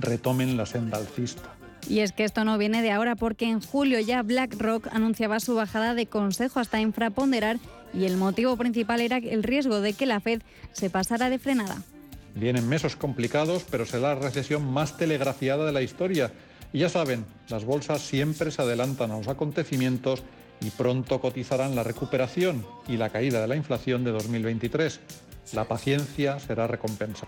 retomen 0.00 0.56
la 0.56 0.66
senda 0.66 0.98
alcista. 0.98 1.54
Y 1.88 2.00
es 2.00 2.12
que 2.12 2.24
esto 2.24 2.44
no 2.44 2.58
viene 2.58 2.80
de 2.82 2.92
ahora 2.92 3.16
porque 3.16 3.48
en 3.48 3.60
julio 3.60 3.98
ya 4.00 4.22
BlackRock 4.22 4.88
anunciaba 4.92 5.40
su 5.40 5.54
bajada 5.54 5.94
de 5.94 6.06
consejo 6.06 6.60
hasta 6.60 6.80
infraponderar 6.80 7.58
y 7.92 8.04
el 8.04 8.16
motivo 8.16 8.56
principal 8.56 9.00
era 9.00 9.18
el 9.18 9.42
riesgo 9.42 9.80
de 9.80 9.92
que 9.92 10.06
la 10.06 10.20
Fed 10.20 10.42
se 10.72 10.90
pasara 10.90 11.28
de 11.28 11.38
frenada. 11.38 11.82
Vienen 12.34 12.68
meses 12.68 12.96
complicados, 12.96 13.66
pero 13.70 13.84
será 13.84 14.14
la 14.14 14.20
recesión 14.20 14.64
más 14.64 14.96
telegrafiada 14.96 15.66
de 15.66 15.72
la 15.72 15.82
historia. 15.82 16.32
Y 16.72 16.78
ya 16.78 16.88
saben, 16.88 17.26
las 17.48 17.64
bolsas 17.64 18.00
siempre 18.00 18.50
se 18.50 18.62
adelantan 18.62 19.10
a 19.10 19.18
los 19.18 19.28
acontecimientos 19.28 20.22
y 20.64 20.70
pronto 20.70 21.20
cotizarán 21.20 21.74
la 21.74 21.82
recuperación 21.82 22.64
y 22.88 22.96
la 22.96 23.10
caída 23.10 23.40
de 23.40 23.48
la 23.48 23.56
inflación 23.56 24.04
de 24.04 24.12
2023. 24.12 25.00
La 25.54 25.64
paciencia 25.64 26.38
será 26.38 26.66
recompensa. 26.66 27.26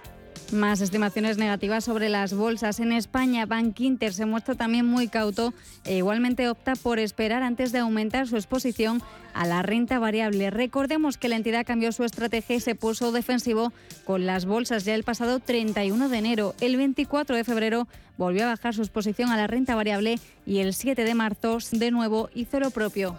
Más 0.55 0.81
estimaciones 0.81 1.37
negativas 1.37 1.83
sobre 1.83 2.09
las 2.09 2.33
bolsas. 2.33 2.79
En 2.79 2.93
España, 2.93 3.45
Bank 3.45 3.81
Inter 3.81 4.13
se 4.15 4.25
muestra 4.25 4.55
también 4.55 4.87
muy 4.87 5.09
cauto 5.09 5.53
e 5.85 5.97
igualmente 5.97 6.49
opta 6.49 6.77
por 6.77 7.01
esperar 7.01 7.43
antes 7.43 7.73
de 7.73 7.81
aumentar 7.81 8.29
su 8.29 8.37
exposición 8.37 9.03
a 9.33 9.47
la 9.47 9.63
renta 9.63 9.99
variable. 9.99 10.51
Recordemos 10.51 11.19
que 11.19 11.29
la 11.29 11.35
entidad 11.35 11.67
cambió 11.67 11.91
su 11.91 12.05
estrategia 12.05 12.55
y 12.55 12.61
se 12.61 12.77
puso 12.77 13.11
defensivo 13.11 13.73
con 14.05 14.27
las 14.27 14.47
bolsas 14.47 14.85
ya 14.85 14.95
el 14.95 15.03
pasado 15.03 15.41
31 15.41 16.09
de 16.09 16.19
enero. 16.19 16.55
El 16.61 16.77
24 16.77 17.35
de 17.35 17.43
febrero 17.43 17.89
volvió 18.17 18.45
a 18.45 18.51
bajar 18.51 18.75
su 18.75 18.83
exposición 18.83 19.31
a 19.31 19.37
la 19.37 19.49
renta 19.49 19.75
variable 19.75 20.21
y 20.47 20.59
el 20.59 20.73
7 20.73 21.03
de 21.03 21.15
marzo 21.17 21.59
de 21.73 21.91
nuevo 21.91 22.31
hizo 22.33 22.61
lo 22.61 22.71
propio. 22.71 23.19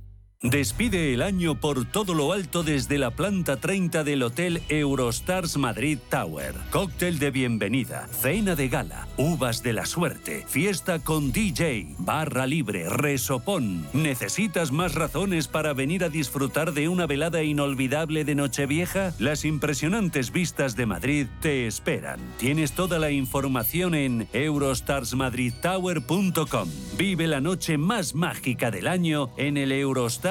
Despide 0.43 1.13
el 1.13 1.21
año 1.21 1.53
por 1.53 1.85
todo 1.85 2.15
lo 2.15 2.33
alto 2.33 2.63
desde 2.63 2.97
la 2.97 3.11
planta 3.11 3.57
30 3.57 4.03
del 4.03 4.23
Hotel 4.23 4.63
Eurostars 4.69 5.55
Madrid 5.55 5.99
Tower. 6.09 6.55
Cóctel 6.71 7.19
de 7.19 7.29
bienvenida, 7.29 8.07
cena 8.07 8.55
de 8.55 8.67
gala, 8.67 9.07
uvas 9.17 9.61
de 9.61 9.73
la 9.73 9.85
suerte, 9.85 10.43
fiesta 10.47 10.97
con 10.97 11.31
DJ, 11.31 11.93
barra 11.99 12.47
libre, 12.47 12.89
resopón. 12.89 13.85
¿Necesitas 13.93 14.71
más 14.71 14.95
razones 14.95 15.47
para 15.47 15.73
venir 15.73 16.03
a 16.03 16.09
disfrutar 16.09 16.73
de 16.73 16.89
una 16.89 17.05
velada 17.05 17.43
inolvidable 17.43 18.25
de 18.25 18.33
Nochevieja? 18.33 19.13
Las 19.19 19.45
impresionantes 19.45 20.31
vistas 20.31 20.75
de 20.75 20.87
Madrid 20.87 21.27
te 21.41 21.67
esperan. 21.67 22.19
Tienes 22.39 22.71
toda 22.71 22.97
la 22.97 23.11
información 23.11 23.93
en 23.93 24.27
eurostarsmadridtower.com. 24.33 26.67
Vive 26.97 27.27
la 27.27 27.41
noche 27.41 27.77
más 27.77 28.15
mágica 28.15 28.71
del 28.71 28.87
año 28.87 29.29
en 29.37 29.57
el 29.57 29.71
Eurostars 29.71 30.30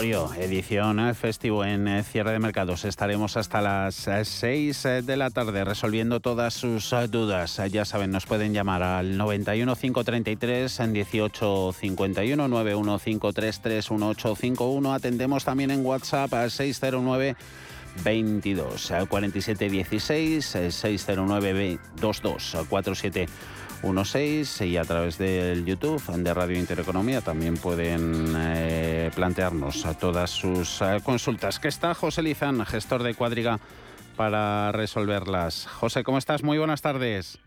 Edición 0.00 1.14
festivo 1.14 1.66
en 1.66 1.86
eh, 1.86 2.02
cierre 2.02 2.32
de 2.32 2.38
mercados. 2.38 2.86
Estaremos 2.86 3.36
hasta 3.36 3.60
las 3.60 3.94
6 3.94 4.84
eh, 4.86 5.02
de 5.02 5.16
la 5.18 5.28
tarde 5.28 5.64
resolviendo 5.64 6.18
todas 6.18 6.54
sus 6.54 6.94
eh, 6.94 7.08
dudas. 7.08 7.60
Ya 7.70 7.84
saben, 7.84 8.10
nos 8.10 8.24
pueden 8.24 8.54
llamar 8.54 8.82
al 8.82 9.18
91 9.18 9.76
533 9.76 10.80
en 10.80 10.92
18 10.94 11.74
51 11.78 12.48
91 12.48 12.98
533 12.98 13.90
1851. 13.90 14.94
Atendemos 14.94 15.44
también 15.44 15.70
en 15.70 15.84
WhatsApp 15.84 16.32
al 16.32 16.50
609 16.50 17.36
22 18.02 18.92
47 19.08 19.68
16 19.68 20.44
609 20.70 21.52
22 21.52 22.56
47 22.68 23.28
16 23.82 24.60
y 24.60 24.76
a 24.76 24.84
través 24.84 25.18
del 25.18 25.64
YouTube 25.66 26.00
de 26.06 26.32
Radio 26.32 26.56
Intereconomía 26.56 27.20
también 27.20 27.56
pueden 27.56 28.32
eh, 28.36 29.10
plantearnos 29.14 29.84
todas 29.98 30.30
sus 30.30 30.80
eh, 30.80 30.98
consultas. 31.04 31.58
Que 31.58 31.68
está 31.68 31.92
José 31.92 32.22
Lizán, 32.22 32.64
gestor 32.64 33.02
de 33.02 33.14
Cuadriga, 33.14 33.58
para 34.16 34.70
resolverlas. 34.70 35.66
José, 35.66 36.04
¿cómo 36.04 36.18
estás? 36.18 36.44
Muy 36.44 36.58
buenas 36.58 36.80
tardes. 36.80 37.40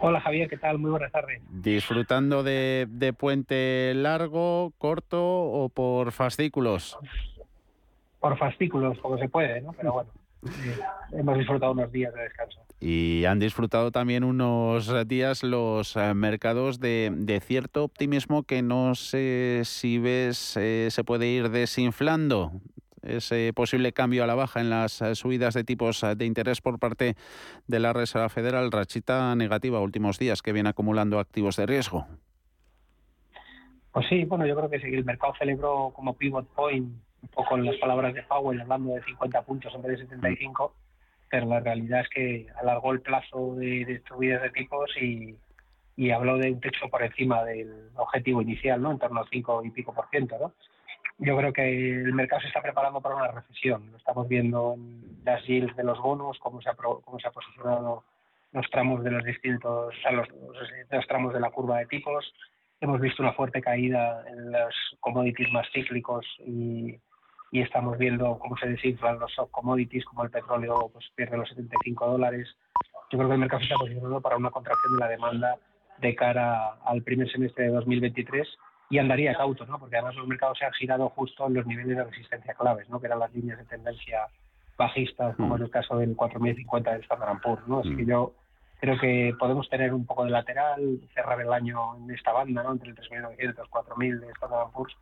Hola 0.00 0.20
Javier, 0.20 0.48
¿qué 0.50 0.56
tal? 0.56 0.78
Muy 0.78 0.90
buenas 0.90 1.12
tardes. 1.12 1.40
¿Disfrutando 1.48 2.42
de, 2.42 2.86
de 2.90 3.12
puente 3.12 3.92
largo, 3.94 4.72
corto 4.78 5.22
o 5.22 5.68
por 5.68 6.10
fascículos? 6.10 6.98
Por 8.18 8.36
fascículos, 8.36 8.98
como 8.98 9.18
se 9.18 9.28
puede, 9.28 9.60
¿no? 9.60 9.72
Pero 9.72 9.92
bueno, 9.92 10.10
eh, 10.46 10.80
hemos 11.12 11.38
disfrutado 11.38 11.70
unos 11.72 11.92
días 11.92 12.12
de 12.12 12.22
descanso. 12.22 12.60
Y 12.84 13.26
han 13.26 13.38
disfrutado 13.38 13.92
también 13.92 14.24
unos 14.24 15.06
días 15.06 15.44
los 15.44 15.94
eh, 15.94 16.14
mercados 16.14 16.80
de, 16.80 17.40
cierto 17.40 17.84
optimismo 17.84 18.42
que 18.42 18.60
no 18.60 18.96
sé 18.96 19.62
si 19.64 20.00
ves 20.00 20.56
eh, 20.56 20.88
se 20.90 21.04
puede 21.04 21.28
ir 21.28 21.50
desinflando 21.50 22.50
ese 23.02 23.52
posible 23.54 23.92
cambio 23.92 24.24
a 24.24 24.26
la 24.26 24.34
baja 24.34 24.60
en 24.60 24.68
las 24.68 25.00
eh, 25.00 25.14
subidas 25.14 25.54
de 25.54 25.62
tipos 25.62 26.04
de 26.16 26.24
interés 26.24 26.60
por 26.60 26.80
parte 26.80 27.14
de 27.68 27.78
la 27.78 27.92
Reserva 27.92 28.28
Federal, 28.28 28.72
rachita 28.72 29.32
negativa 29.36 29.78
últimos 29.78 30.18
días 30.18 30.42
que 30.42 30.52
viene 30.52 30.70
acumulando 30.70 31.20
activos 31.20 31.54
de 31.54 31.66
riesgo. 31.66 32.08
Pues 33.92 34.08
sí, 34.08 34.24
bueno, 34.24 34.44
yo 34.44 34.56
creo 34.56 34.68
que 34.68 34.76
el 34.78 35.04
mercado 35.04 35.34
celebró 35.38 35.92
como 35.94 36.16
pivot 36.16 36.48
point 36.48 36.92
un 37.22 37.28
poco 37.28 37.56
en 37.56 37.64
las 37.64 37.76
palabras 37.76 38.12
de 38.12 38.24
Powell 38.24 38.60
hablando 38.60 38.94
de 38.94 39.04
50 39.04 39.42
puntos 39.42 39.72
en 39.72 39.82
vez 39.82 40.00
de 40.00 40.06
75, 40.08 40.74
pero 41.32 41.46
la 41.46 41.60
realidad 41.60 42.02
es 42.02 42.08
que 42.10 42.46
alargó 42.60 42.92
el 42.92 43.00
plazo 43.00 43.54
de, 43.54 43.86
de 43.86 44.02
subidas 44.06 44.42
de 44.42 44.50
tipos 44.50 44.90
y, 45.00 45.34
y 45.96 46.10
habló 46.10 46.36
de 46.36 46.52
un 46.52 46.60
techo 46.60 46.90
por 46.90 47.02
encima 47.02 47.42
del 47.42 47.88
objetivo 47.94 48.42
inicial, 48.42 48.82
¿no? 48.82 48.90
En 48.90 48.98
torno 48.98 49.20
al 49.20 49.28
5 49.30 49.64
y 49.64 49.70
pico 49.70 49.94
por 49.94 50.10
ciento, 50.10 50.36
¿no? 50.38 50.52
Yo 51.16 51.34
creo 51.38 51.50
que 51.54 51.62
el 52.02 52.12
mercado 52.12 52.42
se 52.42 52.48
está 52.48 52.60
preparando 52.60 53.00
para 53.00 53.16
una 53.16 53.28
recesión. 53.28 53.90
Lo 53.90 53.96
estamos 53.96 54.28
viendo 54.28 54.74
en 54.74 55.24
las 55.24 55.42
yields 55.46 55.74
de 55.74 55.84
los 55.84 55.98
bonos, 56.00 56.38
cómo 56.38 56.60
se 56.60 56.68
ha, 56.68 56.74
cómo 56.74 57.18
se 57.18 57.26
ha 57.26 57.30
posicionado 57.30 58.04
los 58.52 58.68
tramos 58.68 59.02
de 59.02 59.12
los 59.12 59.24
distintos, 59.24 59.94
o 60.06 60.12
los, 60.12 60.28
los, 60.90 61.06
tramos 61.06 61.32
de 61.32 61.40
la 61.40 61.50
curva 61.50 61.78
de 61.78 61.86
tipos. 61.86 62.30
Hemos 62.82 63.00
visto 63.00 63.22
una 63.22 63.32
fuerte 63.32 63.62
caída 63.62 64.22
en 64.28 64.52
los 64.52 64.74
commodities 65.00 65.50
más 65.50 65.66
cíclicos 65.72 66.26
y, 66.40 67.00
y 67.52 67.60
estamos 67.60 67.98
viendo 67.98 68.38
cómo 68.38 68.56
se 68.56 68.66
desinflan 68.66 69.18
los 69.18 69.32
soft 69.34 69.50
commodities, 69.50 70.06
como 70.06 70.24
el 70.24 70.30
petróleo 70.30 70.90
pues 70.90 71.04
pierde 71.14 71.36
los 71.36 71.48
75 71.50 72.06
dólares. 72.06 72.48
Yo 73.10 73.18
creo 73.18 73.28
que 73.28 73.34
el 73.34 73.40
mercado 73.40 73.62
está 73.62 73.76
posicionando 73.76 74.22
para 74.22 74.38
una 74.38 74.50
contracción 74.50 74.94
de 74.94 75.00
la 75.00 75.08
demanda 75.08 75.56
de 75.98 76.14
cara 76.16 76.78
al 76.86 77.02
primer 77.02 77.30
semestre 77.30 77.64
de 77.64 77.70
2023 77.72 78.48
y 78.88 78.98
andaría 78.98 79.34
cauto, 79.34 79.66
¿no? 79.66 79.78
porque 79.78 79.96
además 79.96 80.16
los 80.16 80.26
mercados 80.26 80.58
se 80.58 80.64
han 80.64 80.72
girado 80.72 81.10
justo 81.10 81.46
en 81.46 81.54
los 81.54 81.66
niveles 81.66 81.94
de 81.94 82.04
resistencia 82.04 82.54
claves, 82.54 82.88
¿no? 82.88 82.98
que 82.98 83.06
eran 83.06 83.18
las 83.18 83.32
líneas 83.34 83.58
de 83.58 83.66
tendencia 83.66 84.28
bajistas, 84.78 85.36
como 85.36 85.56
en 85.56 85.62
el 85.62 85.70
caso 85.70 85.98
del 85.98 86.16
4050 86.16 86.90
del 86.90 87.02
Standard 87.02 87.40
Poor's. 87.42 87.68
¿no? 87.68 87.80
Así 87.80 87.94
que 87.94 88.06
yo 88.06 88.32
creo 88.80 88.98
que 88.98 89.34
podemos 89.38 89.68
tener 89.68 89.92
un 89.92 90.06
poco 90.06 90.24
de 90.24 90.30
lateral, 90.30 91.00
cerrar 91.14 91.38
el 91.38 91.52
año 91.52 91.96
en 91.96 92.10
esta 92.12 92.32
banda, 92.32 92.62
¿no? 92.62 92.72
entre 92.72 92.88
el 92.88 92.96
3.900 92.96 93.36
y 93.36 93.70
4.000 93.70 94.20
de 94.20 94.30
Standard 94.30 94.70
Poor's, 94.72 94.96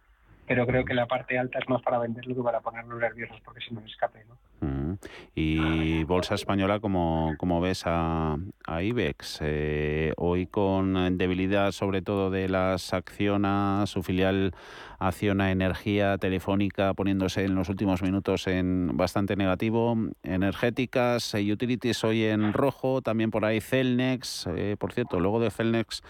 pero 0.51 0.67
creo 0.67 0.85
que 0.85 0.95
la 0.95 1.07
parte 1.07 1.39
alta 1.39 1.61
es 1.61 1.69
más 1.69 1.81
para 1.81 2.01
venderlo 2.01 2.35
que 2.35 2.43
para 2.43 2.59
ponernos 2.59 2.99
nerviosos 2.99 3.41
porque 3.45 3.61
si 3.61 3.73
no 3.73 3.85
escape. 3.87 4.25
¿no? 4.29 4.67
Mm. 4.67 4.99
Y 5.37 6.03
bolsa 6.03 6.35
española, 6.35 6.81
como, 6.81 7.37
como 7.39 7.61
ves 7.61 7.85
a, 7.87 8.37
a 8.67 8.83
IBEX, 8.83 9.39
eh, 9.43 10.13
hoy 10.17 10.49
con 10.49 11.17
debilidad 11.17 11.71
sobre 11.71 12.03
todo 12.03 12.33
de 12.33 12.49
las 12.49 12.93
Acciona, 12.93 13.85
su 13.87 14.03
filial 14.03 14.53
Acciona 14.99 15.53
Energía 15.53 16.19
Telefónica 16.19 16.95
poniéndose 16.95 17.45
en 17.45 17.55
los 17.55 17.69
últimos 17.69 18.03
minutos 18.03 18.49
en 18.49 18.97
bastante 18.97 19.37
negativo, 19.37 19.97
energéticas, 20.25 21.33
y 21.35 21.53
utilities 21.53 22.03
hoy 22.03 22.25
en 22.25 22.53
rojo, 22.55 23.03
también 23.03 23.31
por 23.31 23.45
ahí 23.45 23.61
Celnex, 23.61 24.49
eh, 24.49 24.75
por 24.77 24.93
cierto, 24.93 25.21
luego 25.21 25.39
de 25.39 25.53
Celnex 25.53 26.03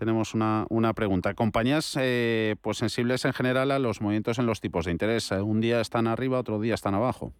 tenemos 0.00 0.32
una, 0.32 0.64
una 0.70 0.94
pregunta. 0.94 1.34
Compañías 1.34 1.94
eh, 2.00 2.56
pues 2.62 2.78
sensibles 2.78 3.26
en 3.26 3.34
general 3.34 3.70
a 3.70 3.78
los 3.78 4.00
movimientos 4.00 4.38
en 4.38 4.46
los 4.46 4.60
tipos 4.60 4.86
de 4.86 4.92
interés. 4.92 5.30
Eh, 5.30 5.42
un 5.42 5.60
día 5.60 5.80
están 5.82 6.06
arriba, 6.06 6.38
otro 6.38 6.58
día 6.58 6.74
están 6.74 6.94
abajo. 6.94 7.34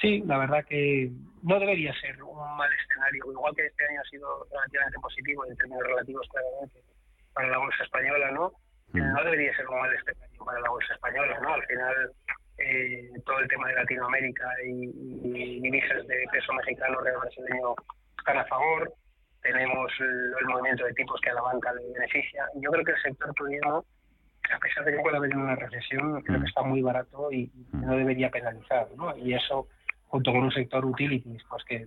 Sí, 0.00 0.24
la 0.26 0.38
verdad 0.38 0.64
que 0.68 1.08
no 1.44 1.60
debería 1.60 1.94
ser 2.00 2.20
un 2.24 2.36
mal 2.56 2.68
escenario. 2.72 3.30
Igual 3.30 3.54
que 3.54 3.64
este 3.64 3.86
año 3.86 4.00
ha 4.00 4.10
sido 4.10 4.26
relativamente 4.50 4.98
positivo 4.98 5.46
en 5.46 5.56
términos 5.56 5.84
relativos 5.84 6.28
claramente 6.28 6.80
para 7.32 7.48
la 7.48 7.58
bolsa 7.58 7.84
española, 7.84 8.30
¿no? 8.32 8.52
Mm. 8.92 9.12
No 9.14 9.24
debería 9.24 9.54
ser 9.54 9.68
un 9.68 9.80
mal 9.80 9.94
escenario 9.94 10.44
para 10.44 10.60
la 10.60 10.68
bolsa 10.68 10.94
española, 10.94 11.38
¿no? 11.40 11.54
Al 11.54 11.62
final 11.62 12.12
eh, 12.58 13.08
todo 13.24 13.38
el 13.38 13.46
tema 13.46 13.68
de 13.68 13.74
Latinoamérica 13.76 14.48
y, 14.66 14.90
y 15.22 15.60
divisas 15.60 16.04
de 16.08 16.26
peso 16.32 16.52
mexicano, 16.54 17.00
real 17.00 17.20
brasileño 17.20 17.76
están 18.18 18.38
a 18.38 18.44
favor 18.46 18.92
tenemos 19.42 19.92
el, 20.00 20.46
movimiento 20.46 20.84
de 20.84 20.94
tipos 20.94 21.20
que 21.20 21.30
a 21.30 21.34
la 21.34 21.42
banca 21.42 21.72
le 21.74 21.92
beneficia. 21.92 22.46
Yo 22.56 22.70
creo 22.70 22.84
que 22.84 22.92
el 22.92 23.02
sector 23.02 23.34
turismo, 23.34 23.84
a 24.54 24.58
pesar 24.58 24.84
de 24.84 24.92
que 24.92 25.02
pueda 25.02 25.18
haber 25.18 25.36
una 25.36 25.56
recesión, 25.56 26.22
creo 26.22 26.40
que 26.40 26.46
está 26.46 26.62
muy 26.62 26.82
barato 26.82 27.30
y 27.32 27.50
no 27.72 27.96
debería 27.96 28.30
penalizar. 28.30 28.88
¿no? 28.96 29.16
Y 29.16 29.34
eso, 29.34 29.68
junto 30.06 30.32
con 30.32 30.44
un 30.44 30.52
sector 30.52 30.84
utilities, 30.84 31.42
pues 31.48 31.64
que 31.64 31.86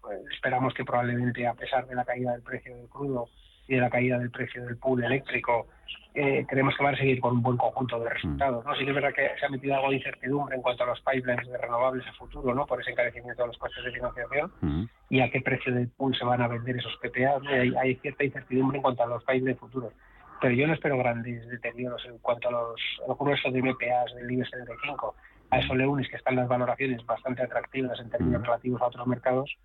pues 0.00 0.20
esperamos 0.32 0.74
que 0.74 0.84
probablemente, 0.84 1.46
a 1.46 1.54
pesar 1.54 1.86
de 1.86 1.94
la 1.94 2.04
caída 2.04 2.32
del 2.32 2.42
precio 2.42 2.76
del 2.76 2.88
crudo 2.88 3.28
y 3.70 3.76
de 3.76 3.80
la 3.80 3.90
caída 3.90 4.18
del 4.18 4.30
precio 4.30 4.64
del 4.64 4.76
pool 4.76 5.04
eléctrico, 5.04 5.68
eh, 6.12 6.44
creemos 6.48 6.76
que 6.76 6.82
va 6.82 6.90
a 6.90 6.96
seguir 6.96 7.20
con 7.20 7.34
un 7.34 7.42
buen 7.42 7.56
conjunto 7.56 8.00
de 8.00 8.10
resultados. 8.10 8.64
¿no? 8.64 8.74
Sí 8.74 8.84
que 8.84 8.90
es 8.90 8.94
verdad 8.94 9.14
que 9.14 9.30
se 9.38 9.46
ha 9.46 9.48
metido 9.48 9.76
algo 9.76 9.90
de 9.90 9.96
incertidumbre 9.96 10.56
en 10.56 10.62
cuanto 10.62 10.82
a 10.82 10.86
los 10.88 11.00
pipelines 11.02 11.48
de 11.48 11.56
renovables 11.56 12.04
a 12.08 12.12
futuro, 12.14 12.52
¿no? 12.52 12.66
por 12.66 12.80
ese 12.80 12.90
encarecimiento 12.90 13.42
de 13.42 13.48
los 13.48 13.58
costes 13.58 13.84
de 13.84 13.92
financiación 13.92 14.90
y 15.08 15.20
a 15.20 15.30
qué 15.30 15.40
precio 15.40 15.72
del 15.72 15.88
pool 15.88 16.16
se 16.16 16.24
van 16.24 16.42
a 16.42 16.48
vender 16.48 16.76
esos 16.76 16.96
PPA. 16.96 17.40
Hay, 17.80 17.94
cierta 17.96 18.24
incertidumbre 18.24 18.78
en 18.78 18.82
cuanto 18.82 19.04
a 19.04 19.06
los 19.06 19.22
pipelines 19.22 19.58
futuros. 19.58 19.92
Pero 20.40 20.54
yo 20.54 20.66
no 20.66 20.74
espero 20.74 20.98
grandes 20.98 21.48
deterioros 21.48 22.04
en 22.06 22.18
cuanto 22.18 22.48
a 22.48 22.52
los 22.52 23.18
gruesos 23.18 23.52
de 23.52 23.62
MPAs 23.62 24.14
del 24.16 24.32
IBEX 24.32 24.50
35. 24.50 25.14
A 25.50 25.58
eso 25.58 25.74
le 25.74 25.86
unes 25.86 26.08
que 26.08 26.16
están 26.16 26.34
las 26.36 26.48
valoraciones 26.48 27.04
bastante 27.06 27.42
atractivas 27.42 28.00
en 28.00 28.10
términos 28.10 28.42
relativos 28.42 28.82
a 28.82 28.86
otros 28.86 29.06
mercados 29.06 29.56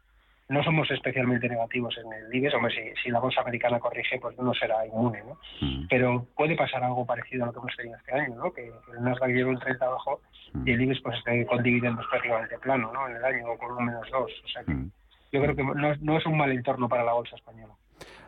no 0.47 0.63
somos 0.63 0.89
especialmente 0.91 1.49
negativos 1.49 1.97
en 1.97 2.11
el 2.13 2.33
IBEX, 2.33 2.53
hombre, 2.53 2.93
si, 3.01 3.09
la 3.09 3.19
bolsa 3.19 3.41
americana 3.41 3.79
corrige, 3.79 4.19
pues 4.19 4.37
no 4.37 4.53
será 4.53 4.85
inmune, 4.85 5.23
¿no? 5.23 5.37
Mm. 5.61 5.87
Pero 5.89 6.27
puede 6.35 6.55
pasar 6.55 6.83
algo 6.83 7.05
parecido 7.05 7.43
a 7.43 7.47
lo 7.47 7.53
que 7.53 7.59
hemos 7.59 7.75
tenido 7.75 7.97
este 7.97 8.11
año, 8.13 8.35
¿no? 8.35 8.53
Que, 8.53 8.67
el 8.67 9.03
Nasdaq 9.03 9.29
un 9.47 9.59
30 9.59 9.85
abajo 9.85 10.21
y 10.65 10.71
el 10.71 10.81
IBEX 10.81 11.01
pues 11.01 11.17
esté 11.17 11.45
con 11.47 11.63
dividendos 11.63 12.05
prácticamente 12.09 12.59
plano, 12.59 12.91
¿no? 12.93 13.07
En 13.07 13.15
el 13.15 13.25
año, 13.25 13.51
o 13.51 13.57
con 13.57 13.71
un 13.71 13.85
menos 13.85 14.07
dos, 14.11 14.31
o 14.43 14.47
sea 14.47 14.63
que 14.63 14.73
mm. 14.73 14.91
yo 15.31 15.41
creo 15.41 15.55
que 15.55 15.63
no, 15.63 16.17
es 16.17 16.25
un 16.25 16.37
mal 16.37 16.51
entorno 16.51 16.87
para 16.87 17.03
la 17.03 17.13
bolsa 17.13 17.35
española. 17.35 17.73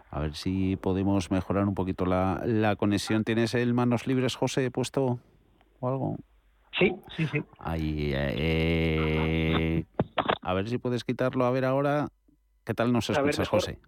A 0.09 0.21
ver 0.21 0.33
si 0.33 0.77
podemos 0.77 1.29
mejorar 1.31 1.65
un 1.65 1.75
poquito 1.75 2.05
la, 2.05 2.41
la 2.45 2.77
conexión. 2.77 3.25
¿Tienes 3.25 3.53
el 3.53 3.73
manos 3.73 4.07
libres, 4.07 4.35
José, 4.35 4.71
puesto 4.71 5.19
o 5.81 5.87
algo? 5.87 6.15
Sí, 6.79 6.95
sí, 7.15 7.27
sí. 7.27 7.43
Ahí, 7.59 8.11
eh, 8.15 9.83
a 10.47 10.53
ver 10.53 10.69
si 10.69 10.77
puedes 10.77 11.03
quitarlo. 11.03 11.45
A 11.45 11.51
ver 11.51 11.65
ahora, 11.65 12.07
¿qué 12.63 12.73
tal 12.73 12.93
nos 12.93 13.09
escuchas, 13.09 13.49
José? 13.49 13.79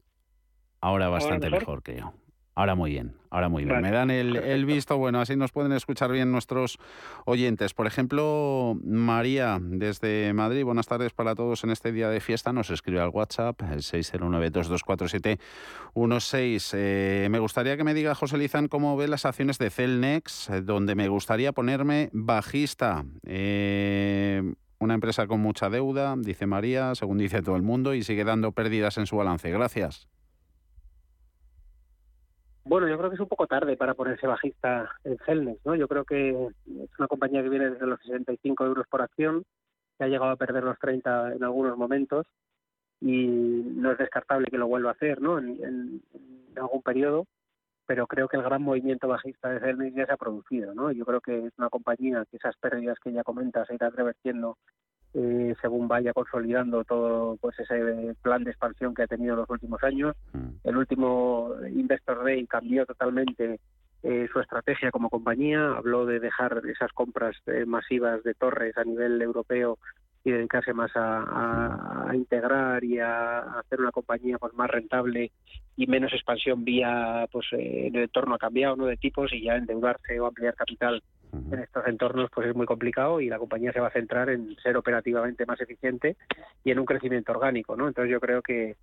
Ahora 0.82 1.08
bastante 1.08 1.50
mejor? 1.50 1.82
que 1.82 1.96
yo. 1.96 2.12
Ahora 2.54 2.76
muy 2.76 2.92
bien, 2.92 3.16
ahora 3.30 3.48
muy 3.48 3.64
bien. 3.64 3.80
Me 3.80 3.92
dan 3.92 4.12
el, 4.12 4.66
visto 4.66 4.98
bueno, 4.98 5.22
así 5.22 5.38
nos 5.38 5.54
pueden 5.54 5.72
escuchar 5.72 6.12
bien 6.12 6.34
nuestros 6.34 6.78
oyentes. 7.24 7.74
Por 7.74 7.88
ejemplo, 7.88 8.78
María, 8.84 9.58
desde 9.62 10.34
Madrid, 10.34 10.66
buenas 10.66 10.86
tardes 10.86 11.14
para 11.14 11.36
todos 11.36 11.64
en 11.64 11.70
este 11.70 11.94
día 11.94 12.10
de 12.10 12.20
fiesta, 12.20 12.52
nos 12.52 12.70
escribe 12.70 13.00
al 13.00 13.12
WhatsApp, 13.12 13.62
el 13.62 13.80
609-224716. 13.80 16.72
Eh, 16.74 17.30
me 17.32 17.40
gustaría 17.40 17.78
que 17.78 17.86
me 17.86 17.94
diga, 17.94 18.14
José 18.16 18.38
Lizán, 18.38 18.68
cómo 18.68 18.98
ve 18.98 19.08
las 19.08 19.24
acciones 19.24 19.60
de 19.60 19.70
Celnex, 19.70 20.50
eh, 20.50 20.62
donde 20.62 20.96
me 20.96 21.08
gustaría 21.08 21.54
ponerme 21.54 22.10
bajista. 22.12 23.06
Eh, 23.26 24.44
una 24.80 24.94
empresa 24.94 25.28
con 25.28 25.42
mucha 25.42 25.70
deuda, 25.70 26.16
dice 26.18 26.46
María, 26.46 26.96
según 26.96 27.18
dice 27.18 27.42
todo 27.42 27.56
el 27.56 27.62
mundo, 27.62 27.94
y 27.94 28.04
sigue 28.04 28.24
dando 28.24 28.52
pérdidas 28.54 28.98
en 28.98 29.06
su 29.06 29.18
balance. 29.18 29.50
Gracias. 29.52 30.08
Bueno, 32.64 32.88
yo 32.88 32.98
creo 32.98 33.10
que 33.10 33.16
es 33.16 33.22
un 33.22 33.28
poco 33.28 33.48
tarde 33.48 33.76
para 33.76 33.94
ponerse 33.94 34.28
bajista 34.28 34.90
en 35.04 35.18
Celnex, 35.26 35.66
¿no? 35.66 35.76
Yo 35.76 35.88
creo 35.88 36.06
que 36.06 36.30
es 36.30 37.00
una 37.00 37.08
compañía 37.08 37.42
que 37.42 37.50
viene 37.50 37.72
desde 37.72 37.88
los 37.88 38.00
65 38.02 38.66
euros 38.66 38.86
por 38.88 39.02
acción, 39.02 39.44
que 39.98 40.04
ha 40.06 40.08
llegado 40.08 40.32
a 40.32 40.38
perder 40.38 40.64
los 40.64 40.78
30 40.80 41.34
en 41.34 41.44
algunos 41.44 41.78
momentos 41.78 42.28
y 43.02 43.26
no 43.28 43.92
es 43.92 43.98
descartable 43.98 44.48
que 44.52 44.58
lo 44.58 44.68
vuelva 44.68 44.92
a 44.92 44.94
hacer, 44.94 45.22
¿no? 45.22 45.40
En, 45.40 45.58
en 45.64 46.02
algún 46.58 46.82
periodo 46.82 47.26
pero 47.90 48.06
creo 48.06 48.28
que 48.28 48.38
el 48.38 48.44
gran 48.44 48.62
movimiento 48.62 49.08
bajista 49.08 49.50
de 49.50 49.60
Celnex 49.62 49.96
ya 49.96 50.06
se 50.06 50.12
ha 50.14 50.18
producido, 50.18 50.76
¿no? 50.76 50.92
Yo 50.92 51.06
creo 51.06 51.22
que 51.22 51.48
es 51.48 51.54
una 51.58 51.70
compañía 51.70 52.24
que 52.30 52.38
esas 52.38 52.56
pérdidas 52.58 53.00
que 53.04 53.12
ya 53.12 53.24
comentas 53.24 53.68
se 53.68 53.74
irán 53.74 53.92
revertiendo 53.94 54.60
eh, 55.16 55.56
según 55.60 55.88
vaya 55.88 56.14
consolidando 56.14 56.84
todo 56.84 57.38
pues 57.38 57.58
ese 57.58 58.14
plan 58.22 58.44
de 58.44 58.52
expansión 58.52 58.94
que 58.94 59.02
ha 59.02 59.08
tenido 59.08 59.34
en 59.34 59.40
los 59.40 59.50
últimos 59.50 59.84
años. 59.84 60.16
Mm. 60.34 60.50
El 60.66 60.78
último 60.78 61.56
Investor 61.68 62.24
Day 62.24 62.46
cambió 62.46 62.86
totalmente 62.86 63.60
eh, 64.04 64.28
su 64.32 64.40
estrategia 64.40 64.92
como 64.92 65.10
compañía, 65.10 65.72
habló 65.72 66.06
de 66.06 66.20
dejar 66.20 66.62
esas 66.68 66.92
compras 66.94 67.38
eh, 67.48 67.66
masivas 67.66 68.22
de 68.22 68.36
torres 68.36 68.78
a 68.78 68.84
nivel 68.84 69.20
europeo 69.20 69.80
y 70.24 70.32
dedicarse 70.32 70.74
más 70.74 70.92
a, 70.96 72.12
integrar 72.14 72.84
y 72.84 73.00
a, 73.00 73.40
hacer 73.60 73.80
una 73.80 73.92
compañía 73.92 74.38
pues 74.38 74.54
más 74.54 74.70
rentable 74.70 75.32
y 75.76 75.88
menos 75.88 76.12
expansión 76.14 76.66
vía 76.66 77.28
pues 77.32 77.48
eh, 77.54 77.88
el 77.88 77.96
entorno 77.96 78.36
ha 78.36 78.40
cambiado 78.40 78.76
no 78.76 78.86
de 78.86 78.98
tipos 78.98 79.32
y 79.32 79.44
ya 79.44 79.56
endeudarse 79.56 80.20
o 80.20 80.28
ampliar 80.28 80.56
capital 80.56 81.02
en 81.32 81.60
estos 81.60 81.88
entornos 81.88 82.30
pues 82.34 82.48
es 82.48 82.56
muy 82.56 82.66
complicado 82.66 83.22
y 83.22 83.30
la 83.30 83.38
compañía 83.38 83.72
se 83.72 83.80
va 83.80 83.88
a 83.88 83.92
centrar 83.92 84.30
en 84.30 84.56
ser 84.58 84.76
operativamente 84.76 85.46
más 85.46 85.62
eficiente 85.62 86.18
y 86.64 86.72
en 86.72 86.80
un 86.80 86.86
crecimiento 86.86 87.32
orgánico 87.32 87.78
no 87.78 87.88
entonces 87.88 88.12
yo 88.12 88.20
creo 88.20 88.42
que 88.42 88.76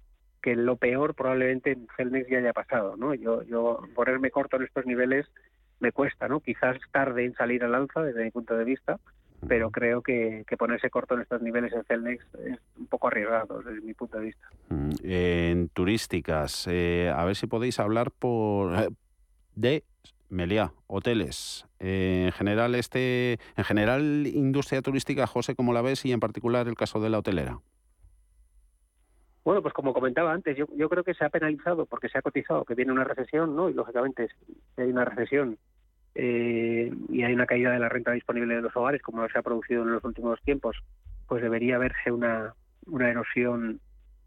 que 0.43 0.55
lo 0.55 0.77
peor 0.77 1.15
probablemente 1.15 1.73
en 1.73 1.89
Celnex 1.97 2.29
ya 2.31 2.39
haya 2.39 2.53
pasado 2.53 2.97
no 2.97 3.15
yo 3.15 3.43
yo 3.43 3.83
ponerme 3.95 4.31
corto 4.31 4.57
en 4.57 4.63
estos 4.63 4.87
niveles 4.87 5.27
me 5.81 5.93
cuesta 5.93 6.29
no 6.29 6.41
quizás 6.41 6.79
tarde 6.93 7.27
en 7.27 7.35
salir 7.35 7.63
al 7.65 7.75
alza 7.75 8.03
desde 8.03 8.25
mi 8.25 8.31
punto 8.31 8.57
de 8.57 8.65
vista 8.65 8.99
pero 9.47 9.71
creo 9.71 10.03
que, 10.03 10.45
ponerse 10.59 10.91
corto 10.91 11.15
en 11.15 11.23
estos 11.23 11.43
niveles 11.43 11.73
en 11.73 11.85
Celnex 11.85 12.25
es 12.45 12.59
un 12.79 12.87
poco 12.87 13.09
arriesgado 13.09 13.63
desde 13.63 13.81
mi 13.81 13.95
punto 13.95 14.19
de 14.19 14.25
vista. 14.25 14.49
Mm, 14.69 14.91
en 15.03 15.69
turísticas, 15.69 16.67
eh, 16.71 17.13
a 17.15 17.25
ver 17.25 17.37
si 17.37 17.47
podéis 17.47 17.79
hablar 17.79 18.11
por 18.11 18.75
eh, 18.75 18.89
de 19.55 19.85
Meliá, 20.29 20.73
hoteles. 20.87 21.67
Eh, 21.79 22.25
en 22.27 22.33
general, 22.33 22.75
este, 22.75 23.39
en 23.57 23.65
general, 23.65 24.27
industria 24.27 24.83
turística, 24.83 25.27
José, 25.27 25.55
¿cómo 25.55 25.73
la 25.73 25.83
ves? 25.83 26.05
Y 26.05 26.13
en 26.13 26.21
particular 26.21 26.67
el 26.67 26.75
caso 26.75 27.01
de 27.01 27.11
la 27.11 27.19
hotelera. 27.19 27.61
Bueno, 29.45 29.63
pues 29.63 29.73
como 29.75 29.95
comentaba 29.95 30.33
antes, 30.33 30.57
yo, 30.57 30.67
yo 30.75 30.89
creo 30.89 31.05
que 31.05 31.15
se 31.15 31.25
ha 31.25 31.29
penalizado 31.29 31.87
porque 31.87 32.09
se 32.09 32.19
ha 32.19 32.23
cotizado 32.23 32.65
que 32.65 32.75
viene 32.75 32.91
una 32.91 33.05
recesión, 33.05 33.55
¿no? 33.55 33.69
Y 33.69 33.75
lógicamente, 33.75 34.29
si 34.75 34.83
hay 34.83 34.91
una 34.91 35.05
recesión 35.05 35.57
eh, 36.19 36.91
y 37.11 37.23
hay 37.23 37.35
una 37.35 37.45
caída 37.45 37.71
de 37.73 37.79
la 37.79 37.91
renta 37.91 38.13
disponible 38.13 38.55
de 38.57 38.63
los 38.63 38.75
hogares, 38.75 39.03
como 39.03 39.29
se 39.29 39.39
ha 39.39 39.43
producido 39.43 39.83
en 39.83 39.93
los 39.93 40.03
últimos 40.03 40.41
tiempos, 40.43 40.77
pues 41.29 41.43
debería 41.43 41.77
verse 41.77 42.11
una, 42.11 42.55
una 42.87 43.11
erosión 43.11 43.81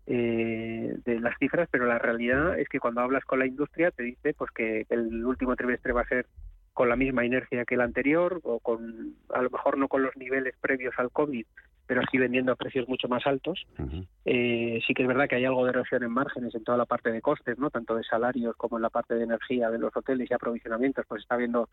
eh, 0.05 0.95
de 1.03 1.19
las 1.19 1.35
cifras, 1.39 1.67
pero 1.71 1.87
la 1.87 1.97
realidad 1.97 2.59
es 2.59 2.69
que 2.69 2.79
cuando 2.79 3.01
hablas 3.01 3.25
con 3.25 3.39
la 3.39 3.47
industria 3.47 3.89
te 3.89 4.03
dice 4.03 4.35
pues 4.35 4.51
que 4.51 4.85
el 4.89 5.25
último 5.25 5.55
trimestre 5.55 5.91
va 5.91 6.01
a 6.01 6.07
ser 6.07 6.27
con 6.73 6.89
la 6.89 6.95
misma 6.95 7.25
inercia 7.25 7.65
que 7.65 7.75
el 7.75 7.81
anterior 7.81 8.39
o 8.43 8.59
con 8.59 9.15
a 9.33 9.41
lo 9.41 9.49
mejor 9.49 9.77
no 9.77 9.87
con 9.87 10.03
los 10.03 10.15
niveles 10.15 10.55
previos 10.61 10.93
al 10.97 11.09
COVID, 11.11 11.45
pero 11.89 12.03
sí 12.11 12.19
vendiendo 12.19 12.51
a 12.51 12.55
precios 12.55 12.87
mucho 12.87 13.07
más 13.07 13.25
altos. 13.25 13.65
Eh, 14.23 14.79
sí 14.85 14.93
que 14.93 15.01
es 15.01 15.07
verdad 15.07 15.27
que 15.27 15.37
hay 15.37 15.45
algo 15.45 15.63
de 15.63 15.71
erosión 15.71 16.03
en 16.03 16.11
márgenes 16.11 16.53
en 16.53 16.63
toda 16.63 16.77
la 16.77 16.85
parte 16.85 17.11
de 17.11 17.19
costes, 17.19 17.57
no 17.57 17.71
tanto 17.71 17.95
de 17.95 18.03
salarios 18.03 18.55
como 18.57 18.77
en 18.77 18.83
la 18.83 18.91
parte 18.91 19.15
de 19.15 19.23
energía 19.23 19.71
de 19.71 19.79
los 19.79 19.97
hoteles 19.97 20.29
y 20.29 20.33
aprovisionamientos, 20.35 21.03
pues 21.07 21.23
está 21.23 21.33
habiendo 21.33 21.67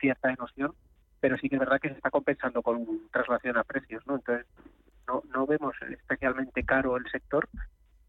cierta 0.00 0.32
erosión, 0.32 0.72
pero 1.20 1.36
sí 1.36 1.50
que 1.50 1.56
es 1.56 1.60
verdad 1.60 1.78
que 1.82 1.90
se 1.90 1.96
está 1.96 2.10
compensando 2.10 2.62
con 2.62 2.86
traslación 3.12 3.58
a 3.58 3.64
precios, 3.64 4.02
¿no? 4.06 4.14
Entonces 4.14 4.46
no, 5.06 5.22
no 5.34 5.46
vemos 5.46 5.76
especialmente 5.90 6.62
caro 6.62 6.96
el 6.96 7.04
sector 7.10 7.46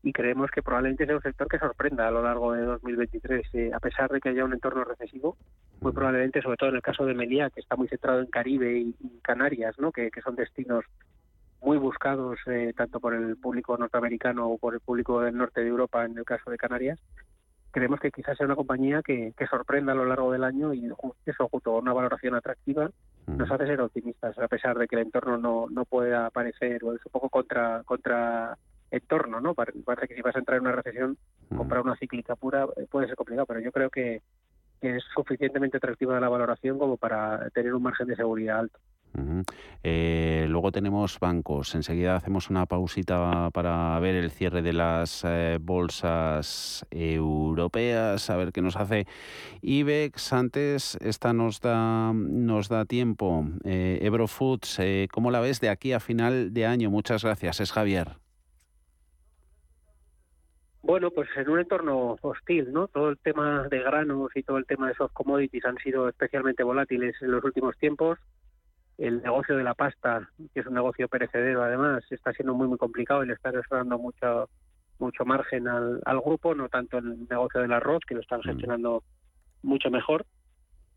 y 0.01 0.13
creemos 0.13 0.49
que 0.51 0.63
probablemente 0.63 1.05
sea 1.05 1.17
un 1.17 1.21
sector 1.21 1.49
que 1.49 1.59
sorprenda 1.59 2.07
a 2.07 2.11
lo 2.11 2.23
largo 2.23 2.53
de 2.53 2.61
2023, 2.61 3.47
eh, 3.51 3.71
a 3.73 3.81
pesar 3.81 4.09
de 4.09 4.21
que 4.21 4.29
haya 4.29 4.45
un 4.45 4.53
entorno 4.53 4.85
recesivo, 4.85 5.35
muy 5.81 5.91
probablemente, 5.91 6.41
sobre 6.41 6.55
todo 6.55 6.69
en 6.69 6.77
el 6.77 6.81
caso 6.81 7.05
de 7.05 7.15
Melilla, 7.15 7.49
que 7.49 7.59
está 7.59 7.75
muy 7.75 7.89
centrado 7.89 8.21
en 8.21 8.27
Caribe 8.27 8.79
y, 8.79 8.95
Canarias, 9.21 9.77
¿no? 9.77 9.91
que, 9.91 10.09
que 10.09 10.21
son 10.21 10.37
destinos 10.37 10.85
muy 11.61 11.77
buscados 11.77 12.39
eh, 12.47 12.73
tanto 12.75 12.99
por 12.99 13.13
el 13.13 13.37
público 13.37 13.77
norteamericano 13.77 14.47
o 14.49 14.57
por 14.57 14.73
el 14.73 14.79
público 14.79 15.21
del 15.21 15.37
norte 15.37 15.61
de 15.61 15.67
Europa 15.67 16.05
en 16.05 16.17
el 16.17 16.25
caso 16.25 16.49
de 16.49 16.57
Canarias, 16.57 16.99
creemos 17.71 17.99
que 17.99 18.11
quizás 18.11 18.37
sea 18.37 18.45
una 18.45 18.55
compañía 18.55 19.01
que, 19.01 19.33
sorprenda 19.49 19.91
a 19.91 19.95
lo 19.95 20.05
largo 20.05 20.31
del 20.31 20.43
año 20.43 20.73
y 20.73 20.89
eso 21.25 21.47
junto 21.49 21.75
a 21.75 21.79
una 21.79 21.93
valoración 21.93 22.35
atractiva 22.35 22.89
nos 23.27 23.51
hace 23.51 23.67
ser 23.67 23.81
optimistas 23.81 24.37
a 24.39 24.47
pesar 24.47 24.77
de 24.77 24.87
que 24.87 24.95
el 24.95 25.03
entorno 25.03 25.37
no, 25.37 25.67
no 25.69 25.85
pueda 25.85 26.29
parecer 26.29 26.83
o 26.83 26.93
es 26.93 27.05
un 27.05 27.11
poco 27.11 27.29
contra 27.29 27.83
contra 27.83 28.57
entorno, 28.91 29.39
¿no? 29.39 29.53
Parece 29.53 30.07
que 30.07 30.15
si 30.15 30.21
vas 30.21 30.35
a 30.35 30.39
entrar 30.39 30.57
en 30.57 30.65
una 30.65 30.75
recesión, 30.75 31.17
comprar 31.55 31.81
una 31.81 31.95
cíclica 31.95 32.35
pura 32.35 32.67
eh, 32.75 32.87
puede 32.89 33.07
ser 33.07 33.15
complicado, 33.15 33.45
pero 33.45 33.59
yo 33.59 33.71
creo 33.71 33.89
que, 33.89 34.21
que 34.81 34.97
es 34.97 35.03
suficientemente 35.13 35.77
atractiva 35.77 36.19
la 36.19 36.29
valoración 36.29 36.79
como 36.79 36.97
para 36.97 37.49
tener 37.51 37.73
un 37.73 37.83
margen 37.83 38.07
de 38.07 38.15
seguridad 38.15 38.59
alto. 38.59 38.79
Eh, 39.83 40.45
luego 40.49 40.71
tenemos 40.71 41.19
bancos. 41.19 41.75
Enseguida 41.75 42.15
hacemos 42.15 42.49
una 42.49 42.65
pausita 42.65 43.49
para 43.51 43.99
ver 43.99 44.15
el 44.15 44.31
cierre 44.31 44.61
de 44.61 44.73
las 44.73 45.23
eh, 45.25 45.57
bolsas 45.61 46.85
europeas, 46.91 48.29
a 48.29 48.37
ver 48.37 48.51
qué 48.51 48.61
nos 48.61 48.75
hace 48.75 49.07
IBEX. 49.61 50.33
Antes, 50.33 50.97
esta 51.01 51.33
nos 51.33 51.61
da, 51.61 52.13
nos 52.13 52.69
da 52.69 52.85
tiempo. 52.85 53.45
Eh, 53.63 53.99
Eurofoods, 54.01 54.79
eh, 54.79 55.07
¿cómo 55.11 55.31
la 55.31 55.39
ves 55.39 55.59
de 55.59 55.69
aquí 55.69 55.93
a 55.93 55.99
final 55.99 56.53
de 56.53 56.65
año? 56.65 56.89
Muchas 56.89 57.23
gracias. 57.23 57.59
Es 57.59 57.71
Javier. 57.71 58.17
Bueno, 60.81 61.11
pues 61.11 61.27
en 61.35 61.49
un 61.49 61.59
entorno 61.59 62.15
hostil, 62.21 62.71
¿no? 62.71 62.87
Todo 62.87 63.09
el 63.09 63.17
tema 63.17 63.67
de 63.69 63.79
granos 63.79 64.31
y 64.33 64.43
todo 64.43 64.57
el 64.57 64.65
tema 64.65 64.87
de 64.87 64.95
soft 64.95 65.13
commodities 65.13 65.65
han 65.65 65.77
sido 65.77 66.07
especialmente 66.07 66.63
volátiles 66.63 67.15
en 67.21 67.31
los 67.31 67.43
últimos 67.43 67.77
tiempos 67.77 68.17
el 68.99 69.21
negocio 69.21 69.55
de 69.55 69.63
la 69.63 69.73
pasta, 69.73 70.29
que 70.53 70.59
es 70.59 70.65
un 70.65 70.73
negocio 70.73 71.07
perecedero 71.07 71.63
además, 71.63 72.03
está 72.09 72.33
siendo 72.33 72.53
muy 72.53 72.67
muy 72.67 72.77
complicado 72.77 73.23
y 73.23 73.27
le 73.27 73.33
está 73.33 73.51
restando 73.51 73.97
mucho 73.97 74.49
mucho 74.99 75.23
margen 75.23 75.67
al, 75.67 76.01
al 76.05 76.19
grupo, 76.19 76.53
no 76.53 76.67
tanto 76.67 76.97
el 76.97 77.27
negocio 77.29 77.62
del 77.62 77.71
arroz, 77.71 78.01
que 78.05 78.15
lo 78.15 78.21
están 78.21 78.39
mm. 78.39 78.43
gestionando 78.43 79.03
mucho 79.63 79.89
mejor, 79.89 80.25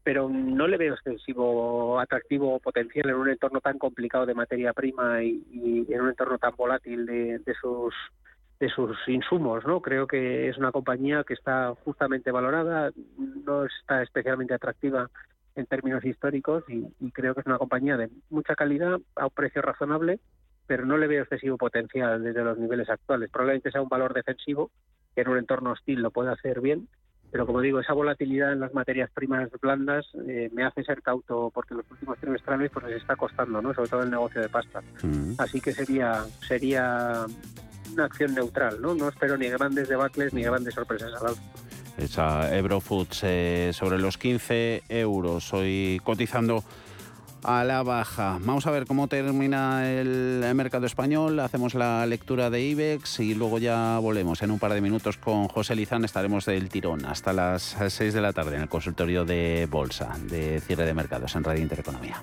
pero 0.02 0.28
no 0.28 0.66
le 0.66 0.76
veo 0.76 0.94
excesivo 0.94 2.00
atractivo 2.00 2.54
o 2.54 2.58
potencial 2.58 3.08
en 3.08 3.16
un 3.16 3.28
entorno 3.28 3.60
tan 3.60 3.78
complicado 3.78 4.26
de 4.26 4.34
materia 4.34 4.72
prima 4.72 5.22
y, 5.22 5.86
en 5.88 6.00
un 6.00 6.08
entorno 6.08 6.38
tan 6.38 6.56
volátil 6.56 7.06
de, 7.06 7.38
de 7.38 7.54
sus 7.54 7.94
de 8.58 8.68
sus 8.68 8.96
insumos, 9.08 9.64
¿no? 9.66 9.80
Creo 9.80 10.06
que 10.06 10.48
es 10.48 10.56
una 10.56 10.70
compañía 10.70 11.24
que 11.24 11.34
está 11.34 11.74
justamente 11.84 12.30
valorada, 12.30 12.92
no 13.44 13.64
está 13.64 14.02
especialmente 14.04 14.54
atractiva 14.54 15.10
en 15.54 15.66
términos 15.66 16.04
históricos 16.04 16.64
y, 16.68 17.10
creo 17.12 17.34
que 17.34 17.40
es 17.40 17.46
una 17.46 17.58
compañía 17.58 17.96
de 17.96 18.08
mucha 18.30 18.54
calidad 18.54 18.98
a 19.16 19.24
un 19.24 19.30
precio 19.30 19.62
razonable, 19.62 20.20
pero 20.66 20.86
no 20.86 20.96
le 20.96 21.06
veo 21.06 21.22
excesivo 21.22 21.56
potencial 21.56 22.22
desde 22.22 22.44
los 22.44 22.58
niveles 22.58 22.88
actuales. 22.88 23.30
Probablemente 23.30 23.70
sea 23.70 23.82
un 23.82 23.88
valor 23.88 24.14
defensivo 24.14 24.70
que 25.14 25.22
en 25.22 25.28
un 25.28 25.38
entorno 25.38 25.72
hostil 25.72 26.00
lo 26.00 26.10
pueda 26.10 26.32
hacer 26.32 26.60
bien, 26.60 26.88
pero 27.30 27.46
como 27.46 27.60
digo, 27.60 27.80
esa 27.80 27.94
volatilidad 27.94 28.52
en 28.52 28.60
las 28.60 28.74
materias 28.74 29.10
primas 29.10 29.50
blandas 29.60 30.06
eh, 30.26 30.50
me 30.52 30.64
hace 30.64 30.84
ser 30.84 31.02
cauto 31.02 31.50
porque 31.52 31.74
los 31.74 31.90
últimos 31.90 32.18
trimestrales 32.18 32.70
pues 32.70 32.86
les 32.86 33.00
está 33.00 33.16
costando, 33.16 33.60
¿no? 33.62 33.72
Sobre 33.74 33.88
todo 33.88 34.02
el 34.02 34.10
negocio 34.10 34.40
de 34.40 34.48
pasta. 34.48 34.82
Mm. 35.02 35.34
Así 35.38 35.60
que 35.60 35.72
sería 35.72 36.24
sería 36.46 37.24
una 37.92 38.04
acción 38.04 38.34
neutral, 38.34 38.80
¿no? 38.80 38.94
No 38.94 39.08
espero 39.08 39.36
ni 39.36 39.48
grandes 39.48 39.88
debacles 39.88 40.32
ni 40.34 40.42
grandes 40.42 40.74
sorpresas 40.74 41.12
al 41.14 41.28
alza 41.28 41.42
esa 41.98 42.54
Eurofoods 42.56 43.20
eh, 43.22 43.70
sobre 43.72 43.98
los 43.98 44.18
15 44.18 44.84
euros, 44.88 45.52
hoy 45.52 46.00
cotizando 46.04 46.64
a 47.44 47.64
la 47.64 47.82
baja. 47.82 48.38
Vamos 48.40 48.66
a 48.66 48.70
ver 48.70 48.86
cómo 48.86 49.08
termina 49.08 49.90
el 49.90 50.44
mercado 50.54 50.86
español, 50.86 51.40
hacemos 51.40 51.74
la 51.74 52.06
lectura 52.06 52.50
de 52.50 52.62
IBEX 52.62 53.20
y 53.20 53.34
luego 53.34 53.58
ya 53.58 53.98
volvemos 53.98 54.42
en 54.42 54.50
un 54.50 54.58
par 54.58 54.72
de 54.72 54.80
minutos 54.80 55.16
con 55.16 55.48
José 55.48 55.74
Lizán, 55.74 56.04
estaremos 56.04 56.46
del 56.46 56.68
tirón 56.68 57.04
hasta 57.04 57.32
las 57.32 57.76
6 57.88 58.14
de 58.14 58.20
la 58.20 58.32
tarde 58.32 58.56
en 58.56 58.62
el 58.62 58.68
consultorio 58.68 59.24
de 59.24 59.66
Bolsa, 59.70 60.16
de 60.28 60.60
cierre 60.60 60.86
de 60.86 60.94
mercados 60.94 61.34
en 61.34 61.44
Radio 61.44 61.62
Intereconomía. 61.62 62.22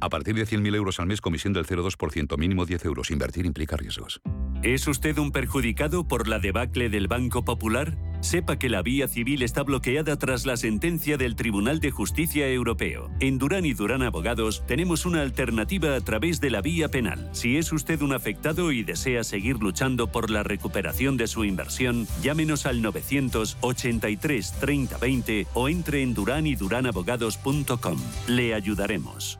A 0.00 0.08
partir 0.08 0.34
de 0.34 0.46
100.000 0.46 0.74
euros 0.76 0.98
al 0.98 1.06
mes, 1.06 1.20
comisión 1.20 1.52
del 1.52 1.66
0,2%, 1.66 2.38
mínimo 2.38 2.64
10 2.64 2.84
euros. 2.86 3.10
Invertir 3.10 3.46
implica 3.46 3.76
riesgos. 3.76 4.20
¿Es 4.62 4.86
usted 4.88 5.16
un 5.18 5.32
perjudicado 5.32 6.06
por 6.06 6.28
la 6.28 6.38
debacle 6.38 6.90
del 6.90 7.08
Banco 7.08 7.44
Popular? 7.44 7.96
Sepa 8.20 8.58
que 8.58 8.68
la 8.68 8.82
vía 8.82 9.08
civil 9.08 9.42
está 9.42 9.62
bloqueada 9.62 10.16
tras 10.16 10.44
la 10.44 10.58
sentencia 10.58 11.16
del 11.16 11.34
Tribunal 11.34 11.80
de 11.80 11.90
Justicia 11.90 12.46
Europeo. 12.46 13.10
En 13.20 13.38
Durán 13.38 13.64
y 13.64 13.72
Durán 13.72 14.02
Abogados 14.02 14.62
tenemos 14.66 15.06
una 15.06 15.22
alternativa 15.22 15.96
a 15.96 16.00
través 16.02 16.40
de 16.42 16.50
la 16.50 16.60
vía 16.60 16.88
penal. 16.88 17.30
Si 17.32 17.56
es 17.56 17.72
usted 17.72 18.02
un 18.02 18.12
afectado 18.12 18.72
y 18.72 18.82
desea 18.82 19.24
seguir 19.24 19.56
luchando 19.56 20.12
por 20.12 20.28
la 20.28 20.42
recuperación 20.42 21.16
de 21.16 21.26
su 21.26 21.44
inversión, 21.46 22.06
llámenos 22.22 22.66
al 22.66 22.82
983 22.82 24.52
30 24.60 24.98
20 24.98 25.46
o 25.54 25.68
entre 25.70 26.02
en 26.02 26.12
duranyduranAbogados.com. 26.12 27.98
Le 28.28 28.52
ayudaremos. 28.52 29.39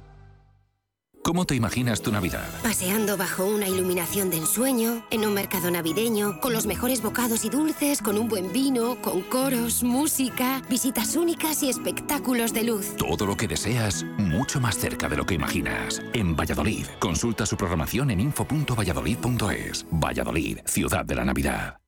¿Cómo 1.31 1.45
te 1.45 1.55
imaginas 1.55 2.03
tu 2.03 2.11
Navidad? 2.11 2.45
Paseando 2.61 3.17
bajo 3.17 3.47
una 3.47 3.69
iluminación 3.69 4.31
de 4.31 4.39
ensueño, 4.39 5.05
en 5.13 5.25
un 5.25 5.33
mercado 5.33 5.71
navideño, 5.71 6.41
con 6.41 6.53
los 6.53 6.67
mejores 6.67 7.03
bocados 7.03 7.45
y 7.45 7.49
dulces, 7.51 8.03
con 8.03 8.19
un 8.19 8.27
buen 8.27 8.53
vino, 8.53 9.01
con 9.01 9.21
coros, 9.21 9.85
música, 9.85 10.61
visitas 10.69 11.15
únicas 11.15 11.63
y 11.63 11.69
espectáculos 11.69 12.53
de 12.53 12.65
luz. 12.65 12.97
Todo 12.97 13.27
lo 13.27 13.37
que 13.37 13.47
deseas, 13.47 14.03
mucho 14.19 14.61
más 14.61 14.77
cerca 14.77 15.09
de 15.09 15.17
lo 15.17 15.25
que 15.25 15.35
imaginas. 15.35 16.03
En 16.15 16.35
Valladolid, 16.35 16.87
consulta 16.99 17.47
su 17.47 17.57
programación 17.57 18.11
en 18.11 18.19
info.valladolid.es. 18.23 19.87
Valladolid, 19.89 20.59
ciudad 20.65 21.05
de 21.05 21.15
la 21.15 21.25
Navidad. 21.25 21.79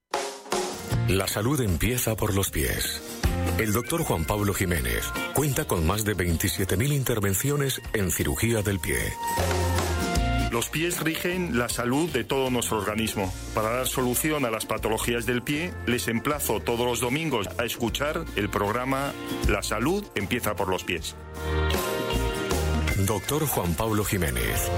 La 1.08 1.26
salud 1.26 1.60
empieza 1.62 2.14
por 2.14 2.32
los 2.32 2.48
pies. 2.48 3.02
El 3.58 3.72
doctor 3.72 4.02
Juan 4.02 4.24
Pablo 4.24 4.54
Jiménez 4.54 5.04
cuenta 5.34 5.66
con 5.66 5.86
más 5.86 6.04
de 6.04 6.16
27.000 6.16 6.92
intervenciones 6.92 7.80
en 7.92 8.10
cirugía 8.10 8.62
del 8.62 8.80
pie. 8.80 8.98
Los 10.50 10.68
pies 10.68 11.00
rigen 11.00 11.58
la 11.58 11.68
salud 11.68 12.10
de 12.10 12.24
todo 12.24 12.50
nuestro 12.50 12.78
organismo. 12.78 13.32
Para 13.54 13.70
dar 13.70 13.86
solución 13.86 14.44
a 14.44 14.50
las 14.50 14.66
patologías 14.66 15.26
del 15.26 15.42
pie, 15.42 15.72
les 15.86 16.08
emplazo 16.08 16.60
todos 16.60 16.86
los 16.86 17.00
domingos 17.00 17.48
a 17.58 17.64
escuchar 17.64 18.24
el 18.36 18.48
programa 18.48 19.12
La 19.48 19.62
salud 19.62 20.04
empieza 20.14 20.54
por 20.54 20.68
los 20.68 20.84
pies. 20.84 21.14
Doctor 23.06 23.46
Juan 23.46 23.74
Pablo 23.74 24.04
Jiménez. 24.04 24.70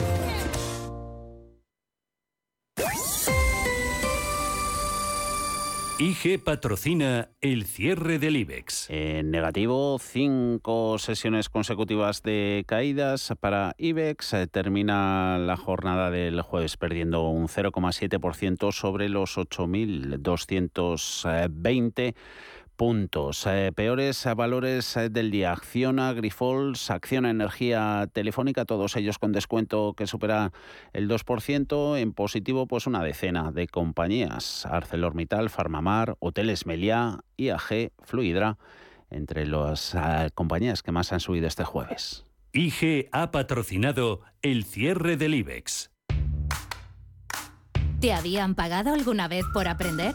IG 5.96 6.42
patrocina 6.42 7.28
el 7.40 7.66
cierre 7.66 8.18
del 8.18 8.36
IBEX. 8.36 8.90
En 8.90 9.30
negativo, 9.30 10.00
cinco 10.00 10.98
sesiones 10.98 11.48
consecutivas 11.48 12.20
de 12.24 12.64
caídas 12.66 13.32
para 13.38 13.76
IBEX. 13.78 14.32
Eh, 14.32 14.48
termina 14.48 15.38
la 15.38 15.56
jornada 15.56 16.10
del 16.10 16.42
jueves 16.42 16.76
perdiendo 16.76 17.28
un 17.28 17.46
0,7% 17.46 18.72
sobre 18.72 19.08
los 19.08 19.38
8.220 19.38 22.16
puntos. 22.76 23.46
Eh, 23.46 23.72
peores 23.74 24.26
valores 24.36 24.96
eh, 24.96 25.08
del 25.08 25.30
día. 25.30 25.52
Acciona, 25.52 26.12
Grifols, 26.12 26.90
Acciona 26.90 27.30
Energía 27.30 28.08
Telefónica, 28.12 28.64
todos 28.64 28.96
ellos 28.96 29.18
con 29.18 29.32
descuento 29.32 29.94
que 29.94 30.06
supera 30.06 30.52
el 30.92 31.08
2%. 31.08 31.98
En 31.98 32.12
positivo, 32.12 32.66
pues 32.66 32.86
una 32.86 33.02
decena 33.02 33.52
de 33.52 33.66
compañías. 33.68 34.66
ArcelorMittal, 34.66 35.50
Farmamar, 35.50 36.16
Hoteles 36.20 36.66
Meliá, 36.66 37.20
IAG, 37.36 37.92
Fluidra, 38.02 38.58
entre 39.10 39.46
las 39.46 39.94
eh, 39.94 40.30
compañías 40.34 40.82
que 40.82 40.92
más 40.92 41.12
han 41.12 41.20
subido 41.20 41.46
este 41.46 41.64
jueves. 41.64 42.24
IG 42.52 43.08
ha 43.12 43.30
patrocinado 43.30 44.20
el 44.42 44.64
cierre 44.64 45.16
del 45.16 45.34
IBEX. 45.34 45.90
¿Te 48.00 48.12
habían 48.12 48.54
pagado 48.54 48.92
alguna 48.92 49.28
vez 49.28 49.44
por 49.54 49.66
aprender? 49.66 50.14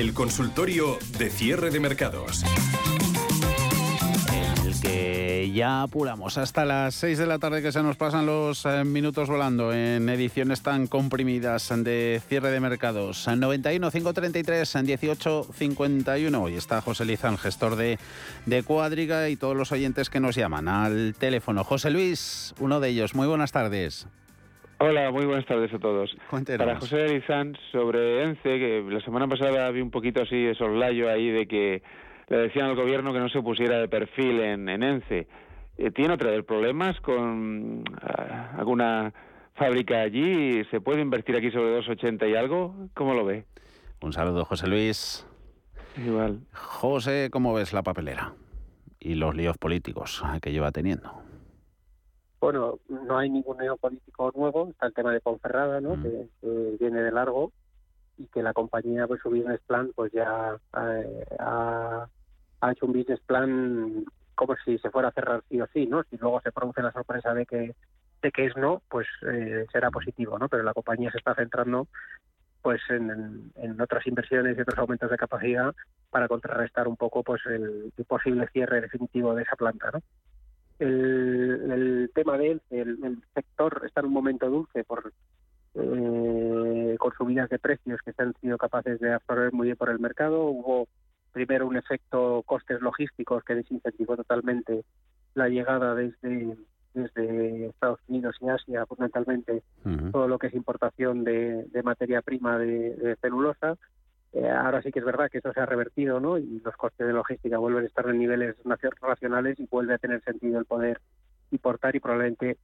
El 0.00 0.14
consultorio 0.14 0.96
de 1.18 1.28
cierre 1.28 1.70
de 1.70 1.78
mercados 1.78 2.42
el 4.64 4.80
que 4.80 5.50
ya 5.52 5.82
apuramos 5.82 6.38
hasta 6.38 6.64
las 6.64 6.94
6 6.94 7.18
de 7.18 7.26
la 7.26 7.38
tarde 7.38 7.60
que 7.60 7.70
se 7.70 7.82
nos 7.82 7.98
pasan 7.98 8.24
los 8.24 8.64
eh, 8.64 8.84
minutos 8.84 9.28
volando 9.28 9.74
en 9.74 10.08
ediciones 10.08 10.62
tan 10.62 10.86
comprimidas 10.86 11.70
de 11.84 12.22
cierre 12.26 12.50
de 12.50 12.60
mercados. 12.60 13.28
91 13.28 13.90
533 13.90 14.78
18 14.84 15.48
51. 15.52 16.42
Hoy 16.42 16.54
está 16.54 16.80
José 16.80 17.04
Lizán, 17.04 17.36
gestor 17.36 17.76
de, 17.76 17.98
de 18.46 18.62
Cuadriga 18.62 19.28
y 19.28 19.36
todos 19.36 19.54
los 19.54 19.70
oyentes 19.70 20.08
que 20.08 20.20
nos 20.20 20.34
llaman 20.34 20.68
al 20.68 21.14
teléfono. 21.18 21.62
José 21.62 21.90
Luis, 21.90 22.54
uno 22.58 22.80
de 22.80 22.88
ellos. 22.88 23.14
Muy 23.14 23.26
buenas 23.26 23.52
tardes. 23.52 24.06
Hola, 24.82 25.10
muy 25.10 25.26
buenas 25.26 25.44
tardes 25.44 25.70
a 25.74 25.78
todos. 25.78 26.16
Para 26.56 26.76
José 26.76 27.06
Lizán, 27.06 27.54
sobre 27.70 28.24
ENCE, 28.24 28.42
que 28.42 28.82
la 28.88 29.02
semana 29.02 29.28
pasada 29.28 29.70
vi 29.70 29.82
un 29.82 29.90
poquito 29.90 30.22
así 30.22 30.42
de 30.42 30.54
soslayo 30.54 31.10
ahí 31.10 31.30
de 31.30 31.46
que 31.46 31.82
le 32.28 32.36
decían 32.38 32.64
al 32.64 32.76
gobierno 32.76 33.12
que 33.12 33.18
no 33.18 33.28
se 33.28 33.42
pusiera 33.42 33.78
de 33.78 33.88
perfil 33.88 34.40
en, 34.40 34.70
ENCE. 34.70 35.28
Eh, 35.76 35.90
¿Tiene 35.90 36.14
otra 36.14 36.30
vez 36.30 36.46
problemas 36.46 36.98
con 37.02 37.84
ah, 38.00 38.54
alguna 38.56 39.12
fábrica 39.54 40.00
allí? 40.00 40.64
¿Se 40.70 40.80
puede 40.80 41.02
invertir 41.02 41.36
aquí 41.36 41.50
sobre 41.50 41.78
2,80 41.80 42.30
y 42.30 42.34
algo? 42.34 42.74
¿Cómo 42.94 43.12
lo 43.12 43.26
ve? 43.26 43.44
Un 44.00 44.14
saludo, 44.14 44.46
José 44.46 44.66
Luis. 44.66 45.26
Igual. 46.02 46.40
José, 46.54 47.28
¿cómo 47.30 47.52
ves 47.52 47.74
la 47.74 47.82
papelera 47.82 48.32
y 48.98 49.16
los 49.16 49.36
líos 49.36 49.58
políticos 49.58 50.24
que 50.40 50.52
lleva 50.52 50.72
teniendo? 50.72 51.29
Bueno, 52.40 52.78
no 52.88 53.18
hay 53.18 53.28
ningún 53.28 53.58
lío 53.58 53.76
político 53.76 54.32
nuevo. 54.34 54.68
Está 54.70 54.86
el 54.86 54.94
tema 54.94 55.12
de 55.12 55.20
Ponferrada, 55.20 55.80
¿no? 55.80 55.96
Mm. 55.96 56.02
que 56.02 56.76
viene 56.80 57.02
de 57.02 57.12
largo 57.12 57.52
y 58.16 58.26
que 58.26 58.42
la 58.42 58.52
compañía, 58.52 59.06
pues 59.06 59.20
su 59.22 59.30
business 59.30 59.60
plan, 59.66 59.90
pues 59.94 60.12
ya 60.12 60.56
eh, 60.76 61.24
ha, 61.38 62.06
ha 62.60 62.72
hecho 62.72 62.86
un 62.86 62.92
business 62.92 63.20
plan 63.20 64.04
como 64.34 64.56
si 64.64 64.78
se 64.78 64.90
fuera 64.90 65.08
a 65.08 65.12
cerrar 65.12 65.42
sí 65.48 65.60
o 65.60 65.66
sí, 65.72 65.86
¿no? 65.86 66.02
Si 66.04 66.16
luego 66.16 66.40
se 66.40 66.52
produce 66.52 66.82
la 66.82 66.92
sorpresa 66.92 67.34
de 67.34 67.44
que 67.44 67.74
de 68.22 68.32
que 68.32 68.46
es 68.46 68.56
no, 68.56 68.82
pues 68.88 69.06
eh, 69.30 69.66
será 69.72 69.90
positivo, 69.90 70.38
¿no? 70.38 70.48
Pero 70.48 70.62
la 70.62 70.74
compañía 70.74 71.10
se 71.10 71.18
está 71.18 71.34
centrando 71.34 71.88
pues 72.62 72.82
en, 72.90 73.50
en, 73.56 73.80
otras 73.80 74.06
inversiones 74.06 74.56
y 74.56 74.60
otros 74.60 74.78
aumentos 74.78 75.10
de 75.10 75.16
capacidad 75.16 75.74
para 76.10 76.28
contrarrestar 76.28 76.88
un 76.88 76.96
poco 76.96 77.22
pues 77.22 77.40
el, 77.46 77.92
posible 78.06 78.48
cierre 78.52 78.82
definitivo 78.82 79.34
de 79.34 79.42
esa 79.44 79.56
planta, 79.56 79.90
¿no? 79.92 80.00
El, 80.80 81.70
el 81.70 82.10
tema 82.14 82.36
de 82.38 82.60
el, 82.70 82.98
el, 83.04 83.22
sector 83.34 83.82
está 83.86 84.00
en 84.00 84.06
un 84.06 84.12
momento 84.12 84.48
dulce 84.48 84.82
por 84.82 85.12
eh, 85.74 86.96
con 86.98 87.12
subidas 87.12 87.48
de 87.50 87.58
precios 87.58 88.00
que 88.04 88.12
se 88.12 88.22
han 88.22 88.34
sido 88.40 88.58
capaces 88.58 88.98
de 88.98 89.12
absorber 89.12 89.52
muy 89.52 89.66
bien 89.66 89.76
por 89.76 89.90
el 89.90 90.00
mercado. 90.00 90.44
Hubo 90.44 90.88
primero 91.32 91.66
un 91.66 91.76
efecto 91.76 92.42
costes 92.44 92.80
logísticos 92.80 93.44
que 93.44 93.54
desincentivó 93.54 94.16
totalmente 94.16 94.84
la 95.34 95.48
llegada 95.48 95.94
desde 95.94 96.56
desde 96.94 97.66
Estados 97.66 98.00
Unidos 98.08 98.36
y 98.40 98.48
Asia, 98.48 98.86
fundamentalmente 98.86 99.62
todo 100.12 100.28
lo 100.28 100.38
que 100.38 100.48
es 100.48 100.54
importación 100.54 101.24
de, 101.24 101.66
materia 101.84 102.22
prima 102.22 102.58
de, 102.58 103.16
celulosa. 103.20 103.76
Eh, 104.32 104.48
ahora 104.48 104.80
sí 104.82 104.92
que 104.92 105.00
es 105.00 105.04
verdad 105.04 105.28
que 105.30 105.38
eso 105.38 105.52
se 105.52 105.60
ha 105.60 105.66
revertido, 105.66 106.20
¿no? 106.20 106.38
Y 106.38 106.60
los 106.64 106.76
costes 106.76 107.06
de 107.06 107.12
logística 107.12 107.58
vuelven 107.58 107.84
a 107.84 107.86
estar 107.88 108.08
en 108.08 108.18
niveles 108.18 108.56
racionales 109.00 109.58
y 109.58 109.66
vuelve 109.66 109.94
a 109.94 109.98
tener 109.98 110.22
sentido 110.22 110.58
el 110.58 110.66
poder 110.66 111.00
importar 111.50 111.96
y 111.96 112.00
probablemente 112.00 112.56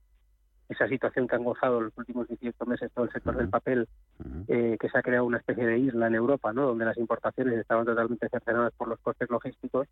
esa 0.69 0.89
situación 0.89 1.29
que 1.29 1.37
han 1.37 1.45
gozado 1.45 1.81
los 1.81 1.97
últimos 1.97 2.27
18 2.29 2.67
meses 2.67 2.91
todo 2.93 3.05
el 3.05 3.13
sector 3.13 3.37
del 3.37 3.49
papel, 3.49 3.89
eh, 4.49 4.77
que 4.81 4.89
se 4.89 4.99
ha 4.99 5.03
creado 5.03 5.25
una 5.25 5.39
especie 5.39 5.65
de 5.65 5.79
isla 5.79 6.09
en 6.09 6.15
Europa, 6.15 6.53
¿no? 6.53 6.67
donde 6.67 6.85
las 6.85 6.97
importaciones 6.99 7.59
estaban 7.59 7.85
totalmente 7.85 8.29
cercenadas 8.29 8.73
por 8.77 8.89
los 8.89 8.99
costes 9.01 9.31
logísticos 9.31 9.87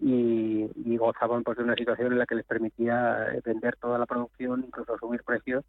y, 0.00 0.96
gozaban 0.96 1.44
pues 1.44 1.58
de 1.58 1.64
una 1.64 1.74
situación 1.74 2.12
en 2.12 2.18
la 2.18 2.26
que 2.26 2.36
les 2.36 2.46
permitía 2.46 3.34
eh, 3.34 3.42
vender 3.44 3.76
toda 3.76 3.98
la 3.98 4.06
producción, 4.06 4.64
incluso 4.66 4.96
subir 4.96 5.22
precios 5.22 5.62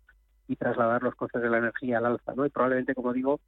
y 0.48 0.56
trasladar 0.56 1.04
los 1.04 1.16
costes 1.16 1.41
de 1.41 1.50
la 1.50 1.58
energía 1.58 1.98
al 1.98 2.06
alza. 2.06 2.34
¿no? 2.34 2.45
Y 2.45 2.50
probablemente, 2.50 2.95
como 2.95 3.12
digo, 3.12 3.41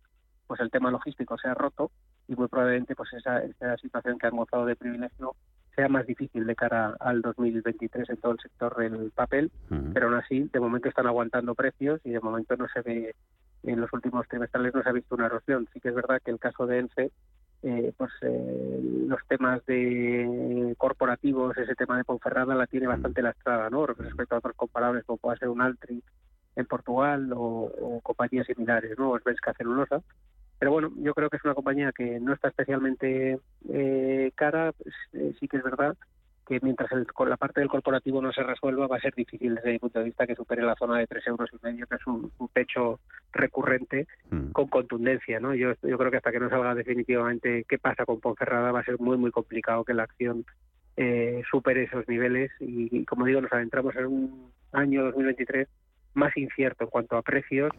pues 0.49 0.59
el 0.61 0.71
tema 0.71 0.89
logístico 0.89 1.37
se 1.37 1.47
ha 1.47 1.53
roto 1.53 1.91
y 2.27 2.35
muy 2.35 2.47
probablemente 2.47 2.95
pues 2.95 3.13
esa, 3.13 3.43
esa 3.43 3.77
situación 3.77 4.17
que 4.17 4.25
han 4.25 4.35
gozado 4.35 4.65
de 4.65 4.75
privilegio 4.75 5.35
sea 5.75 5.87
más 5.87 6.07
difícil 6.07 6.47
de 6.47 6.55
cara 6.55 6.97
al 6.99 7.21
2023 7.21 8.09
en 8.09 8.17
todo 8.17 8.31
el 8.31 8.39
sector 8.39 8.75
del 8.75 9.11
papel, 9.11 9.51
pero 9.93 10.07
aún 10.07 10.15
así, 10.15 10.49
de 10.51 10.59
momento 10.59 10.89
están 10.89 11.05
aguantando 11.05 11.53
precios 11.53 12.01
y 12.03 12.09
de 12.09 12.19
momento 12.19 12.57
no 12.57 12.67
se 12.73 12.81
ve, 12.81 13.15
en 13.61 13.79
los 13.79 13.93
últimos 13.93 14.27
trimestrales 14.27 14.73
no 14.73 14.81
se 14.81 14.89
ha 14.89 14.93
visto 14.93 15.15
una 15.15 15.27
erosión. 15.27 15.67
Sí 15.71 15.79
que 15.79 15.89
es 15.89 15.95
verdad 15.95 16.19
que 16.25 16.31
el 16.31 16.39
caso 16.39 16.65
de 16.65 16.79
ENCE, 16.79 17.11
eh, 17.61 17.93
pues 17.95 18.11
eh, 18.23 18.79
los 19.07 19.19
temas 19.27 19.63
de 19.67 20.73
corporativos, 20.77 21.55
ese 21.57 21.75
tema 21.75 21.95
de 21.97 22.03
Ponferrada 22.03 22.55
la 22.55 22.67
tiene 22.67 22.87
bastante 22.87 23.21
lastrada, 23.21 23.69
¿no? 23.69 23.85
Respecto 23.85 24.35
a 24.35 24.39
otros 24.39 24.55
comparables 24.55 25.05
como 25.05 25.17
puede 25.17 25.37
ser 25.37 25.49
un 25.49 25.61
Altri 25.61 26.03
en 26.55 26.65
Portugal 26.65 27.31
o, 27.35 27.99
compañías 28.03 28.47
similares, 28.47 28.97
¿no? 28.97 29.11
O 29.11 29.19
Svenska 29.19 29.53
Celulosa. 29.53 30.01
Pero 30.59 30.71
bueno, 30.71 30.91
yo 30.97 31.13
creo 31.13 31.29
que 31.29 31.37
es 31.37 31.45
una 31.45 31.55
compañía 31.55 31.91
que 31.93 32.19
no 32.19 32.33
está 32.33 32.49
especialmente 32.49 33.39
eh, 33.69 34.31
cara. 34.35 34.73
Pues, 34.73 34.93
eh, 35.13 35.33
sí 35.39 35.47
que 35.47 35.57
es 35.57 35.63
verdad 35.63 35.95
que 36.45 36.59
mientras 36.61 36.91
el, 36.91 37.05
con 37.07 37.29
la 37.29 37.37
parte 37.37 37.61
del 37.61 37.69
corporativo 37.69 38.21
no 38.21 38.33
se 38.33 38.43
resuelva, 38.43 38.87
va 38.87 38.97
a 38.97 39.01
ser 39.01 39.13
difícil 39.13 39.55
desde 39.55 39.71
mi 39.71 39.79
punto 39.79 39.99
de 39.99 40.05
vista 40.05 40.25
que 40.25 40.35
supere 40.35 40.63
la 40.63 40.75
zona 40.75 40.97
de 40.97 41.07
tres 41.07 41.25
euros 41.27 41.49
y 41.53 41.65
medio, 41.65 41.85
que 41.85 41.95
es 41.95 42.07
un, 42.07 42.31
techo 42.51 42.99
recurrente 43.31 44.07
mm. 44.31 44.49
con 44.51 44.67
contundencia. 44.67 45.39
¿no? 45.39 45.53
Yo, 45.53 45.73
yo 45.83 45.97
creo 45.97 46.11
que 46.11 46.17
hasta 46.17 46.31
que 46.31 46.39
no 46.39 46.49
salga 46.49 46.73
definitivamente 46.73 47.65
qué 47.69 47.77
pasa 47.77 48.05
con 48.05 48.19
Ponferrada, 48.19 48.71
va 48.71 48.79
a 48.79 48.83
ser 48.83 48.99
muy, 48.99 49.15
muy 49.17 49.31
complicado 49.31 49.85
que 49.85 49.93
la 49.93 50.03
acción 50.03 50.43
eh, 50.97 51.43
supere 51.49 51.83
esos 51.83 52.07
niveles. 52.09 52.51
y, 52.59 53.05
como 53.05 53.25
digo, 53.25 53.41
nos 53.41 53.53
adentramos 53.53 53.95
en 53.95 54.07
un 54.07 54.51
año 54.73 55.03
2023 55.05 55.67
más 56.13 56.35
incierto 56.37 56.85
en 56.85 56.89
cuanto 56.89 57.17
a 57.17 57.21
precios 57.21 57.71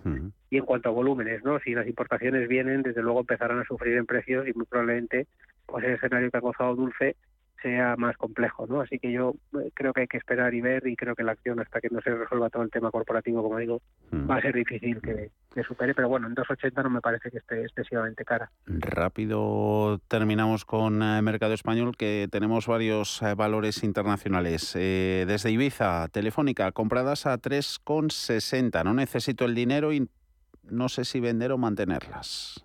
y 0.51 0.57
en 0.57 0.65
cuanto 0.65 0.89
a 0.89 0.93
volúmenes, 0.93 1.43
¿no? 1.45 1.59
Si 1.61 1.75
las 1.75 1.87
importaciones 1.87 2.49
vienen, 2.49 2.83
desde 2.83 3.03
luego 3.03 3.21
empezarán 3.21 3.61
a 3.61 3.65
sufrir 3.65 3.97
en 3.97 4.07
precios 4.07 4.47
y 4.47 4.53
muy 4.53 4.67
probablemente 4.67 5.27
pues 5.67 5.85
el 5.85 5.93
escenario 5.93 6.31
que 6.31 6.37
ha 6.37 6.41
gozado 6.41 6.75
Dulce 6.75 7.17
sea 7.63 7.97
más 7.97 8.17
complejo, 8.17 8.67
¿no? 8.67 8.81
Así 8.81 8.99
que 8.99 9.13
yo 9.13 9.35
eh, 9.55 9.71
creo 9.75 9.93
que 9.93 10.03
hay 10.03 10.07
que 10.07 10.17
esperar 10.17 10.55
y 10.55 10.61
ver 10.61 10.87
y 10.87 10.97
creo 10.97 11.15
que 11.15 11.23
la 11.23 11.33
acción 11.33 11.61
hasta 11.61 11.81
que 11.81 11.89
no 11.91 12.01
se 12.01 12.15
resuelva 12.15 12.51
todo 12.51 12.63
el 12.63 12.71
tema 12.71 12.91
corporativo, 12.91 13.43
como 13.43 13.59
digo, 13.59 13.81
va 14.13 14.37
a 14.37 14.41
ser 14.41 14.55
difícil 14.55 15.01
que, 15.01 15.31
supere, 15.63 15.95
pero 15.95 16.09
bueno, 16.09 16.27
en 16.27 16.35
2.80 16.35 16.83
no 16.83 16.91
me 16.91 17.01
parece 17.01 17.31
que 17.31 17.39
esté 17.39 17.63
excesivamente 17.63 18.25
cara. 18.25 18.51
Rápido 18.67 20.01
terminamos 20.09 20.65
con 20.65 21.03
el 21.03 21.19
eh, 21.19 21.23
mercado 21.23 21.55
español 21.55 21.97
que 21.97 22.29
tenemos 22.31 22.67
varios 22.67 23.21
eh, 23.23 23.35
valores 23.35 23.83
internacionales. 23.83 24.73
desde 24.75 25.51
Ibiza, 25.51 26.09
Telefónica, 26.09 26.73
compradas 26.73 27.27
a 27.27 27.39
3,60. 27.39 28.85
No 28.85 28.95
necesito 28.95 29.45
el 29.45 29.55
dinero 29.55 29.93
y 29.93 30.09
no 30.71 30.89
sé 30.89 31.05
si 31.05 31.21
vender 31.21 31.53
o 31.53 31.59
mantenerlas. 31.59 32.65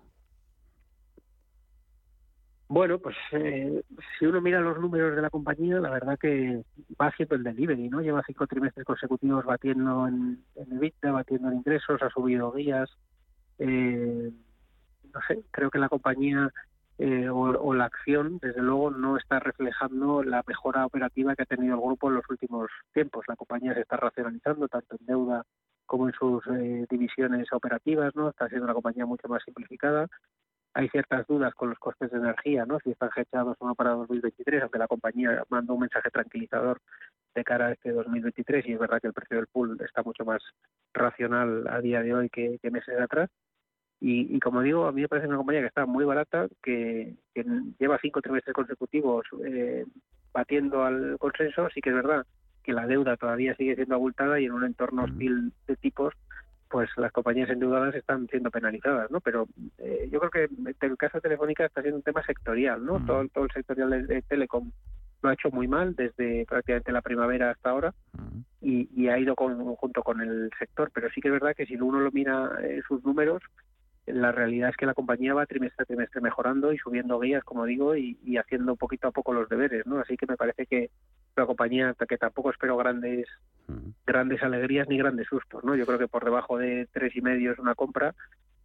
Bueno, 2.68 2.98
pues 2.98 3.14
eh, 3.30 3.82
si 4.18 4.26
uno 4.26 4.40
mira 4.40 4.60
los 4.60 4.80
números 4.80 5.14
de 5.14 5.22
la 5.22 5.30
compañía, 5.30 5.78
la 5.78 5.90
verdad 5.90 6.18
que 6.18 6.64
va 7.00 7.06
haciendo 7.08 7.36
el 7.36 7.44
delivery, 7.44 7.88
¿no? 7.88 8.00
Lleva 8.00 8.24
cinco 8.26 8.46
trimestres 8.48 8.84
consecutivos 8.84 9.44
batiendo 9.44 10.08
en, 10.08 10.42
en 10.56 10.72
EBITDA, 10.72 11.12
batiendo 11.12 11.48
en 11.48 11.58
ingresos, 11.58 12.02
ha 12.02 12.10
subido 12.10 12.50
días. 12.50 12.90
Eh, 13.60 14.32
no 15.14 15.20
sé, 15.28 15.44
creo 15.52 15.70
que 15.70 15.78
la 15.78 15.88
compañía 15.88 16.52
eh, 16.98 17.28
o, 17.28 17.72
la 17.72 17.84
acción, 17.84 18.38
desde 18.42 18.62
luego, 18.62 18.90
no 18.90 19.16
está 19.16 19.38
reflejando 19.38 20.24
la 20.24 20.42
mejora 20.44 20.86
operativa 20.86 21.36
que 21.36 21.44
ha 21.44 21.46
tenido 21.46 21.76
el 21.76 21.80
grupo 21.80 22.08
en 22.08 22.16
los 22.16 22.28
últimos 22.28 22.68
tiempos. 22.92 23.26
La 23.28 23.36
compañía 23.36 23.74
se 23.74 23.82
está 23.82 23.96
racionalizando 23.96 24.66
tanto 24.66 24.96
en 24.98 25.06
deuda 25.06 25.44
como 25.86 26.08
en 26.08 26.14
sus 26.14 26.42
divisiones 26.90 27.46
operativas, 27.52 28.16
¿no? 28.16 28.30
Está 28.30 28.48
siendo 28.48 28.64
una 28.64 28.74
compañía 28.74 29.06
mucho 29.06 29.28
más 29.28 29.40
simplificada 29.44 30.08
hay 30.76 30.90
ciertas 30.90 31.26
dudas 31.26 31.54
con 31.54 31.70
los 31.70 31.78
costes 31.78 32.10
de 32.10 32.18
energía, 32.18 32.66
¿no? 32.66 32.78
Si 32.80 32.90
están 32.90 33.10
fechados 33.10 33.56
o 33.60 33.66
no 33.66 33.74
para 33.74 33.92
2023, 33.92 34.60
aunque 34.60 34.78
la 34.78 34.86
compañía 34.86 35.42
mandó 35.48 35.72
un 35.72 35.80
mensaje 35.80 36.10
tranquilizador 36.10 36.82
de 37.34 37.44
cara 37.44 37.68
a 37.68 37.72
este 37.72 37.92
2023 37.92 38.66
y 38.66 38.72
es 38.74 38.78
verdad 38.78 39.00
que 39.00 39.06
el 39.06 39.14
precio 39.14 39.38
del 39.38 39.46
pool 39.46 39.78
está 39.82 40.02
mucho 40.02 40.26
más 40.26 40.42
racional 40.92 41.66
a 41.68 41.80
día 41.80 42.02
de 42.02 42.12
hoy 42.12 42.28
que, 42.28 42.58
meses 42.70 43.00
atrás. 43.00 43.30
Y, 44.00 44.38
como 44.40 44.60
digo, 44.60 44.84
a 44.84 44.92
mí 44.92 45.00
me 45.00 45.08
parece 45.08 45.28
una 45.28 45.38
compañía 45.38 45.62
que 45.62 45.68
está 45.68 45.86
muy 45.86 46.04
barata, 46.04 46.46
que, 46.62 47.16
lleva 47.78 47.98
cinco 48.02 48.20
trimestres 48.20 48.52
consecutivos 48.52 49.24
eh, 49.46 49.86
batiendo 50.34 50.84
al 50.84 51.16
consenso. 51.18 51.70
Sí 51.72 51.80
que 51.80 51.88
es 51.88 51.96
verdad 51.96 52.26
que 52.62 52.74
la 52.74 52.86
deuda 52.86 53.16
todavía 53.16 53.56
sigue 53.56 53.76
siendo 53.76 53.94
abultada 53.94 54.38
y 54.38 54.44
en 54.44 54.52
un 54.52 54.64
entorno 54.64 55.04
hostil 55.04 55.54
de 55.66 55.76
tipos, 55.76 56.12
pues 56.76 56.90
las 56.98 57.10
compañías 57.10 57.48
endeudadas 57.48 57.94
están 57.94 58.26
siendo 58.26 58.50
penalizadas, 58.50 59.10
¿no? 59.10 59.22
Pero 59.22 59.48
eh, 59.78 60.10
yo 60.12 60.20
creo 60.20 60.30
que 60.30 60.86
el 60.86 60.96
caso 60.98 61.22
Telefónica 61.22 61.64
está 61.64 61.80
siendo 61.80 61.96
un 61.96 62.02
tema 62.02 62.22
sectorial, 62.22 62.84
¿no? 62.84 63.02
todo, 63.06 63.26
todo 63.28 63.44
el 63.44 63.50
sectorial 63.50 64.06
de, 64.06 64.20
Telecom 64.20 64.70
lo 65.22 65.30
ha 65.30 65.32
hecho 65.32 65.50
muy 65.50 65.68
mal 65.68 65.96
desde 65.96 66.44
prácticamente 66.44 66.92
la 66.92 67.00
primavera 67.00 67.50
hasta 67.50 67.70
ahora 67.70 67.94
y, 68.60 69.08
ha 69.08 69.18
ido 69.18 69.34
con, 69.34 69.56
junto 69.76 70.02
con 70.02 70.20
el 70.20 70.50
sector, 70.58 70.90
pero 70.92 71.08
sí 71.08 71.22
que 71.22 71.28
es 71.28 71.32
verdad 71.32 71.56
que 71.56 71.64
si 71.64 71.76
uno 71.76 71.98
lo 71.98 72.12
mira 72.12 72.50
eh, 72.62 72.82
sus 72.86 73.02
números, 73.02 73.42
la 74.04 74.30
realidad 74.32 74.68
es 74.68 74.76
que 74.76 74.84
la 74.84 74.92
compañía 74.92 75.32
va 75.32 75.46
trimestre 75.46 75.82
a 75.82 75.86
trimestre 75.86 76.20
mejorando 76.20 76.74
y 76.74 76.76
subiendo 76.76 77.18
guías, 77.18 77.42
como 77.42 77.64
digo, 77.64 77.96
y, 77.96 78.36
haciendo 78.36 78.76
poquito 78.76 79.08
a 79.08 79.12
poco 79.12 79.32
los 79.32 79.48
deberes, 79.48 79.86
¿no? 79.86 79.98
Así 79.98 80.18
que 80.18 80.26
me 80.26 80.36
parece 80.36 80.66
que 80.66 80.90
la 81.36 81.46
compañía, 81.46 81.94
que 82.08 82.18
tampoco 82.18 82.50
espero 82.50 82.76
grandes 82.76 83.26
grandes 84.06 84.42
alegrías 84.42 84.88
ni 84.88 84.96
grandes 84.96 85.26
sustos, 85.26 85.64
¿no? 85.64 85.74
Yo 85.74 85.86
creo 85.86 85.98
que 85.98 86.08
por 86.08 86.24
debajo 86.24 86.56
de 86.58 86.88
tres 86.92 87.16
y 87.16 87.20
medio 87.20 87.52
es 87.52 87.58
una 87.58 87.74
compra 87.74 88.14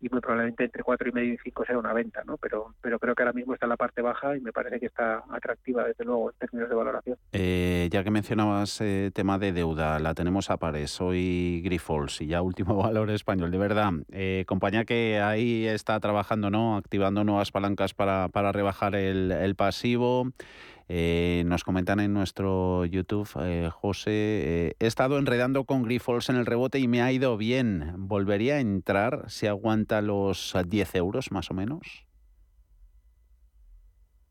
y 0.01 0.09
muy 0.09 0.19
probablemente 0.19 0.63
entre 0.63 0.83
cuatro 0.83 1.09
y 1.09 1.11
medio 1.11 1.33
y 1.33 1.37
cinco 1.43 1.63
sea 1.63 1.77
una 1.77 1.93
venta, 1.93 2.23
¿no? 2.25 2.37
Pero, 2.37 2.73
pero 2.81 2.97
creo 2.97 3.13
que 3.13 3.21
ahora 3.21 3.33
mismo 3.33 3.53
está 3.53 3.67
en 3.67 3.71
la 3.71 3.77
parte 3.77 4.01
baja 4.01 4.35
y 4.35 4.41
me 4.41 4.51
parece 4.51 4.79
que 4.79 4.87
está 4.87 5.23
atractiva, 5.29 5.85
desde 5.85 6.03
luego, 6.05 6.31
en 6.31 6.37
términos 6.37 6.69
de 6.69 6.75
valoración. 6.75 7.17
Eh, 7.33 7.87
ya 7.91 8.03
que 8.03 8.09
mencionabas 8.09 8.81
eh, 8.81 9.11
tema 9.13 9.37
de 9.37 9.51
deuda, 9.51 9.99
la 9.99 10.15
tenemos 10.15 10.49
a 10.49 10.57
pares, 10.57 10.99
hoy 10.99 11.61
Grifols 11.63 12.21
y 12.21 12.27
ya 12.27 12.41
último 12.41 12.75
valor 12.83 13.11
español, 13.11 13.51
de 13.51 13.57
verdad, 13.59 13.91
eh, 14.11 14.43
compañía 14.47 14.85
que 14.85 15.19
ahí 15.19 15.67
está 15.67 15.99
trabajando, 15.99 16.49
¿no? 16.49 16.77
Activando 16.77 17.23
nuevas 17.23 17.51
palancas 17.51 17.93
para, 17.93 18.27
para 18.29 18.51
rebajar 18.51 18.95
el, 18.95 19.31
el 19.31 19.55
pasivo. 19.55 20.31
Eh, 20.87 21.43
nos 21.45 21.63
comentan 21.63 21.99
en 21.99 22.13
nuestro 22.13 22.85
YouTube, 22.85 23.29
eh, 23.41 23.69
José, 23.71 24.11
eh, 24.11 24.75
he 24.79 24.87
estado 24.87 25.17
enredando 25.17 25.63
con 25.63 25.83
Grifols 25.83 26.29
en 26.29 26.35
el 26.35 26.45
rebote 26.45 26.79
y 26.79 26.87
me 26.87 27.01
ha 27.01 27.11
ido 27.11 27.37
bien. 27.37 27.93
¿Volvería 27.97 28.55
a 28.55 28.59
entrar 28.59 29.29
si 29.29 29.47
aguanta 29.47 30.01
los 30.01 30.55
10 30.67 30.95
euros 30.95 31.31
más 31.31 31.49
o 31.51 31.53
menos? 31.53 32.05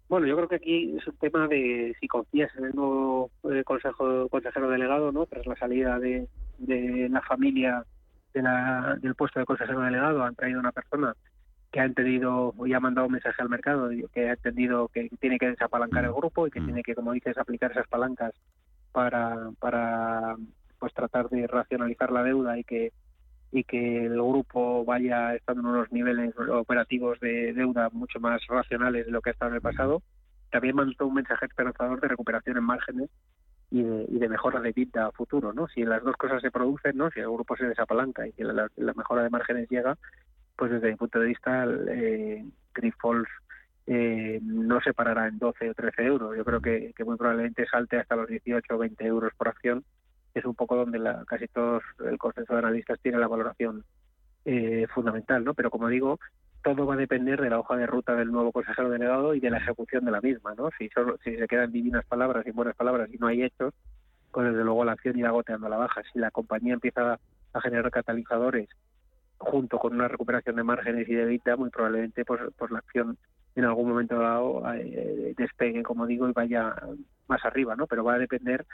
Bueno, 0.09 0.27
yo 0.27 0.37
creo 0.37 0.49
que 0.49 0.57
aquí 0.57 0.97
es 0.97 1.07
un 1.07 1.17
tema 1.19 1.47
de 1.47 1.95
si 2.01 2.09
confías 2.09 2.51
en 2.57 2.65
el 2.65 2.75
nuevo 2.75 3.31
consejo, 3.65 4.29
consejero 4.29 4.69
delegado, 4.69 5.13
¿no? 5.13 5.25
Tras 5.27 5.47
la 5.47 5.57
salida 5.57 6.01
de, 6.01 6.29
la 6.59 7.23
familia 7.23 7.85
del 8.35 9.15
puesto 9.15 9.39
de 9.39 9.47
consejero 9.47 9.81
delegado, 9.81 10.25
han 10.25 10.35
traído 10.35 10.59
una 10.59 10.73
persona 10.73 11.15
que 11.71 11.81
ha 11.81 11.85
entendido 11.85 12.55
y 12.67 12.73
ha 12.73 12.81
mandado 12.81 13.07
un 13.07 13.13
mensaje 13.13 13.41
al 13.43 13.49
mercado, 13.49 13.91
que 14.13 14.29
ha 14.29 14.33
entendido 14.33 14.89
que 14.89 15.09
tiene 15.21 15.39
que 15.39 15.51
desapalancar 15.51 16.05
el 16.05 16.13
grupo 16.13 16.47
y 16.47 16.51
que 16.51 16.61
tiene 16.61 16.83
que, 16.83 16.95
como 16.95 17.13
dices, 17.13 17.39
aplicar 17.39 17.71
esas 17.71 17.87
palancas 17.87 18.33
para, 18.93 19.51
para 19.61 20.37
pues 20.79 20.93
tratar 20.95 21.29
de 21.29 21.47
racionalizar 21.47 22.11
la 22.11 22.25
deuda 22.25 22.59
y 22.59 22.65
que 22.65 22.93
y 23.53 23.65
que 23.65 24.07
el 24.07 24.15
grupo 24.15 24.85
vaya 24.85 25.35
estando 25.35 25.63
en 25.63 25.75
unos 25.75 25.93
niveles 25.93 26.33
operativos 26.53 27.19
de 27.19 27.53
deuda 27.53 27.89
mucho 27.91 28.21
más 28.21 28.41
racionales 28.47 29.07
de 29.07 29.13
lo 29.13 29.21
que 29.21 29.31
ha 29.31 29.33
estado 29.33 29.51
en 29.51 29.57
el 29.57 29.61
pasado. 29.61 30.03
También 30.53 30.77
mandó 30.77 31.07
un 31.07 31.15
mensaje 31.15 31.47
esperanzador 31.47 32.01
de 32.01 32.09
recuperación 32.09 32.59
en 32.59 32.65
márgenes 32.65 33.11
y 33.73 33.83
de, 33.83 34.07
y 34.09 34.19
de 34.19 34.29
mejora 34.29 34.61
de 34.61 34.71
vida 34.71 35.07
a 35.07 35.11
futuro, 35.11 35.53
¿no? 35.53 35.67
Si 35.67 35.83
las 35.83 36.03
dos 36.05 36.17
cosas 36.17 36.41
se 36.43 36.53
producen, 36.53 36.97
¿no? 36.97 37.11
Si 37.11 37.19
el 37.19 37.27
grupo 37.27 37.57
se 37.57 37.67
desapalanca 37.67 38.25
y 38.25 38.33
que 38.33 38.45
la 38.45 38.95
mejora 38.95 39.25
de 39.25 39.31
márgenes 39.31 39.69
llega, 39.69 39.97
pues 40.61 40.73
desde 40.73 40.91
mi 40.91 40.97
punto 40.97 41.19
de 41.19 41.27
vista, 41.27 41.65
eh, 41.89 42.45
Grifols 42.75 43.31
eh, 43.87 44.39
no 44.43 44.79
se 44.83 44.93
parará 44.93 45.27
en 45.27 45.39
12 45.39 45.71
o 45.71 45.75
13 45.75 46.03
euros. 46.03 46.37
Yo 46.37 46.45
creo 46.45 46.61
que, 46.61 46.93
muy 47.07 47.17
probablemente 47.17 47.67
salte 47.67 47.97
hasta 47.97 48.15
los 48.15 48.29
18 48.29 48.75
o 48.75 48.77
20 48.77 49.07
euros 49.07 49.33
por 49.39 49.49
acción. 49.49 49.83
Es 50.35 50.45
un 50.45 50.55
poco 50.55 50.77
donde 50.77 50.99
la, 50.99 51.25
casi 51.25 51.49
todos 51.49 51.83
el 52.05 52.19
consenso 52.19 52.53
de 52.53 52.59
analistas 52.59 53.01
tiene 53.01 53.17
la 53.17 53.27
valoración 53.27 53.85
eh, 54.45 54.87
fundamental, 54.93 55.45
¿no? 55.45 55.55
Pero 55.55 55.71
como 55.71 55.89
digo, 55.89 56.21
todo 56.63 56.85
va 56.85 56.93
a 56.93 56.99
depender 56.99 57.41
de 57.41 57.49
la 57.49 57.59
hoja 57.59 57.79
de 57.79 57.87
ruta 57.87 58.15
del 58.15 58.31
nuevo 58.31 58.53
consejero 58.53 58.91
delegado 58.91 59.35
y 59.35 59.41
de 59.41 59.49
la 59.49 59.57
ejecución 59.57 60.05
de 60.05 60.11
la 60.11 60.21
misma, 60.21 60.55
¿no? 60.57 60.69
Si, 60.79 60.91
solo, 60.91 61.17
si 61.25 61.39
se 61.39 61.49
quedan 61.49 61.73
divinas 61.73 62.05
palabras 62.05 62.47
y 62.47 62.51
buenas 62.51 62.77
palabras 62.77 63.09
y 63.11 63.17
no 63.17 63.29
hay 63.29 63.45
hechos, 63.45 63.73
pues 64.31 64.47
desde 64.51 64.63
luego 64.63 64.85
la 64.85 64.93
acción 64.93 65.19
irá 65.19 65.31
goteando 65.31 65.69
a 65.69 65.71
la 65.71 65.79
baja. 65.79 66.03
Si 66.13 66.19
la 66.19 66.31
compañía 66.31 66.75
empieza 66.75 67.19
a 67.55 67.61
generar 67.63 67.91
catalizadores 67.91 68.69
junto 69.41 69.79
con 69.79 69.95
una 69.95 70.07
recuperación 70.07 70.57
de 70.57 70.63
márgenes 70.63 71.09
y 71.09 71.15
de 71.15 71.25
vida, 71.25 71.57
muy 71.57 71.71
probablemente 71.71 72.25
pues, 72.25 72.41
pues 72.57 72.71
la 72.71 72.79
acción 72.79 73.17
en 73.57 73.65
algún 73.65 73.89
momento 73.89 74.19
dado 74.19 74.63
eh, 74.75 75.35
despegue, 75.37 75.83
como 75.83 76.07
digo, 76.07 76.29
y 76.29 76.33
vaya 76.33 76.75
más 77.27 77.45
arriba, 77.45 77.75
¿no? 77.75 77.87
Pero 77.87 78.05
va 78.05 78.15
a 78.15 78.19
depender 78.19 78.67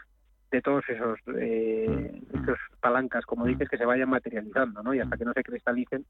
de 0.51 0.61
todos 0.61 0.85
esos, 0.89 1.19
eh, 1.39 1.89
mm, 1.89 2.37
mm. 2.39 2.43
esos 2.43 2.59
palancas, 2.81 3.25
como 3.25 3.45
mm. 3.45 3.49
dices, 3.49 3.69
que 3.69 3.79
se 3.79 3.85
vayan 3.85 4.11
materializando, 4.11 4.83
¿no? 4.83 4.93
Y 4.93 5.01
hasta 5.01 5.17
que 5.17 5.25
no 5.25 5.33
se 5.33 5.45
cristalicen, 5.45 6.05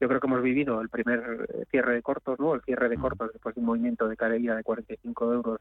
yo 0.00 0.08
creo 0.08 0.20
que 0.20 0.26
hemos 0.26 0.42
vivido 0.42 0.80
el 0.80 0.88
primer 0.88 1.46
eh, 1.48 1.64
cierre 1.70 1.94
de 1.94 2.02
cortos, 2.02 2.38
¿no? 2.38 2.54
El 2.54 2.62
cierre 2.62 2.88
de 2.88 2.96
cortos 2.96 3.32
después 3.32 3.54
de 3.54 3.60
un 3.60 3.66
movimiento 3.66 4.08
de 4.08 4.16
carería 4.16 4.54
de 4.54 4.62
45 4.62 5.32
euros 5.32 5.60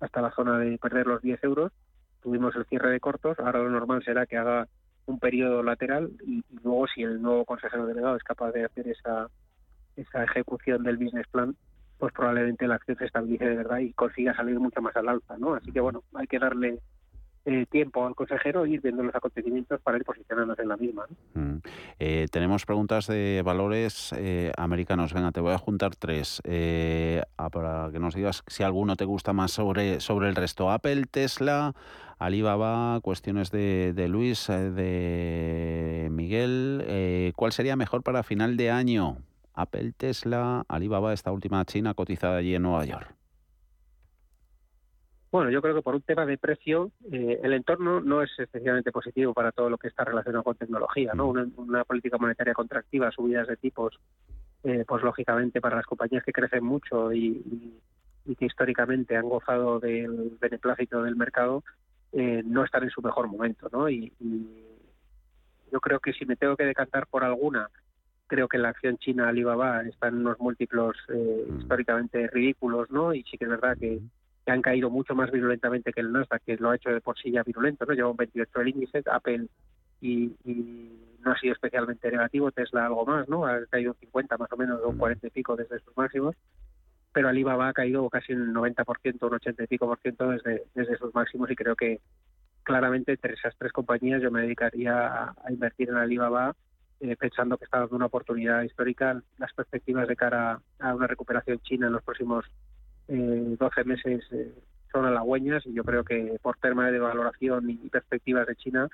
hasta 0.00 0.20
la 0.20 0.30
zona 0.32 0.58
de 0.58 0.78
perder 0.78 1.06
los 1.06 1.22
10 1.22 1.42
euros. 1.44 1.72
Tuvimos 2.22 2.54
el 2.56 2.66
cierre 2.66 2.90
de 2.90 3.00
cortos, 3.00 3.38
ahora 3.38 3.60
lo 3.60 3.70
normal 3.70 4.02
será 4.04 4.26
que 4.26 4.36
haga 4.36 4.68
un 5.06 5.18
periodo 5.18 5.62
lateral 5.62 6.10
y, 6.26 6.42
luego 6.62 6.86
si 6.88 7.02
el 7.02 7.22
nuevo 7.22 7.44
consejero 7.44 7.86
delegado 7.86 8.16
es 8.16 8.22
capaz 8.22 8.52
de 8.52 8.64
hacer 8.64 8.88
esa, 8.88 9.28
esa 9.96 10.24
ejecución 10.24 10.82
del 10.82 10.96
business 10.98 11.26
plan, 11.28 11.56
pues 11.98 12.12
probablemente 12.12 12.66
la 12.66 12.74
acción 12.74 12.98
se 12.98 13.06
estabilice 13.06 13.46
de 13.46 13.56
verdad 13.56 13.78
y 13.78 13.92
consiga 13.92 14.34
salir 14.34 14.58
mucho 14.60 14.82
más 14.82 14.94
al 14.96 15.08
alza, 15.08 15.38
¿no? 15.38 15.54
Así 15.54 15.72
que 15.72 15.80
bueno, 15.80 16.02
hay 16.14 16.26
que 16.26 16.38
darle 16.38 16.80
eh, 17.46 17.64
tiempo 17.70 18.04
al 18.04 18.16
consejero 18.16 18.64
e 18.64 18.70
ir 18.70 18.80
viendo 18.80 19.04
los 19.04 19.14
acontecimientos 19.14 19.80
para 19.80 19.96
ir 19.96 20.04
posicionándonos 20.04 20.58
en 20.58 20.68
la 20.68 20.76
misma. 20.76 21.06
Mm. 21.34 21.58
Eh, 22.00 22.26
tenemos 22.32 22.66
preguntas 22.66 23.06
de 23.06 23.40
valores 23.44 24.12
eh, 24.18 24.50
americanos. 24.56 25.14
Venga, 25.14 25.30
te 25.30 25.40
voy 25.40 25.52
a 25.52 25.58
juntar 25.58 25.94
tres 25.94 26.42
para 26.42 27.90
que 27.92 28.00
nos 28.00 28.14
digas 28.16 28.42
si 28.48 28.64
alguno 28.64 28.96
te 28.96 29.04
gusta 29.04 29.32
más 29.32 29.52
sobre, 29.52 30.00
sobre 30.00 30.28
el 30.28 30.34
resto. 30.34 30.72
Apple, 30.72 31.04
Tesla, 31.08 31.72
Alibaba, 32.18 33.00
cuestiones 33.00 33.52
de, 33.52 33.92
de 33.94 34.08
Luis, 34.08 34.48
de 34.48 36.08
Miguel. 36.10 37.32
¿Cuál 37.36 37.52
sería 37.52 37.76
mejor 37.76 38.02
para 38.02 38.24
final 38.24 38.56
de 38.56 38.72
año? 38.72 39.18
Apple, 39.54 39.92
Tesla, 39.96 40.64
Alibaba, 40.68 41.12
esta 41.12 41.30
última 41.30 41.64
china 41.64 41.94
cotizada 41.94 42.38
allí 42.38 42.56
en 42.56 42.62
Nueva 42.62 42.84
York. 42.84 43.14
Bueno, 45.36 45.50
yo 45.50 45.60
creo 45.60 45.74
que 45.74 45.82
por 45.82 45.94
un 45.94 46.00
tema 46.00 46.24
de 46.24 46.38
precio, 46.38 46.92
eh, 47.12 47.40
el 47.42 47.52
entorno 47.52 48.00
no 48.00 48.22
es 48.22 48.30
especialmente 48.38 48.90
positivo 48.90 49.34
para 49.34 49.52
todo 49.52 49.68
lo 49.68 49.76
que 49.76 49.88
está 49.88 50.02
relacionado 50.02 50.42
con 50.42 50.56
tecnología, 50.56 51.12
¿no? 51.12 51.30
Mm. 51.30 51.52
Una, 51.56 51.84
política 51.84 52.16
monetaria 52.16 52.54
contractiva, 52.54 53.10
subidas 53.10 53.46
de 53.46 53.58
tipos, 53.58 54.00
eh, 54.64 54.86
pues 54.88 55.02
lógicamente 55.02 55.60
para 55.60 55.76
las 55.76 55.84
compañías 55.84 56.24
que 56.24 56.32
crecen 56.32 56.64
mucho 56.64 57.12
y, 57.12 57.78
que 58.38 58.46
históricamente 58.46 59.14
han 59.14 59.28
gozado 59.28 59.78
del 59.78 60.38
beneplácito 60.40 61.02
del 61.02 61.16
mercado, 61.16 61.62
eh, 62.12 62.42
no 62.42 62.64
están 62.64 62.84
en 62.84 62.90
su 62.90 63.02
mejor 63.02 63.28
momento, 63.28 63.68
¿no? 63.70 63.90
Y, 63.90 64.10
yo 65.70 65.80
creo 65.80 66.00
que 66.00 66.14
si 66.14 66.24
me 66.24 66.36
tengo 66.36 66.56
que 66.56 66.64
decantar 66.64 67.06
por 67.08 67.24
alguna, 67.24 67.68
creo 68.26 68.48
que 68.48 68.56
la 68.56 68.70
acción 68.70 68.96
china 68.96 69.28
Alibaba 69.28 69.82
está 69.82 70.08
en 70.08 70.14
unos 70.14 70.40
múltiplos 70.40 70.96
mm. 71.10 71.58
históricamente 71.60 72.26
ridículos, 72.28 72.90
¿no? 72.90 73.12
Y 73.12 73.22
sí 73.24 73.36
que 73.36 73.44
es 73.44 73.50
verdad 73.50 73.76
que 73.78 74.00
mm 74.00 74.15
que 74.46 74.52
han 74.52 74.62
caído 74.62 74.90
mucho 74.90 75.16
más 75.16 75.32
virulentamente 75.32 75.92
que 75.92 76.00
el 76.00 76.12
Nasdaq, 76.12 76.42
que 76.44 76.56
lo 76.56 76.70
ha 76.70 76.76
hecho 76.76 76.90
de 76.90 77.00
por 77.00 77.18
sí 77.18 77.32
ya 77.32 77.42
virulento, 77.42 77.84
¿no? 77.84 77.94
Lleva 77.94 78.10
un 78.10 78.16
28 78.16 78.60
el 78.60 78.68
índice, 78.68 79.02
Apple 79.10 79.48
y, 80.00 80.32
no 81.24 81.32
ha 81.32 81.38
sido 81.40 81.54
especialmente 81.54 82.08
negativo, 82.08 82.52
Tesla 82.52 82.86
algo 82.86 83.04
más, 83.04 83.28
¿no? 83.28 83.44
Ha 83.44 83.66
caído 83.66 83.90
un 83.90 83.98
50 83.98 84.38
más 84.38 84.52
o 84.52 84.56
menos, 84.56 84.80
un 84.84 84.96
40 84.96 85.26
y 85.26 85.30
pico 85.30 85.56
desde 85.56 85.80
sus 85.80 85.96
máximos, 85.96 86.36
pero 87.12 87.28
Alibaba 87.28 87.68
ha 87.68 87.72
caído 87.72 88.08
casi 88.08 88.32
un 88.34 88.54
90%, 88.54 89.26
un 89.26 89.34
80 89.34 89.64
y 89.64 89.66
pico 89.66 89.86
por 89.86 89.98
ciento 89.98 90.30
desde, 90.30 90.62
desde 90.74 90.96
sus 90.96 91.12
máximos 91.12 91.50
y 91.50 91.56
creo 91.56 91.74
que 91.74 92.00
claramente 92.62 93.12
entre 93.12 93.34
esas 93.34 93.56
tres 93.58 93.72
compañías 93.72 94.22
yo 94.22 94.30
me 94.30 94.42
dedicaría 94.42 95.24
a, 95.24 95.34
invertir 95.50 95.88
en 95.88 95.96
Alibaba 95.96 96.54
eh, 97.00 97.16
pensando 97.16 97.58
que 97.58 97.64
está 97.64 97.80
dando 97.80 97.96
una 97.96 98.06
oportunidad 98.06 98.62
histórica. 98.62 99.20
Las 99.38 99.52
perspectivas 99.52 100.06
de 100.06 100.14
cara 100.14 100.60
a 100.78 100.94
una 100.94 101.08
recuperación 101.08 101.58
china 101.62 101.88
en 101.88 101.94
los 101.94 102.04
próximos 102.04 102.44
eh, 103.08 103.56
12 103.58 103.84
meses 103.84 104.24
eh, 104.32 104.54
son 104.92 105.04
halagüeñas 105.04 105.66
y 105.66 105.72
yo 105.72 105.84
creo 105.84 106.04
que 106.04 106.38
por 106.42 106.56
tema 106.58 106.90
de 106.90 106.98
valoración 106.98 107.70
y 107.70 107.88
perspectivas 107.88 108.46
de 108.46 108.56
China, 108.56 108.88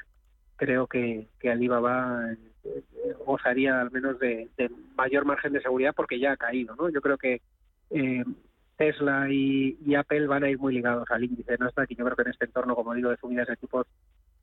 creo 0.56 0.86
que, 0.86 1.28
que 1.40 1.50
Alibaba 1.50 2.34
eh, 2.64 2.82
gozaría 3.26 3.80
al 3.80 3.90
menos 3.90 4.18
de, 4.18 4.48
mayor 4.96 5.24
margen 5.24 5.52
de 5.52 5.60
seguridad 5.60 5.94
porque 5.96 6.18
ya 6.18 6.32
ha 6.32 6.36
caído. 6.36 6.76
¿no? 6.76 6.88
Yo 6.88 7.00
creo 7.00 7.18
que 7.18 7.40
eh, 7.90 8.24
Tesla 8.76 9.28
y, 9.28 9.94
Apple 9.94 10.26
van 10.26 10.44
a 10.44 10.50
ir 10.50 10.58
muy 10.58 10.74
ligados 10.74 11.10
al 11.10 11.24
índice 11.24 11.56
Nasdaq 11.58 11.90
y 11.90 11.96
yo 11.96 12.04
creo 12.04 12.16
que 12.16 12.22
en 12.22 12.30
este 12.30 12.44
entorno, 12.46 12.74
como 12.74 12.94
digo, 12.94 13.10
de 13.10 13.16
subidas 13.16 13.48
de 13.48 13.56
tipos 13.56 13.86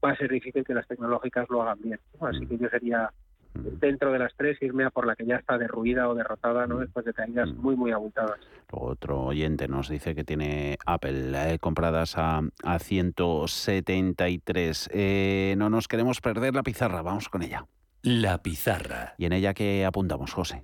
va 0.04 0.12
a 0.12 0.16
ser 0.18 0.30
difícil 0.32 0.64
que 0.64 0.74
las 0.74 0.88
tecnológicas 0.88 1.50
lo 1.50 1.62
hagan 1.62 1.82
bien. 1.82 2.00
Así 2.22 2.46
que 2.46 2.58
yo 2.58 2.70
sería 2.70 3.10
dentro 3.54 4.12
de 4.12 4.20
las 4.20 4.34
tres 4.36 4.62
irme 4.62 4.84
a 4.86 4.90
por 4.90 5.08
la 5.08 5.16
que 5.16 5.26
ya 5.26 5.36
está 5.36 5.58
derruida 5.58 6.10
o 6.10 6.16
derrotada 6.16 6.68
no 6.68 6.80
después 6.80 7.06
de 7.06 7.14
caídas 7.14 7.52
muy 7.54 7.76
muy 7.76 7.92
abultadas. 7.92 8.40
Otro 8.72 9.24
oyente 9.24 9.68
nos 9.68 9.90
dice 9.90 10.16
que 10.16 10.24
tiene 10.24 10.78
Apple 10.86 11.34
eh, 11.36 11.60
compradas 11.60 12.18
a, 12.18 12.42
a 12.64 12.80
173. 12.80 14.90
Eh, 14.94 15.56
no 15.58 15.70
nos 15.70 15.88
queremos 15.88 16.22
perder 16.22 16.56
la 16.56 16.64
pizarra, 16.64 17.02
vamos 17.02 17.28
con 17.30 17.42
ella. 17.42 17.66
La 18.02 18.42
pizarra. 18.42 19.14
¿Y 19.18 19.26
en 19.26 19.34
ella 19.34 19.54
qué 19.54 19.86
apuntamos, 19.86 20.34
José? 20.34 20.64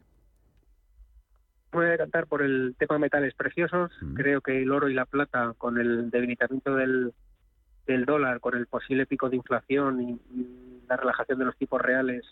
Voy 1.71 1.87
a 1.87 1.89
decantar 1.89 2.27
por 2.27 2.41
el 2.41 2.75
tema 2.79 2.95
de 2.95 2.99
metales 2.99 3.33
preciosos. 3.33 3.91
Creo 4.13 4.39
que 4.39 4.61
el 4.61 4.71
oro 4.71 4.87
y 4.87 4.93
la 4.93 5.05
plata, 5.05 5.53
con 5.57 5.77
el 5.77 6.09
debilitamiento 6.09 6.73
del, 6.75 7.13
del 7.85 8.05
dólar, 8.05 8.39
con 8.39 8.55
el 8.55 8.67
posible 8.67 9.05
pico 9.05 9.29
de 9.29 9.35
inflación 9.35 10.01
y 10.01 10.17
la 10.87 10.95
relajación 10.95 11.39
de 11.39 11.45
los 11.45 11.57
tipos 11.57 11.81
reales, 11.81 12.23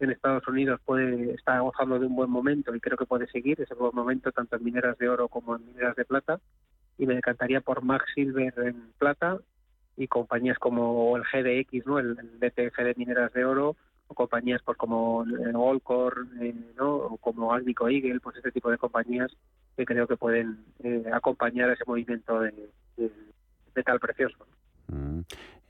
en 0.00 0.10
Estados 0.10 0.46
Unidos 0.48 0.80
puede 0.84 1.32
estar 1.32 1.60
gozando 1.60 1.98
de 1.98 2.06
un 2.06 2.16
buen 2.16 2.30
momento 2.30 2.74
y 2.74 2.80
creo 2.80 2.96
que 2.96 3.06
puede 3.06 3.26
seguir 3.28 3.60
ese 3.60 3.74
buen 3.74 3.94
momento 3.94 4.32
tanto 4.32 4.56
en 4.56 4.64
mineras 4.64 4.98
de 4.98 5.08
oro 5.08 5.28
como 5.28 5.56
en 5.56 5.66
mineras 5.66 5.96
de 5.96 6.04
plata 6.04 6.40
y 6.98 7.06
me 7.06 7.14
decantaría 7.14 7.60
por 7.60 7.82
Max 7.82 8.04
Silver 8.14 8.52
en 8.58 8.92
plata 8.98 9.38
y 9.96 10.08
compañías 10.08 10.58
como 10.58 11.16
el 11.16 11.22
GDX, 11.22 11.86
¿no? 11.86 11.98
el, 11.98 12.14
BTF 12.14 12.76
de 12.76 12.94
mineras 12.96 13.32
de 13.32 13.44
oro 13.44 13.76
o 14.08 14.14
compañías 14.14 14.60
pues 14.64 14.76
como 14.76 15.24
Goldcore, 15.24 16.22
eh, 16.40 16.54
¿no? 16.76 16.94
o 16.96 17.16
como 17.18 17.52
Alnico 17.52 17.88
Eagle, 17.88 18.20
pues 18.20 18.36
este 18.36 18.52
tipo 18.52 18.70
de 18.70 18.78
compañías 18.78 19.30
que 19.76 19.84
creo 19.84 20.06
que 20.06 20.16
pueden 20.16 20.64
eh, 20.82 21.04
acompañar 21.12 21.70
ese 21.70 21.84
movimiento 21.86 22.40
de, 22.40 22.70
de, 22.96 23.82
tal 23.82 23.98
precioso. 23.98 24.46
Mm. 24.88 25.20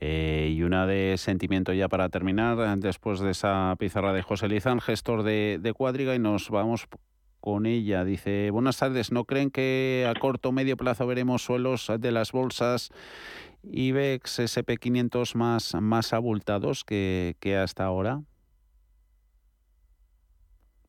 Eh, 0.01 0.53
y 0.53 0.63
una 0.63 0.85
de 0.85 1.15
sentimiento 1.17 1.73
ya 1.73 1.87
para 1.87 2.09
terminar, 2.09 2.77
después 2.79 3.19
de 3.19 3.31
esa 3.31 3.75
pizarra 3.79 4.13
de 4.13 4.21
José 4.21 4.47
Lizán, 4.47 4.81
gestor 4.81 5.23
de, 5.23 5.57
de 5.61 5.73
Cuadriga, 5.73 6.15
y 6.15 6.19
nos 6.19 6.49
vamos 6.49 6.87
con 7.39 7.65
ella. 7.65 8.03
Dice, 8.03 8.49
buenas 8.51 8.79
tardes, 8.79 9.11
¿no 9.11 9.25
creen 9.25 9.51
que 9.51 10.05
a 10.09 10.19
corto 10.19 10.49
o 10.49 10.51
medio 10.51 10.75
plazo 10.77 11.07
veremos 11.07 11.43
suelos 11.43 11.91
de 11.99 12.11
las 12.11 12.31
bolsas 12.31 12.91
IBEX 13.63 14.39
SP500 14.39 15.35
más, 15.35 15.75
más 15.75 16.13
abultados 16.13 16.83
que, 16.83 17.35
que 17.39 17.55
hasta 17.55 17.85
ahora? 17.85 18.21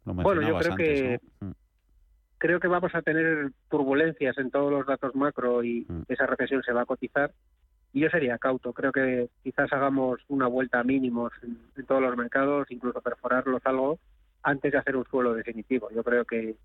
bueno, 0.05 0.43
yo 0.43 0.59
creo 0.59 0.77
que... 0.77 1.21
Mm. 1.41 1.51
Creo 2.39 2.61
que 2.61 2.69
vamos 2.69 2.95
a 2.95 3.01
tener 3.01 3.51
turbulencias 3.71 4.37
en 4.37 4.51
todos 4.51 4.71
los 4.71 4.87
datos 4.87 5.15
macro 5.15 5.65
y 5.65 5.87
mm. 5.89 6.03
esa 6.09 6.27
recesión 6.27 6.63
se 6.63 6.73
va 6.73 6.83
a 6.83 6.87
cotizar 6.87 7.33
y 7.97 8.01
yo 8.01 8.11
sería 8.11 8.37
cauto. 8.37 8.75
Creo 8.75 8.93
que 8.93 9.31
quizás 9.43 9.73
hagamos 9.73 10.21
una 10.29 10.47
vuelta 10.47 10.81
a 10.81 10.85
mínimos 10.85 11.33
en, 11.43 11.87
todos 11.87 12.03
los 12.03 12.15
mercados, 12.15 12.71
incluso 12.71 13.01
perforarlos 13.01 13.63
algo 13.65 13.99
antes 14.43 14.71
de 14.71 14.77
hacer 14.77 14.97
un 14.97 15.07
suelo 15.07 15.33
definitivo. 15.33 15.89
Yo 15.91 16.05
creo 16.05 16.27
que, 16.27 16.57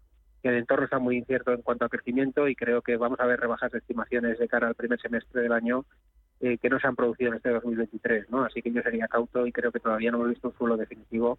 el 0.44 0.56
entorno 0.56 0.84
está 0.86 1.00
muy 1.00 1.16
incierto 1.16 1.54
en 1.54 1.62
cuanto 1.62 1.86
a 1.86 1.90
crecimiento 1.90 2.50
y 2.50 2.56
creo 2.56 2.82
que 2.82 2.98
vamos 2.98 3.20
a 3.22 3.28
ver 3.28 3.40
rebajas 3.40 3.72
de 3.72 3.78
estimaciones 3.78 4.40
de 4.40 4.48
cara 4.50 4.68
al 4.68 4.76
primer 4.76 5.00
semestre 5.00 5.44
del 5.44 5.54
año 5.54 5.86
eh, 6.42 6.58
que 6.58 6.68
no 6.68 6.80
se 6.80 6.88
han 6.88 6.96
producido 6.98 7.30
en 7.30 7.38
este 7.38 7.52
2023. 7.52 8.30
¿no? 8.30 8.44
Así 8.44 8.62
que 8.62 8.74
yo 8.74 8.82
sería 8.82 9.08
cauto 9.08 9.48
y 9.48 9.54
creo 9.54 9.72
que 9.72 9.80
todavía 9.80 10.12
no 10.12 10.18
hemos 10.18 10.32
visto 10.32 10.50
un 10.50 10.58
suelo 10.58 10.76
definitivo 10.76 11.38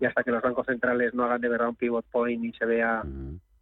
y 0.00 0.06
hasta 0.06 0.22
que 0.22 0.30
los 0.30 0.40
bancos 0.40 0.64
centrales 0.66 1.12
no 1.12 1.24
hagan 1.24 1.42
de 1.42 1.48
verdad 1.50 1.68
un 1.68 1.74
pivot 1.74 2.06
point 2.06 2.42
y 2.44 2.52
se 2.52 2.64
vea 2.64 3.02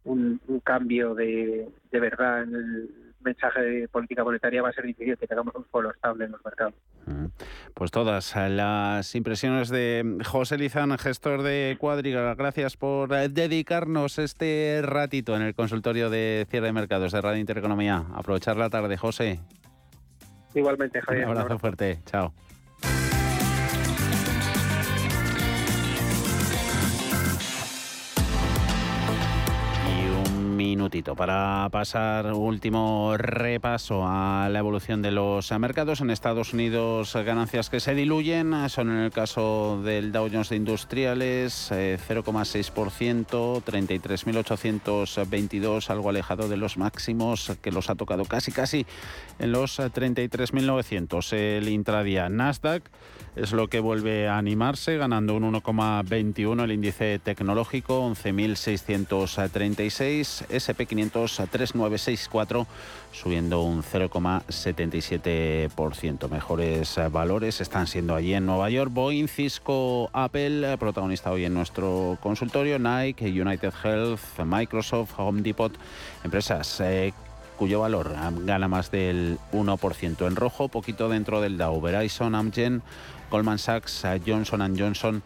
un, 0.05 0.39
cambio 0.63 1.13
de, 1.13 1.67
de 1.91 1.99
verdad 1.99 2.43
en 2.43 2.55
el 2.55 3.02
mensaje 3.23 3.61
de 3.61 3.87
política 3.87 4.23
monetaria 4.23 4.61
va 4.61 4.69
a 4.69 4.73
ser 4.73 4.85
difícil 4.85 5.17
que 5.17 5.27
tengamos 5.27 5.53
un 5.55 5.65
suelo 5.71 5.91
estable 5.91 6.25
en 6.25 6.31
los 6.31 6.43
mercados. 6.43 6.73
Mm. 7.05 7.25
Pues 7.73 7.91
todas 7.91 8.35
las 8.35 9.15
impresiones 9.15 9.69
de 9.69 10.19
José 10.25 10.57
Lizán, 10.57 10.97
gestor 10.97 11.41
de 11.41 11.77
Cuadriga. 11.79 12.35
Gracias 12.35 12.77
por 12.77 13.09
dedicarnos 13.09 14.19
este 14.19 14.81
ratito 14.83 15.35
en 15.35 15.41
el 15.41 15.55
consultorio 15.55 16.09
de 16.09 16.45
cierre 16.49 16.67
de 16.67 16.73
mercados 16.73 17.11
de 17.11 17.21
Radio 17.21 17.39
Intereconomía. 17.39 18.03
Aprovechar 18.13 18.57
la 18.57 18.69
tarde, 18.69 18.97
José. 18.97 19.39
Igualmente, 20.53 21.01
Javier. 21.01 21.27
Un 21.27 21.37
abrazo 21.37 21.59
fuerte. 21.59 21.99
Chao. 22.05 22.33
Minutito 30.83 31.15
para 31.15 31.69
pasar 31.71 32.33
último 32.33 33.15
repaso 33.15 34.05
a 34.05 34.49
la 34.51 34.59
evolución 34.59 35.01
de 35.01 35.11
los 35.11 35.49
mercados. 35.57 36.01
En 36.01 36.09
Estados 36.09 36.51
Unidos 36.51 37.15
ganancias 37.15 37.69
que 37.69 37.79
se 37.79 37.95
diluyen 37.95 38.69
son 38.69 38.91
en 38.91 38.97
el 38.97 39.11
caso 39.11 39.81
del 39.81 40.11
Dow 40.11 40.27
Jones 40.29 40.49
de 40.49 40.57
Industriales 40.57 41.71
0,6%, 41.71 43.57
eh, 43.57 43.61
33.822, 43.65 45.89
algo 45.89 46.09
alejado 46.09 46.49
de 46.49 46.57
los 46.57 46.75
máximos 46.75 47.53
que 47.61 47.71
los 47.71 47.89
ha 47.89 47.95
tocado 47.95 48.25
casi 48.25 48.51
casi 48.51 48.85
en 49.39 49.53
los 49.53 49.79
33.900. 49.79 51.31
El 51.31 51.69
intradía 51.69 52.27
Nasdaq 52.27 52.91
es 53.35 53.51
lo 53.51 53.67
que 53.67 53.79
vuelve 53.79 54.27
a 54.27 54.37
animarse, 54.37 54.95
ganando 54.97 55.35
un 55.35 55.51
1,21 55.53 56.63
el 56.63 56.71
índice 56.71 57.19
tecnológico, 57.19 58.07
11.636, 58.09 60.47
SP500 60.47 61.49
3964, 61.49 62.67
subiendo 63.11 63.63
un 63.63 63.81
0,77%. 63.81 66.29
Mejores 66.29 66.99
valores 67.11 67.59
están 67.59 67.87
siendo 67.87 68.13
allí 68.15 68.35
en 68.35 68.45
Nueva 68.45 68.69
York. 68.69 68.91
Boeing, 68.93 69.27
Cisco, 69.27 70.11
Apple, 70.13 70.77
protagonista 70.77 71.31
hoy 71.31 71.45
en 71.45 71.55
nuestro 71.55 72.19
consultorio, 72.21 72.77
Nike, 72.77 73.29
United 73.29 73.73
Health, 73.83 74.19
Microsoft, 74.45 75.13
Home 75.17 75.41
Depot, 75.41 75.73
empresas 76.23 76.79
eh, 76.81 77.13
cuyo 77.57 77.79
valor 77.79 78.13
gana 78.45 78.67
más 78.67 78.91
del 78.91 79.39
1% 79.53 80.27
en 80.27 80.35
rojo, 80.35 80.67
poquito 80.67 81.09
dentro 81.09 81.41
del 81.41 81.57
Dow, 81.57 81.79
Verizon, 81.79 82.35
Amgen, 82.35 82.81
Goldman 83.33 83.57
Sachs, 83.57 84.03
Johnson 84.23 84.77
Johnson 84.77 85.23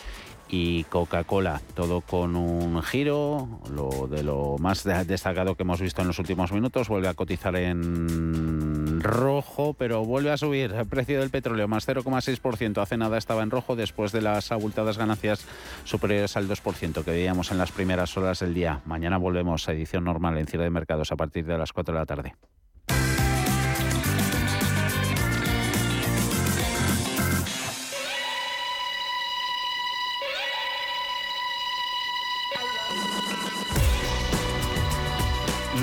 y 0.47 0.85
Coca-Cola. 0.85 1.61
Todo 1.73 1.99
con 1.99 2.37
un 2.37 2.81
giro, 2.81 3.59
lo 3.69 4.07
de 4.07 4.23
lo 4.23 4.55
más 4.59 4.85
destacado 4.85 5.55
que 5.55 5.63
hemos 5.63 5.81
visto 5.81 6.01
en 6.01 6.07
los 6.07 6.17
últimos 6.17 6.53
minutos. 6.53 6.87
Vuelve 6.87 7.09
a 7.09 7.15
cotizar 7.15 7.57
en 7.57 9.01
rojo, 9.01 9.73
pero 9.73 10.05
vuelve 10.05 10.31
a 10.31 10.37
subir 10.37 10.71
el 10.71 10.85
precio 10.85 11.19
del 11.19 11.31
petróleo, 11.31 11.67
más 11.67 11.85
0,6%. 11.85 12.81
Hace 12.81 12.95
nada 12.95 13.17
estaba 13.17 13.43
en 13.43 13.51
rojo 13.51 13.75
después 13.75 14.13
de 14.13 14.21
las 14.21 14.53
abultadas 14.53 14.97
ganancias 14.97 15.45
superiores 15.83 16.37
al 16.37 16.47
2% 16.47 17.03
que 17.03 17.11
veíamos 17.11 17.51
en 17.51 17.57
las 17.57 17.73
primeras 17.73 18.15
horas 18.15 18.39
del 18.39 18.53
día. 18.53 18.79
Mañana 18.85 19.17
volvemos 19.17 19.67
a 19.67 19.73
edición 19.73 20.05
normal 20.05 20.37
en 20.37 20.47
cierre 20.47 20.63
de 20.63 20.69
mercados 20.69 21.11
a 21.11 21.17
partir 21.17 21.45
de 21.45 21.57
las 21.57 21.73
4 21.73 21.93
de 21.93 21.99
la 21.99 22.05
tarde. 22.05 22.35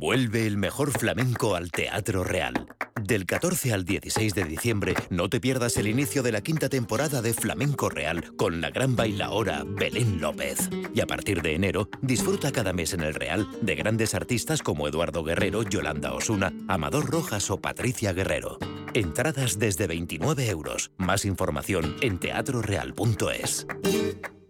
Vuelve 0.00 0.46
el 0.46 0.56
mejor 0.56 0.92
flamenco 0.92 1.54
al 1.54 1.70
Teatro 1.70 2.24
Real. 2.24 2.66
Del 2.98 3.26
14 3.26 3.74
al 3.74 3.84
16 3.84 4.34
de 4.34 4.44
diciembre, 4.44 4.94
no 5.10 5.28
te 5.28 5.40
pierdas 5.40 5.76
el 5.76 5.86
inicio 5.86 6.22
de 6.22 6.32
la 6.32 6.40
quinta 6.40 6.70
temporada 6.70 7.20
de 7.20 7.34
Flamenco 7.34 7.90
Real 7.90 8.34
con 8.38 8.62
la 8.62 8.70
gran 8.70 8.96
bailaora 8.96 9.62
Belén 9.66 10.18
López. 10.18 10.70
Y 10.94 11.02
a 11.02 11.06
partir 11.06 11.42
de 11.42 11.54
enero, 11.54 11.90
disfruta 12.00 12.50
cada 12.50 12.72
mes 12.72 12.94
en 12.94 13.02
el 13.02 13.12
Real 13.12 13.46
de 13.60 13.74
grandes 13.74 14.14
artistas 14.14 14.62
como 14.62 14.88
Eduardo 14.88 15.22
Guerrero, 15.22 15.64
Yolanda 15.64 16.14
Osuna, 16.14 16.50
Amador 16.66 17.10
Rojas 17.10 17.50
o 17.50 17.60
Patricia 17.60 18.14
Guerrero. 18.14 18.58
Entradas 18.94 19.58
desde 19.58 19.86
29 19.86 20.48
euros. 20.48 20.92
Más 20.96 21.26
información 21.26 21.96
en 22.00 22.18
teatroreal.es. 22.18 23.66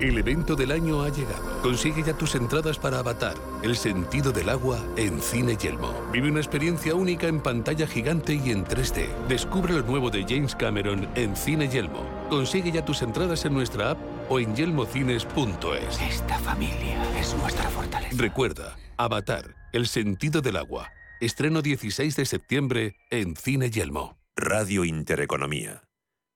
El 0.00 0.18
evento 0.18 0.56
del 0.56 0.72
año 0.72 1.02
ha 1.02 1.08
llegado. 1.10 1.62
Consigue 1.62 2.02
ya 2.02 2.12
tus 2.12 2.34
entradas 2.34 2.78
para 2.78 2.98
Avatar, 2.98 3.36
el 3.62 3.76
sentido 3.76 4.32
del 4.32 4.48
agua 4.48 4.84
en 4.96 5.20
Cine 5.20 5.56
Yelmo. 5.56 5.94
Vive 6.12 6.30
una 6.30 6.40
experiencia 6.40 6.94
única 6.94 7.28
en 7.28 7.40
pantalla 7.40 7.86
gigante 7.86 8.34
y 8.34 8.50
en 8.50 8.64
3D. 8.64 9.06
Descubre 9.28 9.74
lo 9.74 9.82
nuevo 9.82 10.10
de 10.10 10.24
James 10.28 10.56
Cameron 10.56 11.08
en 11.14 11.36
Cine 11.36 11.68
Yelmo. 11.68 12.04
Consigue 12.28 12.72
ya 12.72 12.84
tus 12.84 13.02
entradas 13.02 13.44
en 13.44 13.54
nuestra 13.54 13.90
app 13.90 13.98
o 14.28 14.40
en 14.40 14.56
yelmocines.es. 14.56 16.00
Esta 16.00 16.38
familia 16.38 17.18
es 17.18 17.34
nuestra 17.36 17.68
fortaleza. 17.70 18.16
Recuerda, 18.16 18.76
Avatar, 18.96 19.54
el 19.72 19.86
sentido 19.86 20.40
del 20.40 20.56
agua. 20.56 20.90
Estreno 21.20 21.62
16 21.62 22.16
de 22.16 22.26
septiembre 22.26 22.96
en 23.10 23.36
Cine 23.36 23.70
Yelmo. 23.70 24.18
Radio 24.36 24.84
Intereconomía. 24.84 25.84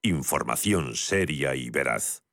Información 0.02 0.94
seria 0.94 1.56
y 1.56 1.70
veraz. 1.70 2.25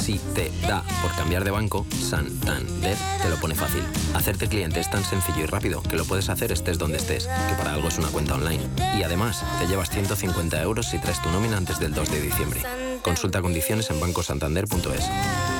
Si 0.00 0.18
te 0.34 0.50
da 0.66 0.82
por 1.02 1.14
cambiar 1.14 1.44
de 1.44 1.50
banco, 1.50 1.84
Santander 1.90 2.96
te 3.22 3.28
lo 3.28 3.36
pone 3.36 3.54
fácil. 3.54 3.84
Hacerte 4.14 4.48
cliente 4.48 4.80
es 4.80 4.90
tan 4.90 5.04
sencillo 5.04 5.42
y 5.42 5.46
rápido 5.46 5.82
que 5.82 5.96
lo 5.96 6.06
puedes 6.06 6.30
hacer 6.30 6.52
estés 6.52 6.78
donde 6.78 6.96
estés, 6.96 7.26
que 7.26 7.54
para 7.56 7.74
algo 7.74 7.88
es 7.88 7.98
una 7.98 8.08
cuenta 8.08 8.34
online. 8.34 8.62
Y 8.98 9.02
además, 9.02 9.44
te 9.58 9.66
llevas 9.66 9.90
150 9.90 10.60
euros 10.62 10.86
si 10.86 10.98
traes 10.98 11.20
tu 11.20 11.30
nómina 11.30 11.58
antes 11.58 11.78
del 11.78 11.92
2 11.92 12.10
de 12.10 12.20
diciembre. 12.22 12.62
Consulta 13.02 13.42
condiciones 13.42 13.90
en 13.90 14.00
bancosantander.es. 14.00 15.04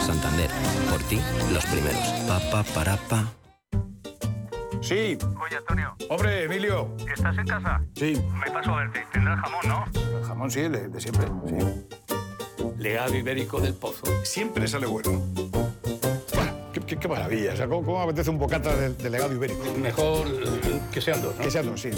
Santander, 0.07 0.51
por 0.91 1.03
ti, 1.03 1.20
los 1.53 1.64
primeros. 1.66 2.03
Pa, 2.26 2.41
pa, 2.51 2.62
para, 2.74 2.97
pa. 2.97 3.26
Sí. 4.80 5.18
Oye, 5.38 5.57
Antonio. 5.59 5.95
Hombre, 6.09 6.45
Emilio. 6.45 6.97
¿Estás 7.14 7.36
en 7.36 7.47
casa? 7.47 7.82
Sí. 7.95 8.20
Me 8.43 8.51
paso 8.51 8.74
a 8.74 8.76
verte. 8.78 9.05
Tendrás 9.12 9.38
jamón, 9.41 9.68
¿no? 9.68 10.18
El 10.18 10.24
jamón 10.24 10.51
sí, 10.51 10.62
de, 10.62 10.88
de 10.88 11.01
siempre, 11.01 11.26
sí. 11.47 12.16
Legado 12.78 13.16
ibérico 13.16 13.61
del 13.61 13.74
pozo. 13.74 14.02
Siempre 14.24 14.66
sale 14.68 14.86
bueno. 14.86 15.22
Qué, 16.72 16.80
qué- 16.80 16.96
qué 16.96 17.08
maravilla. 17.08 17.52
O 17.52 17.56
sea, 17.56 17.66
¿cómo, 17.68 17.84
cómo 17.84 18.00
apetece 18.00 18.30
un 18.30 18.38
bocata 18.38 18.74
de, 18.76 18.94
de 18.94 19.11
legado 19.11 19.34
ibérico? 19.34 19.62
Mejor 19.80 20.26
que 20.92 21.00
sean 21.00 21.20
dos, 21.22 21.34
¿no? 21.36 21.42
Que 21.44 21.50
sean 21.50 21.66
dos, 21.66 21.80
sí. 21.80 21.90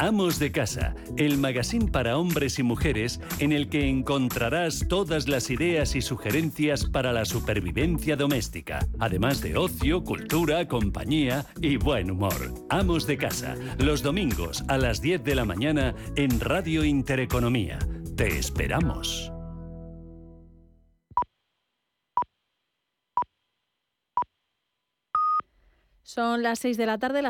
Amos 0.00 0.38
de 0.38 0.50
Casa, 0.52 0.94
el 1.16 1.38
magazine 1.38 1.86
para 1.90 2.18
hombres 2.18 2.58
y 2.58 2.62
mujeres 2.62 3.20
en 3.38 3.52
el 3.52 3.68
que 3.68 3.88
encontrarás 3.88 4.84
todas 4.88 5.28
las 5.28 5.48
ideas 5.50 5.94
y 5.94 6.02
sugerencias 6.02 6.84
para 6.84 7.12
la 7.12 7.24
supervivencia 7.24 8.14
doméstica, 8.16 8.86
además 8.98 9.40
de 9.40 9.56
ocio, 9.56 10.02
cultura, 10.02 10.66
compañía 10.68 11.46
y 11.60 11.76
buen 11.76 12.10
humor. 12.10 12.52
Amos 12.70 13.06
de 13.06 13.16
Casa, 13.16 13.54
los 13.78 14.02
domingos 14.02 14.64
a 14.68 14.76
las 14.78 15.00
10 15.00 15.22
de 15.24 15.34
la 15.36 15.44
mañana 15.44 15.94
en 16.16 16.38
Radio 16.40 16.84
Intereconomía. 16.84 17.78
Te 18.16 18.28
esperamos. 18.28 19.32
Son 26.04 26.44
las 26.44 26.60
6 26.60 26.76
de 26.76 26.86
la 26.86 26.98
tarde, 26.98 27.22